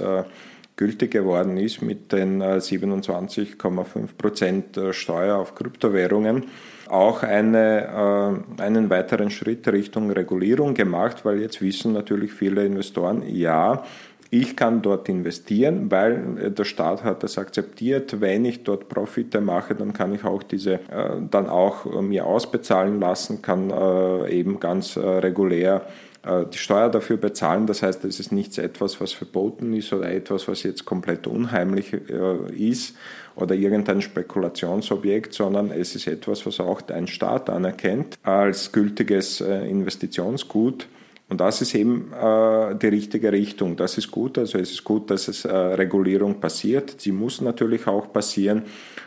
gültig 0.76 1.10
geworden 1.10 1.56
ist 1.58 1.82
mit 1.82 2.12
den 2.12 2.42
27,5 2.42 4.16
Prozent 4.16 4.80
Steuer 4.92 5.36
auf 5.36 5.54
Kryptowährungen, 5.54 6.44
auch 6.90 7.22
eine, 7.22 8.42
äh, 8.58 8.62
einen 8.62 8.90
weiteren 8.90 9.30
Schritt 9.30 9.66
Richtung 9.68 10.10
Regulierung 10.10 10.74
gemacht, 10.74 11.24
weil 11.24 11.40
jetzt 11.40 11.60
wissen 11.60 11.92
natürlich 11.92 12.32
viele 12.32 12.64
Investoren, 12.64 13.22
ja, 13.26 13.84
ich 14.32 14.56
kann 14.56 14.80
dort 14.80 15.08
investieren, 15.08 15.90
weil 15.90 16.52
der 16.56 16.62
Staat 16.62 17.02
hat 17.02 17.24
das 17.24 17.36
akzeptiert. 17.36 18.20
Wenn 18.20 18.44
ich 18.44 18.62
dort 18.62 18.88
Profite 18.88 19.40
mache, 19.40 19.74
dann 19.74 19.92
kann 19.92 20.14
ich 20.14 20.22
auch 20.22 20.44
diese 20.44 20.74
äh, 20.74 21.16
dann 21.28 21.48
auch 21.48 22.00
mir 22.00 22.26
ausbezahlen 22.26 23.00
lassen, 23.00 23.42
kann 23.42 23.70
äh, 23.70 24.30
eben 24.30 24.60
ganz 24.60 24.94
äh, 24.94 25.00
regulär 25.00 25.82
äh, 25.84 26.09
die 26.22 26.58
Steuer 26.58 26.90
dafür 26.90 27.16
bezahlen. 27.16 27.66
Das 27.66 27.82
heißt, 27.82 28.04
es 28.04 28.20
ist 28.20 28.30
nichts 28.30 28.58
etwas, 28.58 29.00
was 29.00 29.12
verboten 29.12 29.72
ist 29.72 29.92
oder 29.92 30.10
etwas, 30.12 30.48
was 30.48 30.62
jetzt 30.62 30.84
komplett 30.84 31.26
unheimlich 31.26 31.94
äh, 31.94 32.52
ist 32.54 32.94
oder 33.36 33.54
irgendein 33.54 34.02
Spekulationsobjekt, 34.02 35.32
sondern 35.32 35.70
es 35.70 35.94
ist 35.94 36.06
etwas, 36.06 36.44
was 36.44 36.60
auch 36.60 36.82
ein 36.88 37.06
Staat 37.06 37.48
anerkennt 37.48 38.18
als 38.22 38.72
gültiges 38.72 39.40
äh, 39.40 39.66
Investitionsgut. 39.66 40.88
Und 41.30 41.40
das 41.40 41.62
ist 41.62 41.74
eben 41.76 42.12
äh, 42.12 42.74
die 42.74 42.88
richtige 42.88 43.30
Richtung. 43.30 43.76
Das 43.76 43.96
ist 43.96 44.10
gut. 44.10 44.36
Also 44.36 44.58
es 44.58 44.72
ist 44.72 44.82
gut, 44.82 45.10
dass 45.12 45.28
es 45.28 45.44
äh, 45.44 45.56
Regulierung 45.56 46.40
passiert. 46.40 47.00
Sie 47.00 47.12
muss 47.12 47.40
natürlich 47.40 47.86
auch 47.86 48.12
passieren, 48.12 48.64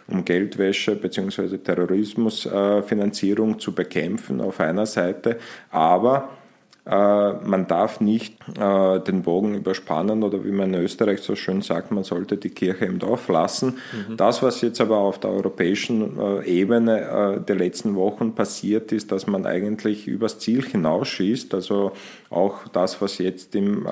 um 0.07 0.24
Geldwäsche 0.24 0.95
bzw. 0.95 1.57
Terrorismusfinanzierung 1.57 3.55
äh, 3.55 3.57
zu 3.57 3.76
bekämpfen 3.76 4.39
auf 4.39 4.61
einer 4.61 4.86
Seite. 4.86 5.38
Aber 5.70 6.30
äh, 6.30 6.43
man 6.86 7.66
darf 7.68 8.02
nicht 8.02 8.36
äh, 8.60 9.00
den 9.00 9.22
Bogen 9.22 9.56
überspannen 9.56 10.22
oder 10.22 10.44
wie 10.44 10.52
man 10.52 10.74
in 10.74 10.82
Österreich 10.82 11.22
so 11.22 11.34
schön 11.36 11.62
sagt, 11.62 11.92
man 11.92 12.04
sollte 12.04 12.36
die 12.36 12.50
Kirche 12.50 12.86
im 12.86 13.00
Dorf 13.00 13.30
lassen. 13.30 13.78
Mhm. 14.10 14.18
Das, 14.18 14.44
was 14.44 14.60
jetzt 14.60 14.82
aber 14.82 14.98
auf 14.98 15.18
der 15.18 15.32
europäischen 15.32 16.20
äh, 16.20 16.44
Ebene 16.44 17.42
der 17.48 17.56
letzten 17.56 17.96
Wochen 17.96 18.36
passiert 18.36 18.92
ist, 18.92 19.14
dass 19.14 19.28
man 19.28 19.46
eigentlich 19.46 20.08
übers 20.08 20.40
Ziel 20.40 20.64
hinausschießt. 20.64 21.54
Also 21.54 21.94
auch 22.30 22.68
das, 22.68 23.02
was 23.02 23.18
jetzt 23.18 23.56
im 23.56 23.88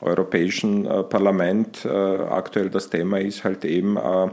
Europäischen 0.00 0.84
Parlament 1.08 1.86
aktuell 1.86 2.68
das 2.68 2.90
Thema 2.90 3.18
ist, 3.20 3.44
halt 3.44 3.64
eben 3.64 3.96
äh, 3.96 4.28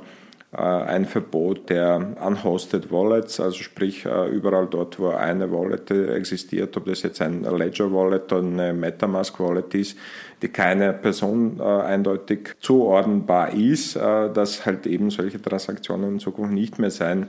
ein 0.57 1.05
Verbot 1.05 1.69
der 1.69 2.15
unhosted 2.23 2.91
Wallets, 2.91 3.39
also 3.39 3.57
sprich 3.57 4.05
äh, 4.05 4.29
überall 4.29 4.67
dort, 4.69 4.99
wo 4.99 5.09
eine 5.09 5.51
Wallet 5.51 5.89
existiert, 5.91 6.77
ob 6.77 6.85
das 6.85 7.01
jetzt 7.01 7.21
ein 7.21 7.43
Ledger 7.43 7.91
Wallet 7.91 8.31
oder 8.31 8.43
eine 8.43 8.73
Metamask 8.73 9.39
Wallet 9.39 9.73
ist, 9.73 9.97
die 10.41 10.49
keine 10.49 10.93
Person 10.93 11.59
äh, 11.59 11.63
eindeutig 11.63 12.55
zuordnenbar 12.59 13.53
ist, 13.53 13.95
dass 13.95 14.65
halt 14.65 14.85
eben 14.85 15.09
solche 15.09 15.41
Transaktionen 15.41 16.13
in 16.13 16.19
Zukunft 16.19 16.53
nicht 16.53 16.79
mehr 16.79 16.91
sein 16.91 17.27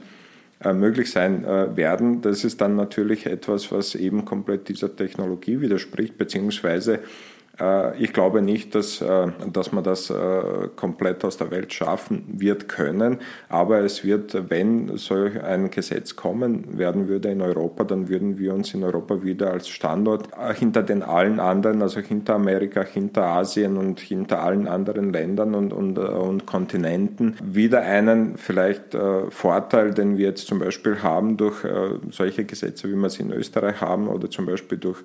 möglich 0.73 1.11
sein 1.11 1.45
werden. 1.45 2.23
Das 2.23 2.43
ist 2.43 2.61
dann 2.61 2.77
natürlich 2.77 3.27
etwas, 3.27 3.71
was 3.71 3.95
eben 3.95 4.25
komplett 4.25 4.69
dieser 4.69 4.95
Technologie 4.95 5.61
widerspricht, 5.61 6.17
beziehungsweise 6.17 6.95
äh, 6.95 6.99
ich 7.99 8.13
glaube 8.13 8.43
nicht, 8.43 8.75
dass, 8.75 9.01
äh, 9.01 9.29
dass 9.53 9.71
man 9.71 9.85
das 9.85 10.11
äh, 10.11 10.69
komplett 10.75 11.25
aus 11.25 11.37
der 11.37 11.53
Welt 11.53 11.73
schaffen 11.73 12.25
wird 12.27 12.69
können, 12.69 13.19
aber 13.49 13.81
es 13.81 14.03
wird, 14.03 14.51
wenn 14.51 14.97
solch 14.97 15.41
ein 15.41 15.71
Gesetz 15.71 16.17
kommen 16.17 16.77
werden 16.79 17.07
würde 17.07 17.31
in 17.31 17.41
Europa, 17.41 17.85
dann 17.85 18.09
würden 18.09 18.39
wir 18.39 18.55
uns 18.55 18.75
in 18.75 18.83
Europa 18.83 19.23
wieder 19.23 19.53
als 19.53 19.69
Standort 19.69 20.29
hinter 20.55 20.83
den 20.83 21.05
allen 21.05 21.39
anderen, 21.39 21.81
also 21.81 22.01
hinter 22.01 22.35
Amerika, 22.35 22.83
hinter 22.83 23.25
Asien 23.25 23.77
und 23.77 24.01
hinter 24.01 24.43
allen 24.43 24.67
anderen 24.67 25.13
Ländern 25.13 25.55
und, 25.55 25.73
und, 25.73 25.97
und 25.99 26.47
Kontinenten, 26.47 27.37
wieder 27.41 27.83
einen 27.83 28.37
vielleicht 28.37 28.97
Vorteil, 29.31 29.93
den 29.93 30.19
wir 30.19 30.29
jetzt 30.29 30.47
zum 30.47 30.59
Beispiel 30.59 31.03
haben 31.03 31.37
durch 31.37 31.59
solche 32.11 32.45
Gesetze, 32.45 32.89
wie 32.91 32.97
wir 32.97 33.11
sie 33.11 33.23
in 33.23 33.33
Österreich 33.33 33.81
haben 33.81 34.09
oder 34.09 34.29
zum 34.31 34.47
Beispiel 34.47 34.79
durch 34.79 35.03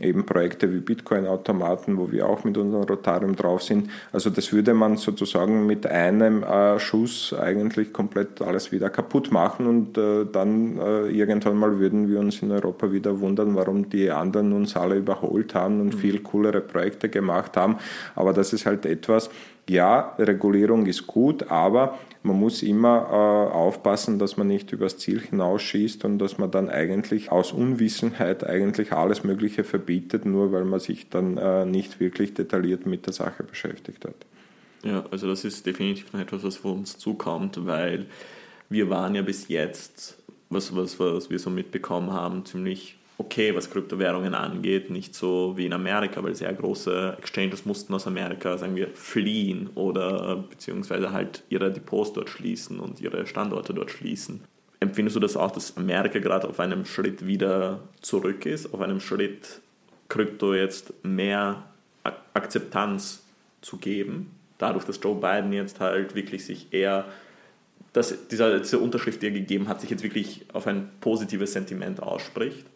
eben 0.00 0.26
Projekte 0.26 0.72
wie 0.72 0.80
Bitcoin-Automaten, 0.80 1.96
wo 1.98 2.10
wir 2.10 2.28
auch 2.28 2.42
mit 2.42 2.58
unserem 2.58 2.82
Rotarium 2.82 3.36
drauf 3.36 3.62
sind. 3.62 3.90
Also 4.12 4.28
das 4.28 4.52
würde 4.52 4.74
man 4.74 4.96
sozusagen 4.96 5.66
mit 5.66 5.86
einem 5.86 6.42
äh, 6.42 6.80
Schuss 6.80 7.32
eigentlich 7.32 7.92
komplett 7.92 8.42
alles 8.42 8.72
wieder 8.72 8.90
kaputt 8.90 9.30
machen 9.30 9.66
und 9.66 9.96
äh, 9.96 10.26
dann 10.30 10.78
äh, 10.78 11.06
irgendwann 11.08 11.56
mal 11.56 11.78
würden 11.78 12.08
wir 12.08 12.18
uns 12.18 12.42
in 12.42 12.50
Europa 12.50 12.90
wieder 12.90 13.20
wundern, 13.20 13.54
warum 13.54 13.88
die 13.88 14.10
anderen 14.10 14.52
uns 14.52 14.76
alle 14.76 14.96
überholt 14.96 15.54
haben 15.54 15.80
und 15.80 15.94
mhm. 15.94 15.98
viel 15.98 16.20
coolere 16.20 16.60
Projekte 16.60 17.08
gemacht 17.08 17.56
haben. 17.56 17.76
Aber 18.16 18.32
das 18.32 18.52
ist 18.52 18.66
halt 18.66 18.86
etwas, 18.86 19.30
ja, 19.68 20.14
Regulierung 20.18 20.86
ist 20.86 21.06
gut, 21.06 21.50
aber 21.50 21.98
man 22.22 22.38
muss 22.38 22.62
immer 22.62 23.06
äh, 23.10 23.54
aufpassen, 23.54 24.18
dass 24.18 24.36
man 24.36 24.46
nicht 24.46 24.72
übers 24.72 24.98
Ziel 24.98 25.20
hinausschießt 25.20 26.04
und 26.04 26.18
dass 26.18 26.38
man 26.38 26.50
dann 26.50 26.68
eigentlich 26.68 27.32
aus 27.32 27.52
Unwissenheit 27.52 28.44
eigentlich 28.44 28.92
alles 28.92 29.24
Mögliche 29.24 29.64
verbietet, 29.64 30.26
nur 30.26 30.52
weil 30.52 30.64
man 30.64 30.80
sich 30.80 31.08
dann 31.08 31.38
äh, 31.38 31.64
nicht 31.64 32.00
wirklich 32.00 32.34
detailliert 32.34 32.86
mit 32.86 33.06
der 33.06 33.12
Sache 33.12 33.42
beschäftigt 33.42 34.04
hat. 34.04 34.14
Ja, 34.82 35.04
also 35.10 35.26
das 35.26 35.44
ist 35.44 35.64
definitiv 35.64 36.12
noch 36.12 36.20
etwas, 36.20 36.44
was 36.44 36.56
vor 36.56 36.74
uns 36.74 36.98
zukommt, 36.98 37.66
weil 37.66 38.06
wir 38.68 38.90
waren 38.90 39.14
ja 39.14 39.22
bis 39.22 39.48
jetzt, 39.48 40.18
was, 40.50 40.74
was, 40.76 41.00
was 41.00 41.30
wir 41.30 41.38
so 41.38 41.48
mitbekommen 41.48 42.12
haben, 42.12 42.44
ziemlich 42.44 42.98
okay, 43.18 43.54
was 43.54 43.70
Kryptowährungen 43.70 44.34
angeht, 44.34 44.90
nicht 44.90 45.14
so 45.14 45.56
wie 45.56 45.66
in 45.66 45.72
Amerika, 45.72 46.22
weil 46.22 46.34
sehr 46.34 46.52
große 46.52 47.16
Exchanges 47.18 47.64
mussten 47.64 47.94
aus 47.94 48.06
Amerika, 48.06 48.58
sagen 48.58 48.74
wir, 48.76 48.88
fliehen 48.94 49.70
oder 49.74 50.36
beziehungsweise 50.36 51.12
halt 51.12 51.42
ihre 51.48 51.72
Depots 51.72 52.12
dort 52.12 52.28
schließen 52.28 52.80
und 52.80 53.00
ihre 53.00 53.26
Standorte 53.26 53.72
dort 53.72 53.90
schließen. 53.90 54.42
Empfindest 54.80 55.16
du 55.16 55.20
das 55.20 55.36
auch, 55.36 55.50
dass 55.50 55.76
Amerika 55.76 56.18
gerade 56.18 56.48
auf 56.48 56.60
einem 56.60 56.84
Schritt 56.84 57.26
wieder 57.26 57.80
zurück 58.00 58.46
ist, 58.46 58.74
auf 58.74 58.80
einem 58.80 59.00
Schritt 59.00 59.60
Krypto 60.08 60.52
jetzt 60.52 60.92
mehr 61.04 61.64
Akzeptanz 62.34 63.24
zu 63.62 63.78
geben, 63.78 64.32
dadurch, 64.58 64.84
dass 64.84 65.00
Joe 65.02 65.14
Biden 65.14 65.52
jetzt 65.52 65.80
halt 65.80 66.14
wirklich 66.14 66.44
sich 66.44 66.72
eher 66.72 67.06
dass 67.94 68.26
dieser, 68.26 68.58
diese 68.58 68.80
Unterschrift, 68.80 69.22
die 69.22 69.26
er 69.26 69.32
gegeben 69.32 69.68
hat, 69.68 69.80
sich 69.80 69.88
jetzt 69.88 70.02
wirklich 70.02 70.44
auf 70.52 70.66
ein 70.66 70.90
positives 71.00 71.52
Sentiment 71.52 72.02
ausspricht? 72.02 72.66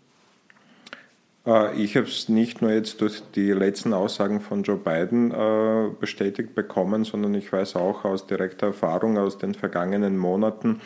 Äh, 1.49 1.75
ich 1.83 1.97
habe 1.97 2.07
es 2.07 2.29
nicht 2.29 2.61
nur 2.63 2.71
jetzt 2.71 3.01
durch 3.01 3.23
die 3.35 3.51
letzten 3.53 3.95
Aussagen 3.95 4.41
von 4.41 4.63
Joe 4.63 4.77
Biden 4.77 5.33
äh, 5.33 5.91
bestätigt 5.99 6.55
bekommen, 6.55 7.05
sondern 7.05 7.35
ich 7.35 7.53
weiß 7.53 7.77
auch 7.77 8.05
aus 8.05 8.27
direkter 8.27 8.69
Erfahrung 8.69 9.19
aus 9.19 9.39
den 9.39 9.55
vergangenen 9.55 10.19
Monaten, 10.19 10.81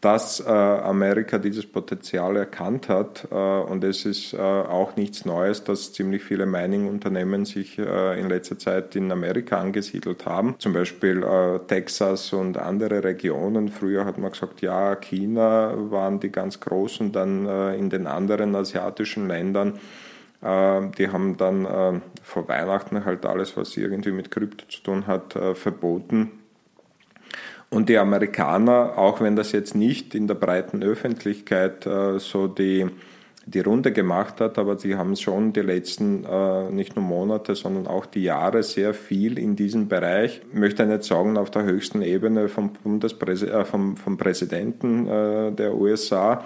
dass 0.00 0.40
äh, 0.40 0.50
Amerika 0.50 1.38
dieses 1.38 1.66
Potenzial 1.66 2.36
erkannt 2.36 2.88
hat. 2.88 3.26
Äh, 3.30 3.34
und 3.34 3.82
es 3.82 4.04
ist 4.04 4.34
äh, 4.34 4.38
auch 4.38 4.96
nichts 4.96 5.24
Neues, 5.24 5.64
dass 5.64 5.92
ziemlich 5.92 6.22
viele 6.22 6.44
Mining-Unternehmen 6.44 7.44
sich 7.44 7.78
äh, 7.78 8.20
in 8.20 8.28
letzter 8.28 8.58
Zeit 8.58 8.94
in 8.94 9.10
Amerika 9.10 9.58
angesiedelt 9.58 10.26
haben. 10.26 10.56
Zum 10.58 10.74
Beispiel 10.74 11.22
äh, 11.22 11.58
Texas 11.66 12.32
und 12.32 12.58
andere 12.58 13.02
Regionen. 13.04 13.68
Früher 13.68 14.04
hat 14.04 14.18
man 14.18 14.32
gesagt, 14.32 14.60
ja, 14.60 14.96
China 14.96 15.72
waren 15.90 16.20
die 16.20 16.30
ganz 16.30 16.60
großen, 16.60 17.12
dann 17.12 17.46
äh, 17.46 17.74
in 17.76 17.88
den 17.88 18.06
anderen 18.06 18.54
asiatischen 18.54 19.28
Ländern. 19.28 19.78
Die 20.42 21.08
haben 21.08 21.36
dann 21.38 22.02
vor 22.22 22.46
Weihnachten 22.46 23.04
halt 23.04 23.24
alles, 23.24 23.56
was 23.56 23.76
irgendwie 23.76 24.12
mit 24.12 24.30
Krypto 24.30 24.66
zu 24.68 24.82
tun 24.82 25.06
hat, 25.06 25.32
verboten 25.54 26.30
und 27.76 27.90
die 27.90 27.98
Amerikaner, 27.98 28.96
auch 28.96 29.20
wenn 29.20 29.36
das 29.36 29.52
jetzt 29.52 29.74
nicht 29.74 30.14
in 30.14 30.26
der 30.26 30.34
breiten 30.34 30.82
Öffentlichkeit 30.82 31.84
äh, 31.84 32.18
so 32.18 32.48
die 32.48 32.86
die 33.48 33.60
Runde 33.60 33.92
gemacht 33.92 34.40
hat, 34.40 34.58
aber 34.58 34.76
sie 34.76 34.96
haben 34.96 35.14
schon 35.14 35.52
die 35.52 35.60
letzten 35.60 36.24
äh, 36.24 36.68
nicht 36.72 36.96
nur 36.96 37.04
Monate, 37.04 37.54
sondern 37.54 37.86
auch 37.86 38.04
die 38.04 38.24
Jahre 38.24 38.64
sehr 38.64 38.92
viel 38.92 39.38
in 39.38 39.54
diesem 39.54 39.86
Bereich, 39.86 40.40
ich 40.52 40.58
möchte 40.58 40.84
nicht 40.84 41.04
sagen 41.04 41.38
auf 41.38 41.48
der 41.52 41.62
höchsten 41.62 42.02
Ebene 42.02 42.48
vom, 42.48 42.72
Bundespräs 42.72 43.44
äh, 43.44 43.64
vom, 43.64 43.96
vom 43.96 44.16
Präsidenten 44.18 45.06
äh, 45.06 45.52
der 45.52 45.76
USA, 45.76 46.44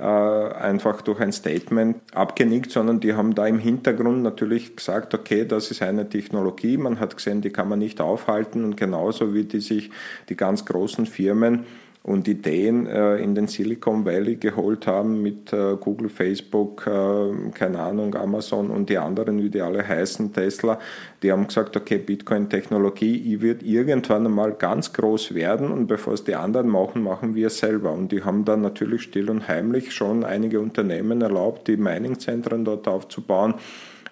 einfach 0.00 1.02
durch 1.02 1.20
ein 1.20 1.32
Statement 1.32 1.96
abgenickt, 2.14 2.70
sondern 2.70 3.00
die 3.00 3.14
haben 3.14 3.34
da 3.34 3.46
im 3.46 3.58
Hintergrund 3.58 4.22
natürlich 4.22 4.76
gesagt, 4.76 5.14
okay, 5.14 5.44
das 5.44 5.70
ist 5.70 5.82
eine 5.82 6.08
Technologie, 6.08 6.76
man 6.76 7.00
hat 7.00 7.16
gesehen, 7.16 7.42
die 7.42 7.50
kann 7.50 7.68
man 7.68 7.78
nicht 7.78 8.00
aufhalten 8.00 8.64
und 8.64 8.76
genauso 8.76 9.34
wie 9.34 9.44
die 9.44 9.60
sich 9.60 9.90
die 10.28 10.36
ganz 10.36 10.64
großen 10.64 11.06
Firmen 11.06 11.64
und 12.02 12.26
Ideen 12.28 12.86
äh, 12.86 13.16
in 13.16 13.34
den 13.34 13.46
Silicon 13.46 14.06
Valley 14.06 14.36
geholt 14.36 14.86
haben 14.86 15.20
mit 15.20 15.52
äh, 15.52 15.76
Google, 15.78 16.08
Facebook, 16.08 16.86
äh, 16.86 17.50
keine 17.52 17.80
Ahnung, 17.80 18.14
Amazon 18.14 18.70
und 18.70 18.88
die 18.88 18.96
anderen, 18.96 19.42
wie 19.42 19.50
die 19.50 19.60
alle 19.60 19.86
heißen, 19.86 20.32
Tesla. 20.32 20.78
Die 21.22 21.30
haben 21.30 21.46
gesagt, 21.46 21.76
okay, 21.76 21.98
Bitcoin-Technologie 21.98 23.40
wird 23.42 23.62
irgendwann 23.62 24.24
einmal 24.24 24.52
ganz 24.54 24.94
groß 24.94 25.34
werden 25.34 25.70
und 25.70 25.88
bevor 25.88 26.14
es 26.14 26.24
die 26.24 26.34
anderen 26.34 26.68
machen, 26.68 27.02
machen 27.02 27.34
wir 27.34 27.48
es 27.48 27.58
selber. 27.58 27.92
Und 27.92 28.12
die 28.12 28.24
haben 28.24 28.46
dann 28.46 28.62
natürlich 28.62 29.02
still 29.02 29.28
und 29.28 29.46
heimlich 29.46 29.92
schon 29.92 30.24
einige 30.24 30.60
Unternehmen 30.60 31.20
erlaubt, 31.20 31.68
die 31.68 31.76
Mining-Zentren 31.76 32.64
dort 32.64 32.88
aufzubauen 32.88 33.54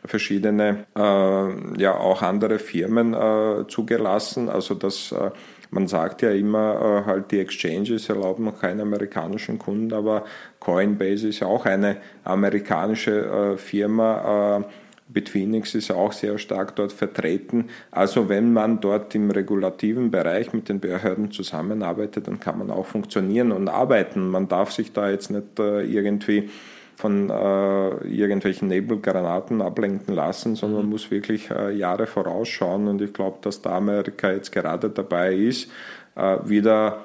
verschiedene, 0.04 0.86
äh, 0.96 1.80
ja 1.80 1.96
auch 1.96 2.22
andere 2.22 2.58
Firmen 2.58 3.14
äh, 3.14 3.66
zugelassen. 3.66 4.48
Also 4.48 4.74
das 4.74 5.12
äh, 5.12 5.30
man 5.70 5.86
sagt 5.86 6.22
ja 6.22 6.30
immer, 6.30 7.02
äh, 7.04 7.06
halt 7.06 7.30
die 7.30 7.40
Exchanges 7.40 8.08
erlauben 8.08 8.44
noch 8.44 8.60
keine 8.60 8.82
amerikanischen 8.82 9.58
Kunden, 9.58 9.92
aber 9.92 10.24
Coinbase 10.60 11.28
ist 11.28 11.40
ja 11.40 11.46
auch 11.46 11.66
eine 11.66 11.96
amerikanische 12.24 13.54
äh, 13.54 13.56
Firma. 13.56 14.58
Äh, 14.58 14.64
Bitfinex 15.10 15.74
ist 15.74 15.90
auch 15.90 16.12
sehr 16.12 16.36
stark 16.36 16.76
dort 16.76 16.92
vertreten. 16.92 17.70
Also 17.90 18.28
wenn 18.28 18.52
man 18.52 18.80
dort 18.80 19.14
im 19.14 19.30
regulativen 19.30 20.10
Bereich 20.10 20.52
mit 20.52 20.68
den 20.68 20.80
Behörden 20.80 21.30
zusammenarbeitet, 21.30 22.28
dann 22.28 22.40
kann 22.40 22.58
man 22.58 22.70
auch 22.70 22.84
funktionieren 22.84 23.50
und 23.50 23.68
arbeiten. 23.68 24.28
Man 24.28 24.48
darf 24.48 24.70
sich 24.70 24.92
da 24.92 25.08
jetzt 25.08 25.30
nicht 25.30 25.58
irgendwie 25.58 26.50
von 26.98 27.30
äh, 27.30 27.88
irgendwelchen 28.08 28.66
Nebelgranaten 28.66 29.62
ablenken 29.62 30.16
lassen, 30.16 30.56
sondern 30.56 30.86
mhm. 30.86 30.90
muss 30.90 31.12
wirklich 31.12 31.48
äh, 31.48 31.70
Jahre 31.70 32.08
vorausschauen. 32.08 32.88
Und 32.88 33.00
ich 33.00 33.12
glaube, 33.12 33.38
dass 33.40 33.62
da 33.62 33.76
Amerika 33.76 34.32
jetzt 34.32 34.50
gerade 34.50 34.90
dabei 34.90 35.32
ist, 35.32 35.70
äh, 36.16 36.38
wieder 36.44 37.04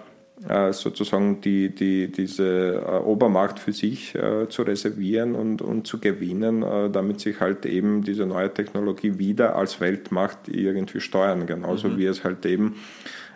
äh, 0.49 0.73
sozusagen 0.73 1.41
die, 1.41 1.69
die, 1.69 2.11
diese 2.11 2.83
äh, 2.83 3.03
Obermacht 3.03 3.59
für 3.59 3.71
sich 3.71 4.15
äh, 4.15 4.49
zu 4.49 4.63
reservieren 4.63 5.35
und, 5.35 5.61
und 5.61 5.85
zu 5.85 5.99
gewinnen, 5.99 6.65
damit 6.91 7.19
sich 7.19 7.39
halt 7.39 7.63
eben 7.67 8.01
diese 8.01 8.25
neue 8.25 8.51
Technologie 8.51 9.19
wieder 9.19 9.55
als 9.55 9.79
Weltmacht 9.79 10.47
irgendwie 10.47 11.01
steuern. 11.01 11.45
Genauso 11.45 11.89
mhm. 11.89 11.97
wie 11.99 12.07
es 12.07 12.23
halt 12.23 12.45
eben, 12.47 12.77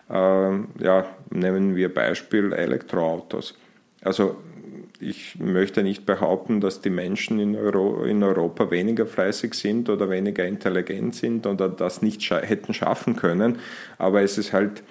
ja, 0.09 1.05
nehmen 1.29 1.75
wir 1.75 1.93
Beispiel 1.93 2.53
Elektroautos. 2.53 3.55
Also 4.01 4.37
ich 4.99 5.37
möchte 5.39 5.83
nicht 5.83 6.05
behaupten, 6.05 6.61
dass 6.61 6.81
die 6.81 6.89
Menschen 6.89 7.39
in, 7.39 7.55
Euro, 7.55 8.03
in, 8.03 8.23
Europa 8.23 8.71
weniger 8.71 9.05
fleißig 9.05 9.53
sind 9.53 9.89
oder 9.89 10.09
weniger 10.09 10.45
intelligent 10.45 11.15
sind 11.15 11.45
oder 11.45 11.69
das 11.69 12.01
nicht 12.01 12.23
scha 12.23 12.39
hätten 12.39 12.73
schaffen 12.73 13.15
können. 13.15 13.59
Aber 13.97 14.21
es 14.21 14.37
ist 14.37 14.53
halt, 14.53 14.83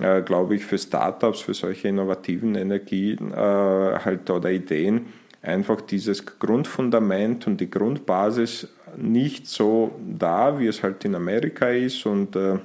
äh, 0.00 0.22
glaube 0.22 0.56
ich, 0.56 0.64
für 0.64 0.78
Startups, 0.78 1.40
für 1.40 1.54
solche 1.54 1.88
innovativen 1.88 2.54
Energien 2.54 3.32
äh, 3.32 3.36
halt 3.36 4.30
oder 4.30 4.50
Ideen 4.50 5.06
einfach 5.42 5.80
dieses 5.80 6.38
Grundfundament 6.38 7.46
und 7.46 7.60
die 7.60 7.70
Grundbasis 7.70 8.68
nicht 8.96 9.46
so 9.46 9.92
da, 10.00 10.58
wie 10.58 10.66
es 10.66 10.82
halt 10.82 11.04
in 11.04 11.14
Amerika 11.14 11.68
ist 11.68 12.04
und 12.06 12.34
äh, 12.36 12.58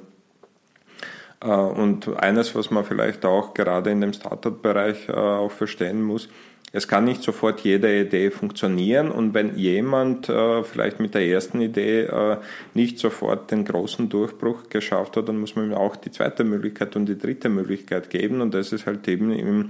äh 1.42 1.48
und 1.48 2.08
eines, 2.18 2.56
was 2.56 2.72
man 2.72 2.84
vielleicht 2.84 3.26
auch 3.26 3.54
gerade 3.54 3.92
in 3.92 4.02
dem 4.02 4.14
Startup-Bereich 4.14 5.10
äh, 5.10 5.14
auch 5.14 5.52
verstehen 5.52 6.02
muss, 6.02 6.30
es 6.76 6.88
kann 6.88 7.06
nicht 7.06 7.22
sofort 7.22 7.62
jede 7.62 8.02
Idee 8.02 8.32
funktionieren 8.32 9.12
und 9.12 9.36
wenn 9.36 9.56
jemand 9.56 10.28
äh, 10.28 10.64
vielleicht 10.64 11.00
mit 11.00 11.14
der 11.14 11.22
ersten 11.22 11.62
Idee 11.62 12.02
äh, 12.02 12.38
nicht 12.74 12.98
sofort 12.98 13.52
den 13.52 13.64
großen 13.64 14.10
Durchbruch 14.10 14.70
geschafft 14.70 15.16
hat, 15.16 15.30
dann 15.30 15.40
muss 15.40 15.56
man 15.56 15.68
ihm 15.68 15.76
auch 15.76 15.96
die 15.96 16.10
zweite 16.10 16.44
Möglichkeit 16.44 16.96
und 16.96 17.06
die 17.06 17.18
dritte 17.18 17.48
Möglichkeit 17.48 18.10
geben 18.10 18.42
und 18.42 18.56
das 18.56 18.74
ist 18.74 18.88
halt 18.88 19.08
eben 19.08 19.32
im 19.32 19.70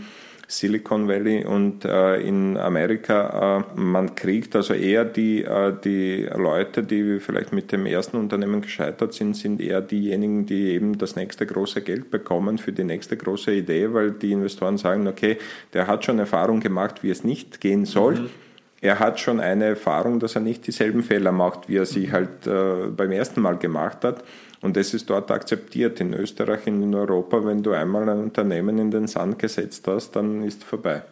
Silicon 0.58 1.08
Valley 1.08 1.45
und 1.45 1.84
äh, 1.84 2.22
in 2.22 2.58
Amerika, 2.58 3.66
äh, 3.76 3.80
man 3.80 4.14
kriegt 4.14 4.56
also 4.56 4.74
eher 4.74 5.04
die, 5.04 5.43
äh, 5.43 5.74
die 5.84 6.28
Leute, 6.36 6.84
die 6.84 7.20
vielleicht 7.20 7.54
mit 7.54 7.72
dem 7.72 7.86
ersten 7.86 8.18
Unternehmen 8.18 8.62
gescheitert 8.62 9.14
sind, 9.14 9.36
sind 9.36 9.60
eher 9.60 9.82
diejenigen, 9.82 10.45
die 10.45 10.72
eben 10.72 10.97
das 10.97 11.16
nächste 11.16 11.45
große 11.45 11.82
Geld 11.82 12.12
bekommen 12.12 12.58
für 12.60 12.72
die 12.72 12.84
nächste 12.84 13.18
große 13.18 13.51
Idee, 13.51 13.93
weil 13.93 14.12
die 14.12 14.32
Investoren 14.32 14.78
sagen, 14.78 15.08
okay, 15.08 15.38
der 15.74 15.88
hat 15.88 16.06
schon 16.06 16.20
Erfahrung 16.20 16.60
gemacht, 16.60 17.04
wie 17.04 17.10
es 17.10 17.24
nicht 17.24 17.60
gehen 17.60 17.86
soll. 17.86 18.16
Mhm 18.16 18.30
er 18.84 18.99
hat 18.99 19.22
schon 19.22 19.39
eine 19.39 19.64
Erfahrung, 19.64 20.20
dass 20.20 20.36
er 20.36 20.41
nicht 20.41 20.68
dieselben 20.68 21.04
Fehler 21.04 21.32
macht, 21.32 21.70
wie 21.70 21.78
er 21.78 21.86
sie 21.86 22.12
halt 22.12 22.45
äh, 22.45 22.88
beim 22.89 23.14
ersten 23.14 23.39
Mal 23.39 23.58
gemacht 23.58 24.04
hat. 24.04 24.26
Und 24.64 24.78
das 24.78 24.93
ist 24.93 25.09
dort 25.09 25.30
akzeptiert. 25.30 25.99
In 25.99 26.14
Österreich, 26.14 26.68
in 26.68 26.95
Europa, 26.95 27.45
wenn 27.45 27.61
du 27.61 27.74
einmal 27.74 28.07
ein 28.07 28.20
Unternehmen 28.20 28.78
in 28.80 28.91
den 28.91 29.07
Sand 29.07 29.38
gesetzt 29.38 29.86
hast, 29.88 30.16
dann 30.16 30.41
ist 30.41 30.64
vorbei. 30.64 31.03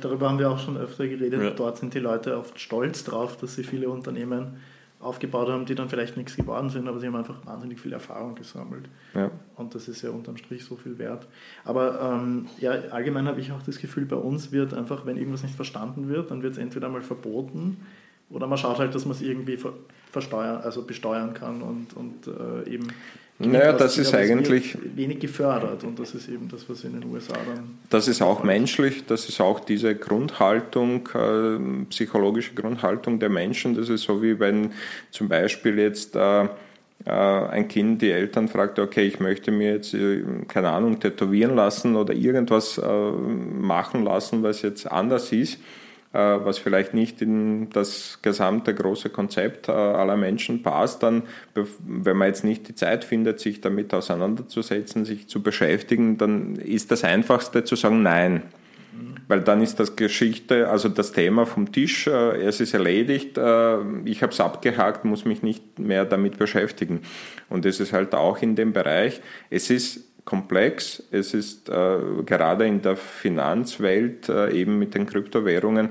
Darüber 0.00 0.28
haben 0.28 0.38
wir 0.38 0.50
auch 0.50 0.58
schon 0.58 0.76
öfter 0.76 1.08
geredet. 1.08 1.42
Ja. 1.42 1.50
Dort 1.50 1.78
sind 1.78 1.94
die 1.94 1.98
Leute 1.98 2.36
oft 2.36 2.60
stolz 2.60 3.02
drauf, 3.04 3.38
dass 3.38 3.54
sie 3.54 3.64
viele 3.64 3.88
Unternehmen 3.88 4.58
aufgebaut 5.00 5.48
haben, 5.48 5.64
die 5.64 5.74
dann 5.74 5.88
vielleicht 5.88 6.18
nichts 6.18 6.36
geworden 6.36 6.68
sind, 6.68 6.86
aber 6.86 7.00
sie 7.00 7.06
haben 7.06 7.16
einfach 7.16 7.46
wahnsinnig 7.46 7.80
viel 7.80 7.94
Erfahrung 7.94 8.34
gesammelt. 8.34 8.84
Ja. 9.14 9.30
Und 9.56 9.74
das 9.74 9.88
ist 9.88 10.02
ja 10.02 10.10
unterm 10.10 10.36
Strich 10.36 10.62
so 10.62 10.76
viel 10.76 10.98
wert. 10.98 11.26
Aber 11.64 12.18
ähm, 12.20 12.48
ja, 12.58 12.72
allgemein 12.90 13.26
habe 13.26 13.40
ich 13.40 13.50
auch 13.50 13.62
das 13.62 13.78
Gefühl, 13.78 14.04
bei 14.04 14.16
uns 14.16 14.52
wird 14.52 14.74
einfach, 14.74 15.06
wenn 15.06 15.16
irgendwas 15.16 15.42
nicht 15.42 15.54
verstanden 15.54 16.10
wird, 16.10 16.30
dann 16.30 16.42
wird 16.42 16.52
es 16.52 16.58
entweder 16.58 16.90
mal 16.90 17.00
verboten 17.00 17.78
oder 18.30 18.46
man 18.46 18.58
schaut 18.58 18.78
halt, 18.78 18.94
dass 18.94 19.04
man 19.04 19.14
es 19.14 19.22
irgendwie 19.22 19.58
versteuern, 20.10 20.60
also 20.62 20.82
besteuern 20.82 21.34
kann 21.34 21.62
und, 21.62 21.94
und 21.94 22.26
äh, 22.26 22.74
eben 22.74 22.88
naja, 23.42 23.72
das 23.72 23.96
ist 23.96 24.14
eigentlich 24.14 24.76
wenig 24.94 25.18
gefördert 25.18 25.82
und 25.82 25.98
das 25.98 26.14
ist 26.14 26.28
eben 26.28 26.48
das, 26.48 26.68
was 26.68 26.84
in 26.84 27.00
den 27.00 27.10
USA 27.10 27.32
dann. 27.32 27.78
Das 27.88 28.06
ist 28.06 28.20
auch 28.20 28.44
menschlich, 28.44 29.06
das 29.06 29.30
ist 29.30 29.40
auch 29.40 29.60
diese 29.60 29.94
Grundhaltung, 29.94 31.08
äh, 31.14 31.84
psychologische 31.88 32.52
Grundhaltung 32.52 33.18
der 33.18 33.30
Menschen. 33.30 33.74
Das 33.74 33.88
ist 33.88 34.02
so 34.02 34.22
wie 34.22 34.38
wenn 34.38 34.72
zum 35.10 35.28
Beispiel 35.28 35.78
jetzt 35.78 36.16
äh, 36.16 36.42
äh, 36.44 36.48
ein 37.06 37.66
Kind 37.68 38.02
die 38.02 38.10
Eltern 38.10 38.46
fragt, 38.46 38.78
okay, 38.78 39.06
ich 39.06 39.20
möchte 39.20 39.50
mir 39.52 39.72
jetzt, 39.72 39.94
äh, 39.94 40.22
keine 40.46 40.68
Ahnung, 40.68 41.00
tätowieren 41.00 41.56
lassen 41.56 41.96
oder 41.96 42.12
irgendwas 42.12 42.76
äh, 42.76 43.10
machen 43.10 44.04
lassen, 44.04 44.42
was 44.42 44.60
jetzt 44.60 44.86
anders 44.86 45.32
ist 45.32 45.58
was 46.18 46.58
vielleicht 46.58 46.92
nicht 46.92 47.22
in 47.22 47.70
das 47.70 48.18
gesamte 48.20 48.74
große 48.74 49.10
Konzept 49.10 49.68
äh, 49.68 49.72
aller 49.72 50.16
Menschen 50.16 50.62
passt, 50.62 51.02
dann, 51.04 51.22
wenn 51.54 52.16
man 52.16 52.28
jetzt 52.28 52.42
nicht 52.42 52.68
die 52.68 52.74
Zeit 52.74 53.04
findet, 53.04 53.38
sich 53.38 53.60
damit 53.60 53.94
auseinanderzusetzen, 53.94 55.04
sich 55.04 55.28
zu 55.28 55.42
beschäftigen, 55.42 56.18
dann 56.18 56.56
ist 56.56 56.90
das 56.90 57.04
Einfachste 57.04 57.62
zu 57.64 57.76
sagen 57.76 58.02
Nein. 58.02 58.42
Weil 59.28 59.42
dann 59.42 59.62
ist 59.62 59.78
das 59.78 59.94
Geschichte, 59.94 60.68
also 60.68 60.88
das 60.88 61.12
Thema 61.12 61.46
vom 61.46 61.70
Tisch, 61.70 62.08
äh, 62.08 62.42
es 62.42 62.60
ist 62.60 62.74
erledigt, 62.74 63.38
ich 64.04 64.22
habe 64.22 64.32
es 64.32 64.40
abgehakt, 64.40 65.04
muss 65.04 65.24
mich 65.24 65.44
nicht 65.44 65.78
mehr 65.78 66.04
damit 66.04 66.38
beschäftigen. 66.38 67.02
Und 67.48 67.64
es 67.64 67.78
ist 67.78 67.92
halt 67.92 68.16
auch 68.16 68.42
in 68.42 68.56
dem 68.56 68.72
Bereich, 68.72 69.20
es 69.48 69.70
ist 69.70 70.09
komplex. 70.24 71.02
Es 71.10 71.34
ist 71.34 71.68
äh, 71.68 71.98
gerade 72.24 72.66
in 72.66 72.82
der 72.82 72.96
Finanzwelt 72.96 74.28
äh, 74.28 74.52
eben 74.52 74.78
mit 74.78 74.94
den 74.94 75.06
Kryptowährungen, 75.06 75.90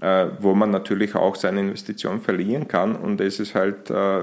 äh, 0.00 0.26
wo 0.40 0.54
man 0.54 0.70
natürlich 0.70 1.14
auch 1.14 1.36
seine 1.36 1.60
Investition 1.60 2.20
verlieren 2.20 2.68
kann. 2.68 2.96
Und 2.96 3.20
es 3.20 3.40
ist 3.40 3.54
halt 3.54 3.90
äh, 3.90 4.22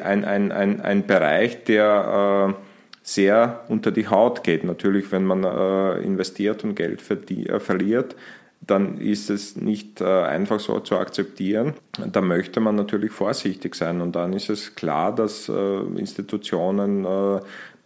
ein, 0.00 0.24
ein, 0.24 0.52
ein, 0.52 0.80
ein 0.80 1.06
Bereich, 1.06 1.64
der 1.64 2.54
äh, 2.54 2.62
sehr 3.02 3.64
unter 3.68 3.92
die 3.92 4.08
Haut 4.08 4.42
geht. 4.42 4.64
Natürlich, 4.64 5.12
wenn 5.12 5.24
man 5.24 5.44
äh, 5.44 5.98
investiert 6.00 6.64
und 6.64 6.74
Geld 6.74 7.00
verliert, 7.00 8.16
dann 8.60 8.98
ist 8.98 9.30
es 9.30 9.54
nicht 9.54 10.02
einfach 10.02 10.58
so 10.58 10.80
zu 10.80 10.96
akzeptieren. 10.98 11.74
Da 12.04 12.20
möchte 12.20 12.58
man 12.58 12.74
natürlich 12.74 13.12
vorsichtig 13.12 13.76
sein 13.76 14.00
und 14.00 14.16
dann 14.16 14.32
ist 14.32 14.48
es 14.48 14.74
klar, 14.74 15.14
dass 15.14 15.48
Institutionen 15.48 17.06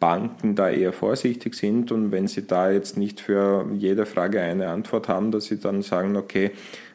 Banken 0.01 0.57
da 0.57 0.71
eher 0.71 0.93
vorsichtig 0.93 1.55
sind 1.55 1.93
und 1.93 2.11
wenn 2.11 2.27
sie 2.27 2.47
da 2.47 2.71
jetzt 2.71 2.97
nicht 2.97 3.21
für 3.21 3.67
jede 3.75 4.07
Frage 4.07 4.41
eine 4.41 4.69
Antwort 4.69 5.09
haben, 5.09 5.31
dass 5.31 5.45
sie 5.45 5.61
dann 5.61 5.83
sagen, 5.83 6.17
okay, 6.17 6.53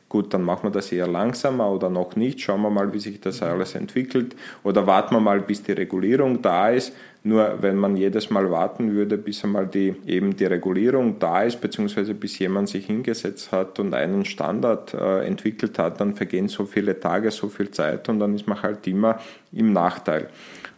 gut, 0.09 0.33
dann 0.33 0.43
machen 0.43 0.63
wir 0.63 0.71
das 0.71 0.91
eher 0.91 1.07
langsamer 1.07 1.69
oder 1.69 1.89
noch 1.89 2.15
nicht, 2.15 2.41
schauen 2.41 2.61
wir 2.61 2.69
mal, 2.69 2.93
wie 2.93 2.99
sich 2.99 3.21
das 3.21 3.41
alles 3.41 3.75
entwickelt 3.75 4.35
oder 4.63 4.87
warten 4.87 5.15
wir 5.15 5.19
mal, 5.19 5.39
bis 5.39 5.61
die 5.61 5.73
Regulierung 5.73 6.41
da 6.41 6.69
ist. 6.69 6.93
Nur 7.23 7.57
wenn 7.61 7.75
man 7.75 7.97
jedes 7.97 8.29
Mal 8.29 8.51
warten 8.51 8.93
würde, 8.93 9.17
bis 9.17 9.43
einmal 9.43 9.65
die, 9.65 9.95
eben 10.05 10.35
die 10.35 10.45
Regulierung 10.45 11.17
da 11.17 11.41
ist, 11.41 11.59
beziehungsweise 11.59 12.13
bis 12.13 12.37
jemand 12.37 12.69
sich 12.69 12.85
hingesetzt 12.85 13.51
hat 13.51 13.79
und 13.79 13.95
einen 13.95 14.25
Standard 14.25 14.93
äh, 14.93 15.25
entwickelt 15.25 15.79
hat, 15.79 15.99
dann 15.99 16.13
vergehen 16.13 16.47
so 16.47 16.65
viele 16.65 16.99
Tage, 16.99 17.31
so 17.31 17.49
viel 17.49 17.71
Zeit 17.71 18.09
und 18.09 18.19
dann 18.19 18.35
ist 18.35 18.47
man 18.47 18.61
halt 18.61 18.85
immer 18.85 19.19
im 19.51 19.73
Nachteil. 19.73 20.29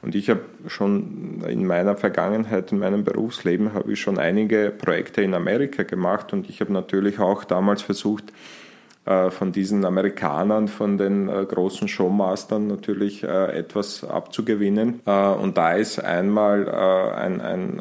Und 0.01 0.15
ich 0.15 0.29
habe 0.29 0.41
schon 0.67 1.43
in 1.47 1.65
meiner 1.65 1.97
Vergangenheit, 1.97 2.71
in 2.71 2.79
meinem 2.79 3.03
Berufsleben, 3.03 3.73
habe 3.73 3.93
ich 3.93 3.99
schon 3.99 4.19
einige 4.19 4.71
Projekte 4.71 5.21
in 5.21 5.33
Amerika 5.33 5.83
gemacht. 5.83 6.33
Und 6.33 6.49
ich 6.49 6.61
habe 6.61 6.71
natürlich 6.71 7.19
auch 7.19 7.43
damals 7.43 7.81
versucht, 7.81 8.25
von 9.29 9.51
diesen 9.53 9.85
Amerikanern, 9.85 10.67
von 10.67 10.97
den 10.97 11.29
äh, 11.29 11.45
großen 11.45 11.87
Showmastern 11.87 12.67
natürlich 12.67 13.23
äh, 13.23 13.57
etwas 13.57 14.03
abzugewinnen. 14.03 15.01
Und 15.05 15.57
da 15.57 15.73
ist 15.73 15.99
einmal 15.99 16.69
ein, 16.69 17.41
ein, 17.41 17.79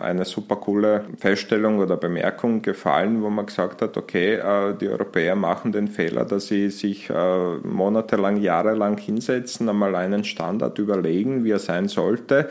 eine 0.00 0.24
super 0.24 0.56
coole 0.56 1.04
Feststellung 1.18 1.78
oder 1.78 1.96
Bemerkung 1.96 2.62
gefallen, 2.62 3.22
wo 3.22 3.30
man 3.30 3.46
gesagt 3.46 3.82
hat, 3.82 3.96
okay, 3.96 4.40
die 4.80 4.88
Europäer 4.88 5.34
machen 5.34 5.72
den 5.72 5.88
Fehler, 5.88 6.24
dass 6.24 6.48
sie 6.48 6.70
sich 6.70 7.10
monatelang, 7.62 8.36
jahrelang 8.38 8.98
hinsetzen, 8.98 9.68
einmal 9.68 9.94
einen 9.96 10.24
Standard 10.24 10.78
überlegen, 10.78 11.44
wie 11.44 11.50
er 11.50 11.58
sein 11.58 11.88
sollte 11.88 12.48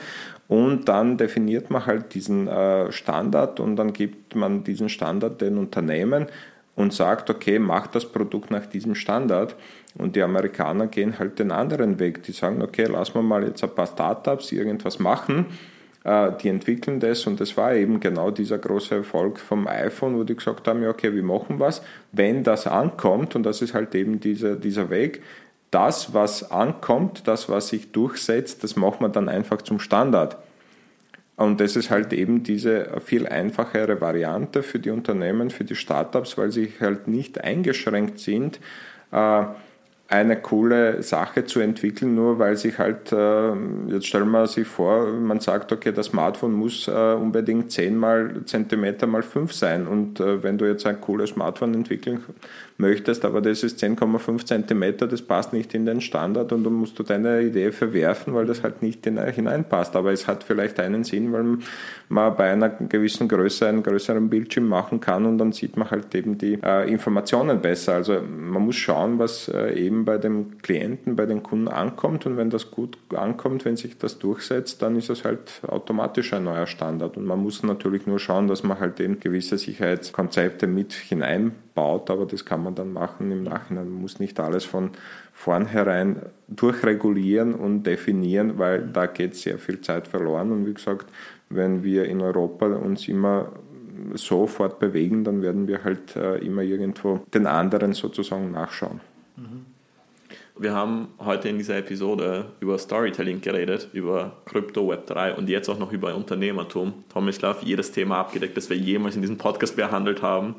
und 0.48 0.88
dann 0.90 1.18
definiert 1.18 1.70
man 1.70 1.86
halt 1.86 2.14
diesen 2.14 2.50
Standard 2.90 3.60
und 3.60 3.76
dann 3.78 3.94
gibt 3.94 4.36
man 4.36 4.64
diesen 4.64 4.90
Standard 4.90 5.42
den 5.42 5.58
Unternehmen 5.58 6.28
und 6.76 6.94
sagt, 6.94 7.30
okay, 7.30 7.60
mach 7.60 7.88
das 7.88 8.06
Produkt 8.06 8.52
nach 8.52 8.66
diesem 8.66 8.96
Standard. 8.96 9.56
Und 9.98 10.16
die 10.16 10.22
Amerikaner 10.22 10.88
gehen 10.88 11.18
halt 11.20 11.40
den 11.40 11.52
anderen 11.52 12.00
Weg. 12.00 12.24
Die 12.24 12.34
sagen, 12.34 12.62
okay, 12.62 12.86
lass 12.86 13.16
wir 13.16 13.22
mal 13.22 13.44
jetzt 13.46 13.64
ein 13.64 13.74
paar 13.74 13.88
Startups 13.88 14.52
irgendwas 14.52 15.00
machen. 15.00 15.46
Äh, 16.04 16.34
die 16.42 16.50
entwickeln 16.50 17.00
das 17.00 17.26
und 17.26 17.40
das 17.40 17.58
war 17.58 17.74
eben 17.74 18.00
genau 18.00 18.30
dieser 18.30 18.60
große 18.60 18.94
Erfolg 18.96 19.40
vom 19.40 19.68
iPhone, 19.68 20.18
wo 20.18 20.24
die 20.24 20.36
gesagt 20.36 20.68
haben, 20.68 20.84
ja, 20.84 20.90
okay, 20.90 21.14
wir 21.16 21.24
machen 21.24 21.60
was. 21.60 21.82
Wenn 22.12 22.44
das 22.44 22.68
ankommt, 22.68 23.36
und 23.36 23.44
das 23.44 23.62
ist 23.62 23.74
halt 23.74 23.96
eben 23.96 24.20
dieser, 24.20 24.56
dieser 24.56 24.90
Weg, 24.90 25.24
das, 25.72 26.14
was 26.14 26.52
ankommt, 26.52 27.28
das, 27.28 27.50
was 27.50 27.70
sich 27.70 27.92
durchsetzt, 27.92 28.64
das 28.64 28.76
machen 28.76 29.00
wir 29.00 29.10
dann 29.10 29.30
einfach 29.30 29.62
zum 29.62 29.80
Standard. 29.80 30.38
Und 31.38 31.60
das 31.60 31.76
ist 31.76 31.90
halt 31.90 32.14
eben 32.14 32.44
diese 32.44 32.88
viel 33.04 33.28
einfachere 33.28 34.00
Variante 34.00 34.64
für 34.64 34.80
die 34.80 34.90
Unternehmen, 34.90 35.50
für 35.50 35.66
die 35.66 35.76
Startups, 35.76 36.38
weil 36.38 36.52
sie 36.52 36.72
halt 36.80 37.08
nicht 37.08 37.44
eingeschränkt 37.44 38.20
sind, 38.20 38.60
äh, 39.12 39.44
eine 40.08 40.40
coole 40.40 41.02
Sache 41.02 41.46
zu 41.46 41.60
entwickeln, 41.60 42.14
nur 42.14 42.38
weil 42.38 42.56
sich 42.56 42.78
halt, 42.78 43.12
äh, 43.12 43.54
jetzt 43.88 44.06
stellen 44.06 44.30
wir 44.30 44.46
sich 44.46 44.68
vor, 44.68 45.08
man 45.08 45.40
sagt, 45.40 45.72
okay, 45.72 45.92
das 45.92 46.08
Smartphone 46.08 46.54
muss 46.54 46.88
äh, 46.88 46.92
unbedingt 46.92 47.72
10 47.72 47.98
mal 47.98 48.46
Zentimeter 48.46 49.08
mal 49.08 49.24
5 49.24 49.52
sein. 49.52 49.88
Und 49.88 50.20
wenn 50.20 50.58
du 50.60 50.66
jetzt 50.66 50.86
ein 50.86 51.02
cooles 51.02 51.32
Smartphone 51.32 51.74
entwickeln 51.74 52.24
möchtest, 52.78 53.24
aber 53.24 53.42
das 53.42 53.64
ist 53.64 53.82
10,5 53.82 54.46
Zentimeter, 54.46 55.08
das 55.08 55.22
passt 55.22 55.54
nicht 55.54 55.74
in 55.74 55.86
den 55.86 56.02
Standard 56.02 56.52
und 56.52 56.64
dann 56.66 56.74
musst 56.74 57.00
du 57.00 57.04
deine 57.04 57.42
Idee 57.42 57.72
verwerfen, 57.72 58.34
weil 58.34 58.46
das 58.46 58.64
halt 58.64 58.82
nicht 58.82 59.06
hineinpasst. 59.06 59.96
Aber 59.96 60.12
es 60.12 60.28
hat 60.28 60.44
vielleicht 60.44 60.80
einen 60.80 61.06
Sinn, 61.06 61.32
weil 61.32 61.60
man 62.10 62.36
bei 62.36 62.52
einer 62.52 62.70
gewissen 62.70 63.30
Größe 63.30 63.68
einen 63.68 63.82
größeren 63.82 64.30
Bildschirm 64.30 64.68
machen 64.68 65.00
kann 65.00 65.26
und 65.26 65.38
dann 65.38 65.54
sieht 65.54 65.78
man 65.78 65.90
halt 65.90 66.14
eben 66.16 66.38
die 66.38 66.60
äh, 66.62 66.92
Informationen 66.92 67.62
besser. 67.62 67.94
Also 67.94 68.20
man 68.22 68.64
muss 68.64 68.76
schauen, 68.76 69.20
was 69.20 69.48
äh, 69.48 69.74
eben 69.74 70.04
bei 70.04 70.18
dem 70.18 70.58
Klienten, 70.58 71.16
bei 71.16 71.26
den 71.26 71.44
Kunden 71.44 71.70
ankommt 71.70 72.26
und 72.26 72.36
wenn 72.36 72.50
das 72.50 72.72
gut 72.72 72.98
ankommt, 73.16 73.64
wenn 73.64 73.78
sich 73.78 73.98
das 73.98 74.20
durchsetzt, 74.20 74.82
dann 74.82 74.98
ist 74.98 75.10
es 75.10 75.24
halt 75.24 75.62
automatisch 75.66 76.34
ein 76.34 76.44
neuer 76.44 76.68
Standard 76.68 77.16
und 77.16 77.26
man 77.26 77.42
muss 77.42 77.64
natürlich 77.64 78.06
nur 78.06 78.20
schauen, 78.20 78.50
dass 78.50 78.64
man 78.64 78.80
halt 78.80 79.00
eben 79.00 79.20
gewisse 79.22 79.58
Sicherheitskonzepte 79.58 80.68
mit 80.68 80.92
hineinbaut, 80.92 82.10
aber 82.10 82.26
das 82.26 82.44
kann 82.44 82.65
man 82.65 82.65
man 82.66 82.76
dann 82.76 82.92
machen 82.92 83.32
im 83.32 83.44
Nachhinein. 83.44 83.90
Man 83.90 84.02
muss 84.02 84.20
nicht 84.20 84.38
alles 84.40 84.66
von 84.66 84.92
vornherein 85.34 86.24
durchregulieren 86.50 87.56
und 87.56 87.84
definieren, 87.84 88.60
weil 88.60 88.86
da 88.88 89.06
geht 89.06 89.36
sehr 89.36 89.58
viel 89.58 89.80
Zeit 89.80 90.08
verloren. 90.08 90.52
Und 90.52 90.66
wie 90.66 90.74
gesagt, 90.74 91.10
wenn 91.50 91.84
wir 91.84 92.06
in 92.06 92.20
Europa 92.22 92.68
uns 92.68 93.08
immer 93.08 93.54
sofort 94.14 94.80
bewegen, 94.80 95.24
dann 95.24 95.42
werden 95.42 95.68
wir 95.68 95.84
halt 95.84 96.16
äh, 96.16 96.38
immer 96.40 96.62
irgendwo 96.62 97.22
den 97.34 97.48
anderen 97.48 97.94
sozusagen 97.94 98.52
nachschauen. 98.52 99.00
Mhm. 99.38 99.66
Wir 100.58 100.74
haben 100.74 101.10
heute 101.20 101.50
in 101.50 101.58
dieser 101.58 101.78
Episode 101.78 102.46
über 102.62 102.78
Storytelling 102.78 103.42
geredet, 103.42 103.90
über 103.92 104.38
Krypto, 104.46 104.90
Web3 104.90 105.36
und 105.36 105.50
jetzt 105.50 105.68
auch 105.68 105.78
noch 105.78 105.92
über 105.92 106.16
Unternehmertum. 106.16 106.94
Tomislav, 107.10 107.62
jedes 107.62 107.92
Thema 107.92 108.20
abgedeckt, 108.20 108.56
das 108.56 108.70
wir 108.70 108.78
jemals 108.78 109.18
in 109.18 109.22
diesem 109.22 109.38
Podcast 109.38 109.76
behandelt 109.76 110.22
haben. 110.22 110.56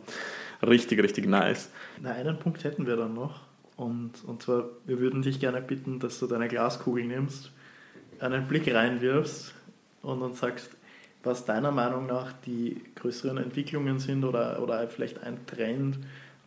Richtig, 0.63 1.03
richtig 1.03 1.27
nice. 1.27 1.71
Na, 2.01 2.13
einen 2.13 2.39
Punkt 2.39 2.65
hätten 2.65 2.87
wir 2.87 2.97
dann 2.97 3.15
noch. 3.15 3.41
Und, 3.77 4.13
und 4.27 4.43
zwar, 4.43 4.65
wir 4.87 4.99
würden 5.01 5.23
dich 5.23 5.39
gerne 5.39 5.61
bitten, 5.61 5.99
dass 5.99 6.19
du 6.19 6.27
deine 6.27 6.49
Glaskugel 6.49 7.05
nimmst, 7.05 7.53
einen 8.21 8.49
Blick 8.49 8.73
reinwirfst 8.73 9.55
und 10.03 10.21
dann 10.21 10.35
sagst, 10.35 10.71
was 11.23 11.45
deiner 11.45 11.73
Meinung 11.73 12.07
nach 12.07 12.33
die 12.47 12.81
größeren 12.95 13.37
Entwicklungen 13.37 13.99
sind 13.99 14.25
oder, 14.25 14.63
oder 14.63 14.89
vielleicht 14.89 15.23
ein 15.23 15.45
Trend, 15.47 15.99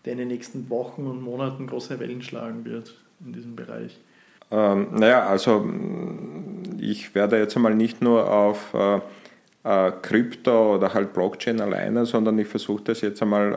der 0.06 0.14
in 0.14 0.20
den 0.20 0.30
nächsten 0.30 0.70
Wochen 0.70 1.06
und 1.06 1.22
Monaten 1.22 1.68
große 1.68 2.00
Wellen 2.00 2.22
schlagen 2.22 2.66
wird 2.66 2.96
in 3.24 3.34
diesem 3.34 3.56
Bereich. 3.56 4.00
Ähm, 4.52 4.88
naja, 4.94 5.28
also 5.28 5.70
ich 6.80 7.14
werde 7.14 7.38
jetzt 7.38 7.56
einmal 7.56 7.76
nicht 7.76 8.02
nur 8.02 8.32
auf 8.32 8.74
äh, 8.74 9.02
äh, 9.64 9.92
Krypto 10.02 10.76
oder 10.76 10.94
halt 10.94 11.14
Blockchain 11.14 11.60
alleine, 11.60 12.06
sondern 12.06 12.40
ich 12.40 12.48
versuche 12.48 12.84
das 12.86 13.02
jetzt 13.02 13.22
einmal 13.22 13.52
äh, 13.52 13.56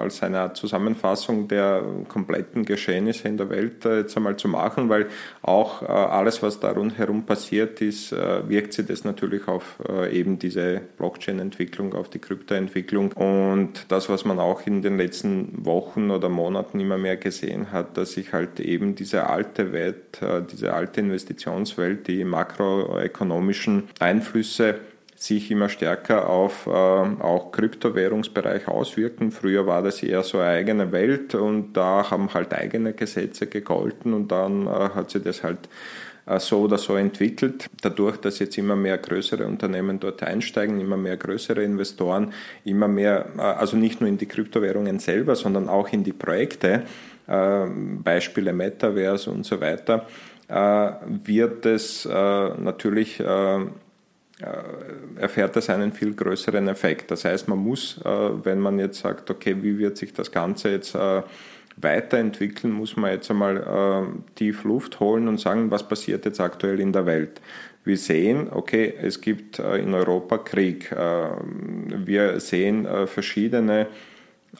als 0.00 0.22
eine 0.22 0.54
Zusammenfassung 0.54 1.48
der 1.48 1.82
kompletten 2.08 2.64
Geschehnisse 2.64 3.28
in 3.28 3.36
der 3.36 3.50
Welt 3.50 3.84
äh, 3.84 3.98
jetzt 3.98 4.16
einmal 4.16 4.36
zu 4.36 4.48
machen, 4.48 4.88
weil 4.88 5.06
auch 5.42 5.82
äh, 5.82 5.86
alles, 5.86 6.42
was 6.42 6.60
da 6.60 6.70
rundherum 6.70 7.24
passiert 7.24 7.82
ist, 7.82 8.12
äh, 8.12 8.48
wirkt 8.48 8.72
sich 8.72 8.86
das 8.86 9.04
natürlich 9.04 9.46
auf 9.46 9.76
äh, 9.86 10.18
eben 10.18 10.38
diese 10.38 10.80
Blockchain-Entwicklung, 10.96 11.94
auf 11.94 12.08
die 12.08 12.20
Krypto-Entwicklung. 12.20 13.12
Und 13.12 13.84
das, 13.88 14.08
was 14.08 14.24
man 14.24 14.38
auch 14.38 14.66
in 14.66 14.80
den 14.80 14.96
letzten 14.96 15.66
Wochen 15.66 16.10
oder 16.10 16.30
Monaten 16.30 16.80
immer 16.80 16.96
mehr 16.96 17.18
gesehen 17.18 17.70
hat, 17.70 17.98
dass 17.98 18.12
sich 18.12 18.32
halt 18.32 18.60
eben 18.60 18.94
diese 18.94 19.28
alte 19.28 19.72
Welt, 19.72 20.20
diese 20.52 20.72
alte 20.72 21.00
Investitionswelt, 21.00 22.06
die 22.08 22.24
makroökonomischen 22.24 23.88
Einflüsse 23.98 24.76
sich 25.24 25.50
immer 25.50 25.70
stärker 25.70 26.28
auf 26.28 26.66
äh, 26.66 26.70
auch 26.70 27.50
Kryptowährungsbereich 27.50 28.68
auswirken. 28.68 29.32
Früher 29.32 29.66
war 29.66 29.82
das 29.82 30.02
eher 30.02 30.22
so 30.22 30.38
eine 30.38 30.48
eigene 30.48 30.92
Welt 30.92 31.34
und 31.34 31.72
da 31.72 32.10
haben 32.10 32.34
halt 32.34 32.52
eigene 32.52 32.92
Gesetze 32.92 33.46
gegolten 33.46 34.12
und 34.12 34.30
dann 34.30 34.66
äh, 34.66 34.70
hat 34.70 35.10
sich 35.10 35.22
das 35.22 35.42
halt 35.42 35.70
äh, 36.26 36.38
so 36.38 36.60
oder 36.60 36.76
so 36.76 36.96
entwickelt. 36.96 37.70
Dadurch, 37.80 38.18
dass 38.18 38.38
jetzt 38.38 38.58
immer 38.58 38.76
mehr 38.76 38.98
größere 38.98 39.46
Unternehmen 39.46 39.98
dort 39.98 40.22
einsteigen, 40.22 40.78
immer 40.78 40.98
mehr 40.98 41.16
größere 41.16 41.62
Investoren, 41.62 42.34
immer 42.66 42.88
mehr, 42.88 43.26
äh, 43.38 43.40
also 43.40 43.78
nicht 43.78 44.02
nur 44.02 44.10
in 44.10 44.18
die 44.18 44.26
Kryptowährungen 44.26 44.98
selber, 44.98 45.36
sondern 45.36 45.70
auch 45.70 45.88
in 45.88 46.04
die 46.04 46.12
Projekte, 46.12 46.82
äh, 47.26 47.66
Beispiele 47.66 48.52
Metaverse 48.52 49.30
und 49.30 49.46
so 49.46 49.58
weiter, 49.58 50.06
äh, 50.48 50.90
wird 51.06 51.64
es 51.64 52.04
natürlich 52.04 53.18
äh, 53.20 53.60
erfährt 55.16 55.54
das 55.54 55.70
einen 55.70 55.92
viel 55.92 56.14
größeren 56.14 56.66
Effekt. 56.68 57.10
Das 57.10 57.24
heißt, 57.24 57.48
man 57.48 57.58
muss, 57.58 58.00
äh, 58.04 58.44
wenn 58.44 58.58
man 58.58 58.78
jetzt 58.78 59.00
sagt, 59.00 59.30
okay, 59.30 59.56
wie 59.60 59.78
wird 59.78 59.96
sich 59.96 60.12
das 60.12 60.32
Ganze 60.32 60.70
jetzt 60.70 60.94
äh, 60.94 61.22
weiterentwickeln, 61.76 62.72
muss 62.72 62.96
man 62.96 63.10
jetzt 63.10 63.30
einmal 63.30 64.06
tief 64.36 64.62
Luft 64.62 65.00
holen 65.00 65.26
und 65.26 65.40
sagen, 65.40 65.72
was 65.72 65.88
passiert 65.88 66.24
jetzt 66.24 66.38
aktuell 66.38 66.78
in 66.78 66.92
der 66.92 67.04
Welt. 67.04 67.40
Wir 67.82 67.96
sehen, 67.96 68.46
okay, 68.48 68.94
es 69.02 69.20
gibt 69.20 69.58
in 69.58 69.92
Europa 69.92 70.38
Krieg. 70.38 70.92
Wir 70.92 72.38
sehen 72.38 72.86
verschiedene 73.06 73.88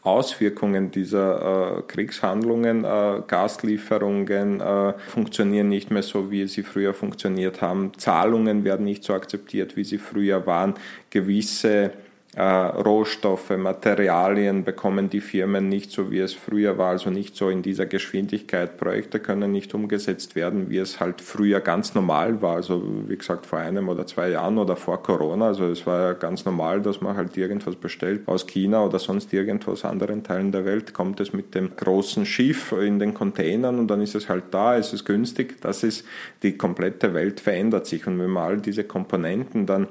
Auswirkungen 0.02 0.90
dieser 0.90 1.78
äh, 1.78 1.82
Kriegshandlungen, 1.82 2.84
äh, 2.84 3.22
Gaslieferungen 3.26 4.60
äh, 4.60 4.92
funktionieren 5.08 5.68
nicht 5.68 5.90
mehr 5.90 6.02
so, 6.02 6.30
wie 6.30 6.46
sie 6.46 6.62
früher 6.62 6.94
funktioniert 6.94 7.62
haben. 7.62 7.92
Zahlungen 7.96 8.64
werden 8.64 8.84
nicht 8.84 9.04
so 9.04 9.14
akzeptiert, 9.14 9.76
wie 9.76 9.84
sie 9.84 9.98
früher 9.98 10.46
waren. 10.46 10.74
Gewisse 11.10 11.92
äh, 12.36 12.42
Rohstoffe, 12.42 13.50
Materialien 13.50 14.64
bekommen 14.64 15.08
die 15.08 15.20
Firmen 15.20 15.68
nicht 15.68 15.92
so, 15.92 16.10
wie 16.10 16.18
es 16.18 16.34
früher 16.34 16.78
war, 16.78 16.90
also 16.90 17.10
nicht 17.10 17.36
so 17.36 17.48
in 17.48 17.62
dieser 17.62 17.86
Geschwindigkeit. 17.86 18.76
Projekte 18.76 19.20
können 19.20 19.52
nicht 19.52 19.72
umgesetzt 19.72 20.34
werden, 20.34 20.68
wie 20.68 20.78
es 20.78 20.98
halt 20.98 21.20
früher 21.20 21.60
ganz 21.60 21.94
normal 21.94 22.42
war, 22.42 22.56
also 22.56 22.82
wie 23.06 23.16
gesagt 23.16 23.46
vor 23.46 23.60
einem 23.60 23.88
oder 23.88 24.04
zwei 24.06 24.30
Jahren 24.30 24.58
oder 24.58 24.74
vor 24.74 25.00
Corona. 25.02 25.46
Also 25.46 25.66
es 25.66 25.86
war 25.86 26.00
ja 26.00 26.12
ganz 26.14 26.44
normal, 26.44 26.82
dass 26.82 27.00
man 27.00 27.16
halt 27.16 27.36
irgendwas 27.36 27.76
bestellt 27.76 28.22
aus 28.26 28.46
China 28.46 28.84
oder 28.84 28.98
sonst 28.98 29.32
irgendwo 29.32 29.70
aus 29.70 29.84
anderen 29.84 30.24
Teilen 30.24 30.50
der 30.50 30.64
Welt, 30.64 30.92
kommt 30.92 31.20
es 31.20 31.32
mit 31.32 31.54
dem 31.54 31.76
großen 31.76 32.26
Schiff 32.26 32.72
in 32.72 32.98
den 32.98 33.14
Containern 33.14 33.78
und 33.78 33.86
dann 33.86 34.00
ist 34.00 34.16
es 34.16 34.28
halt 34.28 34.44
da, 34.50 34.76
es 34.76 34.92
ist 34.92 35.04
günstig. 35.04 35.60
Das 35.60 35.84
ist, 35.84 36.04
die 36.42 36.56
komplette 36.58 37.14
Welt 37.14 37.38
verändert 37.38 37.86
sich 37.86 38.06
und 38.08 38.18
wenn 38.18 38.30
man 38.30 38.44
all 38.44 38.56
diese 38.60 38.82
Komponenten 38.82 39.66
dann 39.66 39.86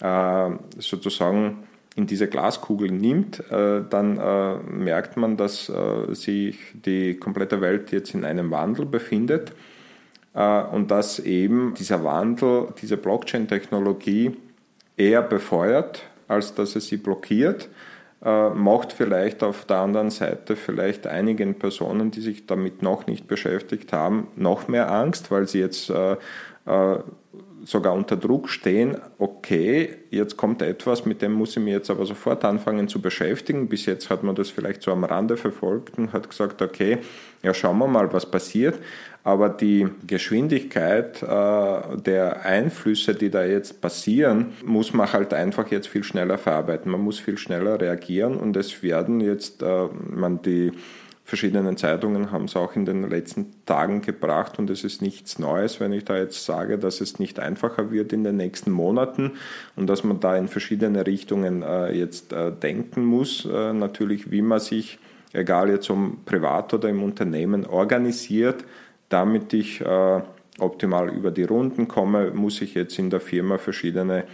äh, 0.00 0.56
sozusagen 0.78 1.64
in 1.96 2.06
diese 2.06 2.28
Glaskugel 2.28 2.90
nimmt, 2.90 3.38
äh, 3.50 3.82
dann 3.88 4.18
äh, 4.18 4.56
merkt 4.56 5.16
man, 5.16 5.36
dass 5.36 5.68
äh, 5.68 6.12
sich 6.14 6.58
die 6.74 7.14
komplette 7.14 7.60
Welt 7.60 7.92
jetzt 7.92 8.14
in 8.14 8.24
einem 8.24 8.50
Wandel 8.50 8.86
befindet 8.86 9.52
und 10.72 10.90
dass 10.90 11.20
eben 11.20 11.74
dieser 11.74 12.02
Wandel, 12.02 12.66
diese 12.82 12.96
Blockchain-Technologie 12.96 14.36
eher 14.96 15.22
befeuert, 15.22 16.02
als 16.26 16.56
dass 16.56 16.74
es 16.74 16.88
sie 16.88 16.96
blockiert, 16.96 17.68
macht 18.20 18.92
vielleicht 18.92 19.44
auf 19.44 19.64
der 19.64 19.76
anderen 19.76 20.10
Seite 20.10 20.56
vielleicht 20.56 21.06
einigen 21.06 21.54
Personen, 21.60 22.10
die 22.10 22.20
sich 22.20 22.46
damit 22.46 22.82
noch 22.82 23.06
nicht 23.06 23.28
beschäftigt 23.28 23.92
haben, 23.92 24.26
noch 24.34 24.66
mehr 24.66 24.90
Angst, 24.90 25.30
weil 25.30 25.46
sie 25.46 25.60
jetzt 25.60 25.92
sogar 27.64 27.94
unter 27.94 28.16
Druck 28.16 28.48
stehen, 28.48 28.96
okay, 29.18 29.96
jetzt 30.10 30.36
kommt 30.36 30.62
etwas, 30.62 31.04
mit 31.04 31.22
dem 31.22 31.32
muss 31.32 31.56
ich 31.56 31.62
mich 31.62 31.72
jetzt 31.72 31.90
aber 31.90 32.06
sofort 32.06 32.44
anfangen 32.44 32.88
zu 32.88 33.00
beschäftigen. 33.00 33.68
Bis 33.68 33.86
jetzt 33.86 34.10
hat 34.10 34.22
man 34.22 34.34
das 34.34 34.50
vielleicht 34.50 34.82
so 34.82 34.92
am 34.92 35.04
Rande 35.04 35.36
verfolgt 35.36 35.98
und 35.98 36.12
hat 36.12 36.28
gesagt, 36.28 36.62
okay, 36.62 36.98
ja, 37.42 37.52
schauen 37.54 37.78
wir 37.78 37.86
mal, 37.86 38.12
was 38.12 38.26
passiert. 38.30 38.78
Aber 39.22 39.48
die 39.48 39.88
Geschwindigkeit 40.06 41.22
äh, 41.22 41.96
der 41.96 42.44
Einflüsse, 42.44 43.14
die 43.14 43.30
da 43.30 43.44
jetzt 43.44 43.80
passieren, 43.80 44.52
muss 44.64 44.92
man 44.92 45.10
halt 45.12 45.32
einfach 45.32 45.70
jetzt 45.70 45.88
viel 45.88 46.04
schneller 46.04 46.36
verarbeiten. 46.36 46.92
Man 46.92 47.00
muss 47.00 47.18
viel 47.18 47.38
schneller 47.38 47.80
reagieren 47.80 48.36
und 48.36 48.56
es 48.56 48.82
werden 48.82 49.20
jetzt, 49.20 49.62
äh, 49.62 49.88
man 50.10 50.42
die 50.42 50.72
verschiedenen 51.24 51.78
Zeitungen 51.78 52.30
haben 52.30 52.44
es 52.44 52.54
auch 52.54 52.76
in 52.76 52.84
den 52.84 53.08
letzten 53.08 53.64
Tagen 53.64 54.02
gebracht 54.02 54.58
und 54.58 54.68
es 54.68 54.84
ist 54.84 55.00
nichts 55.00 55.38
Neues, 55.38 55.80
wenn 55.80 55.92
ich 55.92 56.04
da 56.04 56.18
jetzt 56.18 56.44
sage, 56.44 56.78
dass 56.78 57.00
es 57.00 57.18
nicht 57.18 57.40
einfacher 57.40 57.90
wird 57.90 58.12
in 58.12 58.24
den 58.24 58.36
nächsten 58.36 58.70
Monaten 58.70 59.32
und 59.74 59.86
dass 59.88 60.04
man 60.04 60.20
da 60.20 60.36
in 60.36 60.48
verschiedene 60.48 61.06
Richtungen 61.06 61.62
äh, 61.62 61.92
jetzt 61.92 62.34
äh, 62.34 62.52
denken 62.52 63.04
muss, 63.04 63.46
äh, 63.46 63.72
natürlich 63.72 64.30
wie 64.30 64.42
man 64.42 64.60
sich, 64.60 64.98
egal 65.32 65.70
jetzt 65.70 65.88
um 65.88 66.18
privat 66.26 66.74
oder 66.74 66.90
im 66.90 67.02
Unternehmen, 67.02 67.64
organisiert, 67.64 68.62
damit 69.08 69.54
ich 69.54 69.80
äh, 69.80 70.20
optimal 70.58 71.08
über 71.08 71.30
die 71.30 71.44
Runden 71.44 71.88
komme, 71.88 72.32
muss 72.32 72.60
ich 72.60 72.74
jetzt 72.74 72.98
in 72.98 73.08
der 73.08 73.20
Firma 73.20 73.56
verschiedene 73.56 74.24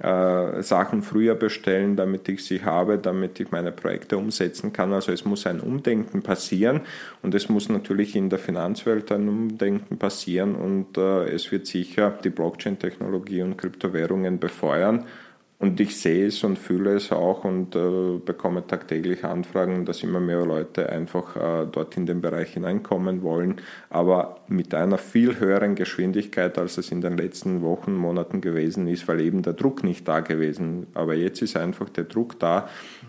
äh, 0.00 0.62
Sachen 0.62 1.02
früher 1.02 1.36
bestellen, 1.36 1.94
damit 1.94 2.28
ich 2.28 2.44
sie 2.44 2.64
habe, 2.64 2.98
damit 2.98 3.38
ich 3.38 3.52
meine 3.52 3.70
Projekte 3.70 4.18
umsetzen 4.18 4.72
kann. 4.72 4.92
Also 4.92 5.12
es 5.12 5.24
muss 5.24 5.46
ein 5.46 5.60
Umdenken 5.60 6.22
passieren 6.22 6.80
und 7.22 7.34
es 7.34 7.48
muss 7.48 7.68
natürlich 7.68 8.16
in 8.16 8.28
der 8.28 8.40
Finanzwelt 8.40 9.12
ein 9.12 9.28
Umdenken 9.28 9.98
passieren 9.98 10.56
und 10.56 10.98
äh, 10.98 11.26
es 11.26 11.52
wird 11.52 11.66
sicher 11.66 12.18
die 12.24 12.30
Blockchain-Technologie 12.30 13.42
und 13.42 13.56
Kryptowährungen 13.56 14.40
befeuern. 14.40 15.04
Und 15.58 15.78
ich 15.80 15.96
sehe 15.96 16.26
es 16.26 16.42
und 16.42 16.58
fühle 16.58 16.94
es 16.94 17.12
auch 17.12 17.44
und 17.44 17.76
äh, 17.76 18.18
bekomme 18.18 18.66
tagtäglich 18.66 19.24
Anfragen, 19.24 19.84
dass 19.84 20.02
immer 20.02 20.18
mehr 20.18 20.44
Leute 20.44 20.90
einfach 20.90 21.36
äh, 21.36 21.66
dort 21.70 21.96
in 21.96 22.06
den 22.06 22.20
Bereich 22.20 22.54
hineinkommen 22.54 23.22
wollen, 23.22 23.60
aber 23.88 24.40
mit 24.48 24.74
einer 24.74 24.98
viel 24.98 25.38
höheren 25.38 25.76
Geschwindigkeit, 25.76 26.58
als 26.58 26.76
es 26.76 26.90
in 26.90 27.00
den 27.00 27.16
letzten 27.16 27.62
Wochen, 27.62 27.94
Monaten 27.94 28.40
gewesen 28.40 28.88
ist, 28.88 29.06
weil 29.06 29.20
eben 29.20 29.42
der 29.42 29.52
Druck 29.52 29.84
nicht 29.84 30.08
da 30.08 30.20
gewesen. 30.20 30.88
Aber 30.92 31.14
jetzt 31.14 31.40
ist 31.40 31.56
einfach 31.56 31.88
der 31.88 32.04
Druck 32.04 32.38
da 32.40 32.68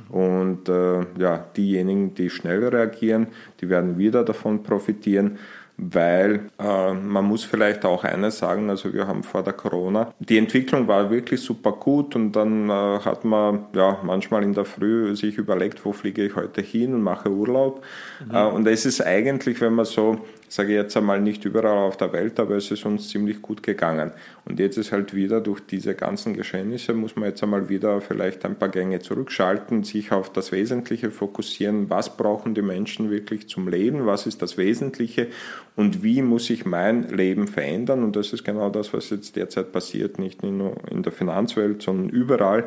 und 0.09 0.69
äh, 0.69 0.99
ja, 1.17 1.45
diejenigen, 1.57 2.13
die 2.13 2.29
schnell 2.29 2.63
reagieren, 2.63 3.27
die 3.59 3.69
werden 3.69 3.97
wieder 3.97 4.23
davon 4.23 4.61
profitieren 4.61 5.39
weil 5.77 6.49
äh, 6.57 6.93
man 6.93 7.25
muss 7.25 7.43
vielleicht 7.43 7.85
auch 7.85 8.03
eines 8.03 8.37
sagen, 8.37 8.69
also 8.69 8.93
wir 8.93 9.07
haben 9.07 9.23
vor 9.23 9.43
der 9.43 9.53
Corona, 9.53 10.13
die 10.19 10.37
Entwicklung 10.37 10.87
war 10.87 11.09
wirklich 11.09 11.41
super 11.41 11.73
gut 11.73 12.15
und 12.15 12.31
dann 12.31 12.69
äh, 12.69 12.99
hat 12.99 13.25
man 13.25 13.65
ja 13.73 13.99
manchmal 14.03 14.43
in 14.43 14.53
der 14.53 14.65
Früh 14.65 15.15
sich 15.15 15.37
überlegt, 15.37 15.83
wo 15.83 15.91
fliege 15.91 16.25
ich 16.25 16.35
heute 16.35 16.61
hin 16.61 16.93
und 16.93 17.03
mache 17.03 17.29
Urlaub. 17.29 17.83
Mhm. 18.25 18.35
Äh, 18.35 18.45
und 18.45 18.67
es 18.67 18.85
ist 18.85 19.01
eigentlich, 19.01 19.59
wenn 19.59 19.73
man 19.73 19.85
so 19.85 20.21
sage 20.55 20.69
ich 20.69 20.75
jetzt 20.75 20.95
einmal 20.95 21.19
nicht 21.19 21.43
überall 21.45 21.77
auf 21.77 21.97
der 21.97 22.13
Welt, 22.13 22.39
aber 22.39 22.55
es 22.55 22.71
ist 22.71 22.85
uns 22.85 23.09
ziemlich 23.09 23.41
gut 23.41 23.63
gegangen. 23.63 24.11
Und 24.45 24.59
jetzt 24.59 24.77
ist 24.77 24.91
halt 24.91 25.13
wieder 25.13 25.41
durch 25.41 25.59
diese 25.59 25.95
ganzen 25.95 26.33
Geschehnisse, 26.33 26.93
muss 26.93 27.15
man 27.15 27.29
jetzt 27.29 27.43
einmal 27.43 27.67
wieder 27.67 27.99
vielleicht 28.01 28.45
ein 28.45 28.55
paar 28.55 28.69
Gänge 28.69 28.99
zurückschalten, 28.99 29.83
sich 29.83 30.11
auf 30.11 30.31
das 30.31 30.51
Wesentliche 30.51 31.11
fokussieren, 31.11 31.89
was 31.89 32.15
brauchen 32.15 32.53
die 32.53 32.61
Menschen 32.61 33.09
wirklich 33.09 33.49
zum 33.49 33.67
Leben, 33.67 34.05
was 34.05 34.27
ist 34.27 34.41
das 34.41 34.57
Wesentliche 34.57 35.27
und 35.75 36.03
wie 36.03 36.21
muss 36.21 36.49
ich 36.49 36.65
mein 36.65 37.09
Leben 37.09 37.47
verändern. 37.47 38.03
Und 38.03 38.15
das 38.15 38.33
ist 38.33 38.43
genau 38.43 38.69
das, 38.69 38.93
was 38.93 39.09
jetzt 39.09 39.35
derzeit 39.35 39.71
passiert, 39.71 40.19
nicht 40.19 40.43
nur 40.43 40.75
in 40.89 41.03
der 41.03 41.11
Finanzwelt, 41.11 41.81
sondern 41.81 42.09
überall 42.09 42.65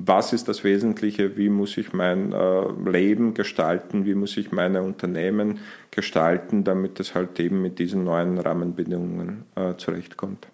was 0.00 0.32
ist 0.32 0.48
das 0.48 0.64
Wesentliche, 0.64 1.36
wie 1.36 1.48
muss 1.48 1.76
ich 1.76 1.92
mein 1.92 2.32
äh, 2.32 2.64
Leben 2.88 3.34
gestalten, 3.34 4.04
wie 4.04 4.14
muss 4.14 4.36
ich 4.36 4.52
meine 4.52 4.82
Unternehmen 4.82 5.58
gestalten, 5.90 6.62
damit 6.62 7.00
es 7.00 7.14
halt 7.14 7.38
eben 7.40 7.62
mit 7.62 7.78
diesen 7.78 8.04
neuen 8.04 8.38
Rahmenbedingungen 8.38 9.44
äh, 9.56 9.74
zurechtkommt. 9.76 10.46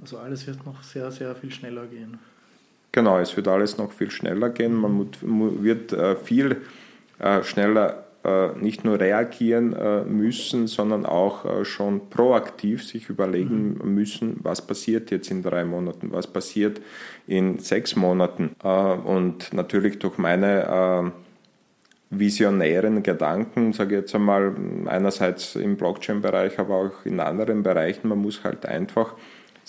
Also 0.00 0.16
alles 0.18 0.46
wird 0.46 0.64
noch 0.64 0.82
sehr, 0.82 1.10
sehr 1.10 1.34
viel 1.34 1.52
schneller 1.52 1.86
gehen. 1.86 2.18
Genau, 2.92 3.18
es 3.18 3.36
wird 3.36 3.48
alles 3.48 3.76
noch 3.76 3.92
viel 3.92 4.10
schneller 4.10 4.48
gehen. 4.48 4.74
Man 4.74 5.10
wird 5.62 5.92
äh, 5.92 6.16
viel 6.16 6.62
schneller 7.42 8.06
nicht 8.60 8.84
nur 8.84 9.00
reagieren 9.00 9.72
äh, 9.72 10.04
müssen, 10.04 10.66
sondern 10.66 11.06
auch 11.06 11.44
äh, 11.44 11.64
schon 11.64 12.10
proaktiv 12.10 12.84
sich 12.86 13.08
überlegen 13.08 13.78
mhm. 13.82 13.94
müssen, 13.94 14.36
was 14.42 14.60
passiert 14.60 15.10
jetzt 15.10 15.30
in 15.30 15.42
drei 15.42 15.64
Monaten, 15.64 16.12
was 16.12 16.26
passiert 16.26 16.80
in 17.26 17.58
sechs 17.58 17.96
Monaten. 17.96 18.56
Und 19.04 19.52
natürlich 19.52 19.98
durch 20.00 20.18
meine 20.18 21.12
visionären 22.10 23.02
Gedanken, 23.02 23.72
sage 23.72 23.94
ich 23.94 24.00
jetzt 24.02 24.14
einmal, 24.14 24.52
einerseits 24.86 25.54
im 25.54 25.76
Blockchain-Bereich, 25.76 26.58
aber 26.58 26.74
auch 26.74 27.06
in 27.06 27.20
anderen 27.20 27.62
Bereichen, 27.62 28.08
man 28.08 28.18
muss 28.18 28.42
halt 28.42 28.66
einfach 28.66 29.14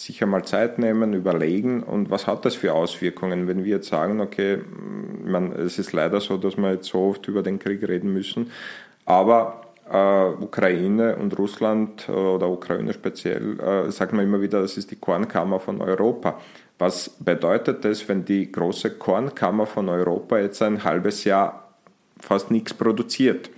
sich 0.04 0.22
einmal 0.24 0.46
Zeit 0.46 0.80
nehmen, 0.80 1.14
überlegen 1.14 1.84
und 1.84 2.10
was 2.10 2.28
hat 2.28 2.46
das 2.46 2.56
für 2.56 2.74
Auswirkungen, 2.74 3.48
wenn 3.48 3.64
wir 3.64 3.78
jetzt 3.78 3.90
sagen, 3.90 4.22
okay, 4.22 4.60
man, 5.24 5.52
es 5.52 5.80
ist 5.80 5.94
leider 5.94 6.20
so, 6.22 6.38
dass 6.38 6.58
wir 6.58 6.72
jetzt 6.74 6.88
so 6.88 7.00
oft 7.10 7.28
über 7.28 7.44
den 7.44 7.60
Krieg 7.60 7.88
reden 7.88 8.14
müssen, 8.14 8.52
aber 9.06 9.62
äh, 9.92 10.44
Ukraine 10.44 11.16
und 11.18 11.38
Russland 11.38 12.08
äh, 12.08 12.12
oder 12.12 12.50
Ukraine 12.50 12.94
speziell, 12.94 13.60
äh, 13.60 13.92
sagt 13.92 14.14
man 14.14 14.26
immer 14.26 14.42
wieder, 14.42 14.62
das 14.62 14.78
ist 14.78 14.92
die 14.92 14.96
Kornkammer 14.96 15.60
von 15.60 15.82
Europa. 15.82 16.40
Was 16.80 17.10
bedeutet 17.10 17.86
das, 17.86 18.08
wenn 18.08 18.26
die 18.26 18.52
große 18.52 18.92
Kornkammer 18.98 19.68
von 19.68 19.90
Europa 19.90 20.40
jetzt 20.40 20.62
ein 20.62 20.84
halbes 20.84 21.26
Jahr 21.26 21.74
fast 22.20 22.50
nichts 22.50 22.74
produziert? 22.74 23.50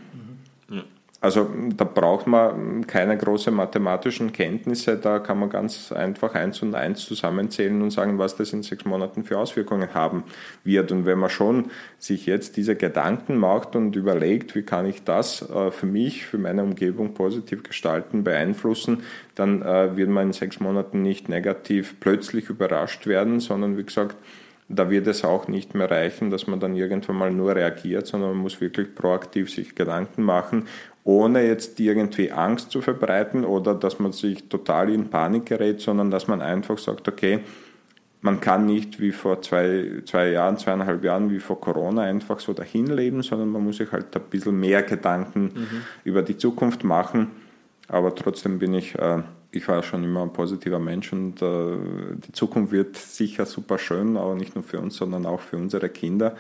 Also 1.24 1.50
da 1.78 1.86
braucht 1.86 2.28
man 2.28 2.86
keine 2.86 3.18
großen 3.18 3.54
mathematischen 3.54 4.34
Kenntnisse, 4.34 4.98
da 4.98 5.20
kann 5.20 5.40
man 5.40 5.50
ganz 5.50 5.94
einfach 5.94 6.36
eins 6.36 6.62
und 6.62 6.76
eins 6.76 7.06
zusammenzählen 7.06 7.82
und 7.82 7.92
sagen, 7.92 8.18
was 8.18 8.36
das 8.36 8.52
in 8.52 8.62
sechs 8.62 8.84
Monaten 8.84 9.24
für 9.24 9.40
Auswirkungen 9.40 9.94
haben 9.94 10.26
wird. 10.66 10.92
Und 10.92 11.06
wenn 11.06 11.20
man 11.20 11.30
schon 11.30 11.72
sich 11.98 12.26
jetzt 12.26 12.58
diese 12.58 12.76
Gedanken 12.76 13.38
macht 13.38 13.78
und 13.78 13.96
überlegt, 13.96 14.54
wie 14.54 14.64
kann 14.64 14.86
ich 14.86 15.06
das 15.06 15.50
äh, 15.50 15.72
für 15.72 15.86
mich, 15.86 16.26
für 16.26 16.38
meine 16.38 16.62
Umgebung 16.62 17.14
positiv 17.14 17.64
gestalten, 17.64 18.26
beeinflussen, 18.26 19.04
dann 19.34 19.62
äh, 19.62 19.96
wird 19.96 20.10
man 20.10 20.28
in 20.28 20.34
sechs 20.34 20.60
Monaten 20.60 21.04
nicht 21.04 21.30
negativ 21.30 22.02
plötzlich 22.02 22.50
überrascht 22.50 23.08
werden, 23.08 23.40
sondern 23.40 23.78
wie 23.78 23.86
gesagt, 23.86 24.18
da 24.70 24.90
wird 24.90 25.08
es 25.08 25.24
auch 25.24 25.48
nicht 25.48 25.76
mehr 25.76 25.92
reichen, 25.92 26.32
dass 26.32 26.48
man 26.48 26.60
dann 26.60 26.76
irgendwann 26.76 27.18
mal 27.18 27.32
nur 27.32 27.56
reagiert, 27.56 28.08
sondern 28.08 28.32
man 28.32 28.40
muss 28.40 28.62
wirklich 28.62 28.96
proaktiv 28.96 29.52
sich 29.52 29.76
Gedanken 29.76 30.24
machen 30.24 30.68
ohne 31.04 31.46
jetzt 31.46 31.80
irgendwie 31.80 32.32
Angst 32.32 32.72
zu 32.72 32.82
verbreiten 32.82 33.44
oder 33.44 33.76
dass 33.76 34.00
man 34.00 34.12
sich 34.12 34.48
total 34.48 34.90
in 34.90 35.10
Panik 35.10 35.48
gerät, 35.48 35.82
sondern 35.82 36.12
dass 36.12 36.28
man 36.28 36.42
einfach 36.42 36.78
sagt, 36.78 37.08
okay, 37.08 37.42
man 38.22 38.40
kann 38.40 38.66
nicht 38.66 39.02
wie 39.02 39.12
vor 39.12 39.42
zwei, 39.42 40.02
zwei 40.06 40.30
Jahren, 40.30 40.58
zweieinhalb 40.58 41.04
Jahren, 41.04 41.30
wie 41.30 41.40
vor 41.40 41.60
Corona 41.60 42.04
einfach 42.04 42.40
so 42.40 42.54
dahin 42.54 42.88
leben, 42.88 43.22
sondern 43.22 43.50
man 43.50 43.64
muss 43.64 43.78
sich 43.78 43.92
halt 43.92 44.16
ein 44.16 44.22
bisschen 44.30 44.58
mehr 44.58 44.82
Gedanken 44.84 45.44
mhm. 45.44 45.82
über 46.06 46.22
die 46.22 46.38
Zukunft 46.38 46.86
machen. 46.86 47.32
Aber 47.90 48.16
trotzdem 48.16 48.60
bin 48.60 48.74
ich 48.74 48.98
äh, 48.98 49.24
ich 49.54 49.68
war 49.68 49.84
schon 49.84 50.04
immer 50.04 50.24
ein 50.24 50.34
positiver 50.34 50.80
Mensch 50.80 51.14
und 51.14 51.42
äh, 51.42 51.78
die 52.16 52.32
Zukunft 52.32 52.72
wird 52.72 52.98
sicher 52.98 53.46
super 53.46 53.78
schön, 53.78 54.18
aber 54.18 54.36
nicht 54.36 54.56
nur 54.56 54.64
für 54.64 54.80
uns, 54.80 54.96
sondern 54.96 55.26
auch 55.26 55.42
für 55.42 55.58
unsere 55.58 55.90
Kinder. 55.90 56.36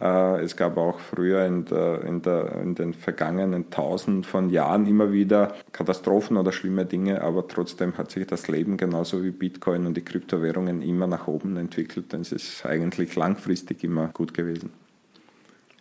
Äh, 0.00 0.42
es 0.42 0.56
gab 0.56 0.76
auch 0.76 1.00
früher 1.00 1.44
in, 1.44 1.64
der, 1.64 2.02
in, 2.02 2.22
der, 2.22 2.60
in, 2.60 2.74
den 2.74 2.94
vergangenen 2.94 3.70
tausend 3.70 4.26
von 4.26 4.48
Jahren 4.48 4.86
immer 4.86 5.12
wieder 5.12 5.54
Katastrophen 5.72 6.36
oder 6.36 6.52
schlimme 6.52 6.86
Dinge, 6.86 7.22
aber 7.22 7.48
trotzdem 7.48 7.98
hat 7.98 8.10
sich 8.10 8.26
das 8.26 8.46
Leben 8.48 8.76
genauso 8.76 9.24
wie 9.24 9.30
Bitcoin 9.30 9.86
und 9.86 9.96
die 9.96 10.04
Kryptowährungen 10.04 10.82
immer 10.82 11.06
nach 11.06 11.26
oben 11.26 11.56
entwickelt. 11.56 12.14
Und 12.14 12.20
es 12.20 12.32
ist 12.32 12.64
eigentlich 12.64 13.16
langfristig 13.16 13.82
immer 13.82 14.08
gut 14.08 14.34
gewesen. 14.34 14.70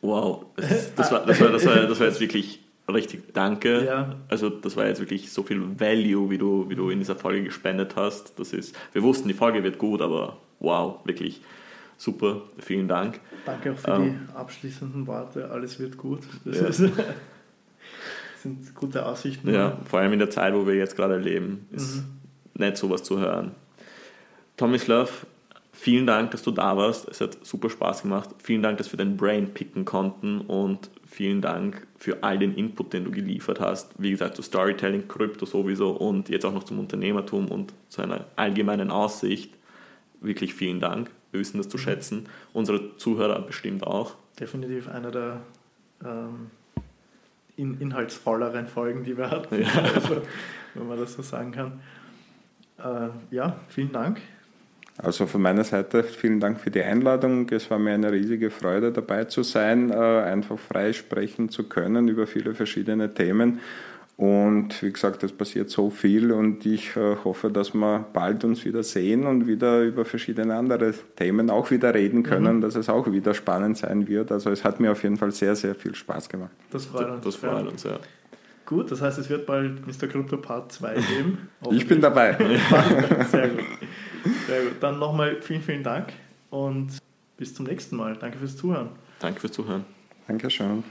Wow, 0.02 0.46
das, 0.56 0.96
das, 0.96 1.12
war, 1.12 1.26
das, 1.26 1.40
war, 1.40 1.50
das, 1.50 1.66
war, 1.66 1.76
das 1.76 2.00
war 2.00 2.08
jetzt 2.08 2.20
wirklich 2.20 2.64
richtig 2.92 3.34
danke. 3.34 3.86
Ja. 3.86 4.16
Also 4.30 4.50
das 4.50 4.76
war 4.76 4.88
jetzt 4.88 5.00
wirklich 5.00 5.32
so 5.32 5.44
viel 5.44 5.62
Value, 5.80 6.30
wie 6.30 6.38
du, 6.38 6.70
wie 6.70 6.76
du 6.76 6.90
in 6.90 7.00
dieser 7.00 7.16
Folge 7.16 7.44
gespendet 7.44 7.96
hast. 7.96 8.40
Das 8.40 8.54
ist, 8.54 8.76
wir 8.94 9.04
wussten, 9.04 9.28
die 9.28 9.34
Folge 9.34 9.64
wird 9.64 9.78
gut, 9.78 10.02
aber 10.02 10.38
wow, 10.60 11.00
wirklich 11.06 11.42
super. 11.98 12.42
Vielen 12.60 12.88
Dank. 12.88 13.20
Danke 13.46 13.74
auch 13.74 13.78
für 13.78 13.92
ähm, 13.92 14.28
die 14.30 14.36
abschließenden 14.36 15.08
Worte. 15.08 15.50
Alles 15.50 15.80
wird 15.80 15.98
gut. 15.98 16.22
Das 16.46 16.60
ja. 16.60 16.68
ist, 16.68 16.78
sind 18.44 18.76
gute 18.76 19.06
Aussichten. 19.06 19.54
Ja, 19.54 19.78
vor 19.86 20.00
allem 20.00 20.14
in 20.14 20.20
der 20.20 20.30
Zeit, 20.30 20.54
wo 20.54 20.66
wir 20.66 20.76
jetzt 20.76 20.96
gerade 20.96 21.18
leben, 21.18 21.68
ist 21.72 21.98
mhm. 21.98 22.04
nett 22.56 22.78
sowas 22.78 23.04
zu 23.04 23.20
hören. 23.20 23.52
Tommy 24.56 24.80
Love, 24.88 25.12
vielen 25.72 26.08
Dank, 26.08 26.32
dass 26.32 26.42
du 26.42 26.52
da 26.52 26.76
warst. 26.78 27.08
Es 27.10 27.22
hat 27.22 27.46
super 27.46 27.70
Spaß 27.70 28.02
gemacht. 28.04 28.30
Vielen 28.42 28.64
Dank, 28.64 28.78
dass 28.78 28.92
wir 28.92 28.98
dein 28.98 29.18
Brain 29.18 29.54
picken 29.54 29.86
konnten 29.86 30.42
und 30.42 30.90
vielen 31.06 31.42
Dank 31.42 31.86
für 31.98 32.24
all 32.24 32.40
den 32.40 32.56
Input, 32.56 32.94
den 32.94 33.06
du 33.06 33.12
geliefert 33.12 33.60
hast. 33.60 33.92
Wie 33.98 34.12
gesagt, 34.12 34.36
zu 34.36 34.42
Storytelling, 34.42 35.08
Krypto 35.08 35.46
sowieso 35.46 35.92
und 35.92 36.30
jetzt 36.30 36.46
auch 36.46 36.54
noch 36.54 36.64
zum 36.64 36.80
Unternehmertum 36.80 37.50
und 37.50 37.74
zu 37.90 38.02
einer 38.02 38.26
allgemeinen 38.36 38.90
Aussicht. 38.90 39.54
Wirklich 40.22 40.54
vielen 40.54 40.80
Dank. 40.80 41.12
Wir 41.38 41.42
wissen 41.42 41.60
das 41.60 41.70
zu 41.70 41.78
mhm. 41.78 41.82
schätzen. 41.82 42.26
Unsere 42.52 42.98
Zuhörer 42.98 43.40
bestimmt 43.42 43.86
auch. 43.86 44.16
Definitiv 44.40 44.90
einer 44.90 45.12
der 45.12 45.42
ähm, 46.04 46.50
in, 47.56 47.80
inhaltsvolleren 47.80 48.68
Folgen, 48.68 49.04
die 49.04 49.16
wir 49.16 49.30
hatten, 49.30 49.62
ja. 49.62 49.68
also, 49.94 50.22
wenn 50.74 50.88
man 50.88 50.98
das 50.98 51.14
so 51.14 51.22
sagen 51.22 51.52
kann. 51.52 51.80
Äh, 52.80 53.10
ja, 53.36 53.60
vielen 53.68 53.92
Dank. 53.92 54.20
Also 54.98 55.28
von 55.28 55.44
meiner 55.44 55.64
Seite 55.64 56.04
vielen 56.04 56.40
Dank 56.40 56.60
für 56.60 56.72
die 56.72 56.82
Einladung. 56.82 57.48
Es 57.52 57.70
war 57.70 57.78
mir 57.78 57.94
eine 57.94 58.12
riesige 58.12 58.50
Freude 58.50 58.92
dabei 58.92 59.26
zu 59.26 59.44
sein, 59.44 59.92
äh, 59.92 59.94
einfach 59.94 60.58
frei 60.58 60.92
sprechen 60.92 61.50
zu 61.50 61.70
können 61.70 62.08
über 62.08 62.26
viele 62.26 62.56
verschiedene 62.56 63.14
Themen. 63.14 63.60
Und 64.18 64.82
wie 64.82 64.92
gesagt, 64.92 65.22
es 65.22 65.32
passiert 65.32 65.70
so 65.70 65.92
viel 65.92 66.32
und 66.32 66.66
ich 66.66 66.96
äh, 66.96 67.18
hoffe, 67.24 67.52
dass 67.52 67.76
wir 67.76 68.04
bald 68.14 68.44
uns 68.44 68.66
wieder 68.66 68.82
sehen 68.82 69.28
und 69.28 69.46
wieder 69.46 69.84
über 69.84 70.06
verschiedene 70.06 70.56
andere 70.56 70.92
Themen 71.16 71.52
auch 71.52 71.70
wieder 71.70 71.94
reden 71.94 72.24
können, 72.24 72.58
mhm. 72.58 72.62
dass 72.62 72.76
es 72.76 72.90
auch 72.90 73.12
wieder 73.12 73.36
spannend 73.36 73.78
sein 73.78 74.08
wird. 74.08 74.32
Also 74.32 74.50
es 74.50 74.64
hat 74.64 74.80
mir 74.80 74.92
auf 74.92 75.04
jeden 75.04 75.18
Fall 75.18 75.32
sehr, 75.32 75.56
sehr 75.56 75.76
viel 75.76 75.94
Spaß 75.94 76.30
gemacht. 76.30 76.50
Das 76.72 76.86
freut 76.86 77.12
uns. 77.12 77.24
Das 77.26 77.36
freut 77.36 77.68
uns, 77.68 77.84
ja. 77.84 78.00
Gut, 78.66 78.92
das 78.92 79.02
heißt, 79.02 79.20
es 79.20 79.30
wird 79.30 79.46
bald 79.46 79.86
Mr. 79.86 80.08
Crypto 80.08 80.38
Part 80.38 80.72
2 80.72 80.96
geben. 80.96 81.50
ich 81.72 81.88
bin 81.88 82.02
dabei. 82.02 82.34
sehr 83.32 83.50
gut. 83.50 83.64
Sehr 84.48 84.64
gut. 84.64 84.74
Dann 84.82 84.98
nochmal 84.98 85.38
vielen, 85.42 85.62
vielen 85.62 85.84
Dank 85.84 86.12
und 86.50 86.98
bis 87.38 87.54
zum 87.54 87.68
nächsten 87.68 87.96
Mal. 87.96 88.18
Danke 88.20 88.40
fürs 88.40 88.58
Zuhören. 88.58 88.90
Danke 89.20 89.42
fürs 89.42 89.54
Zuhören. 89.54 89.86
Dankeschön. 90.28 90.84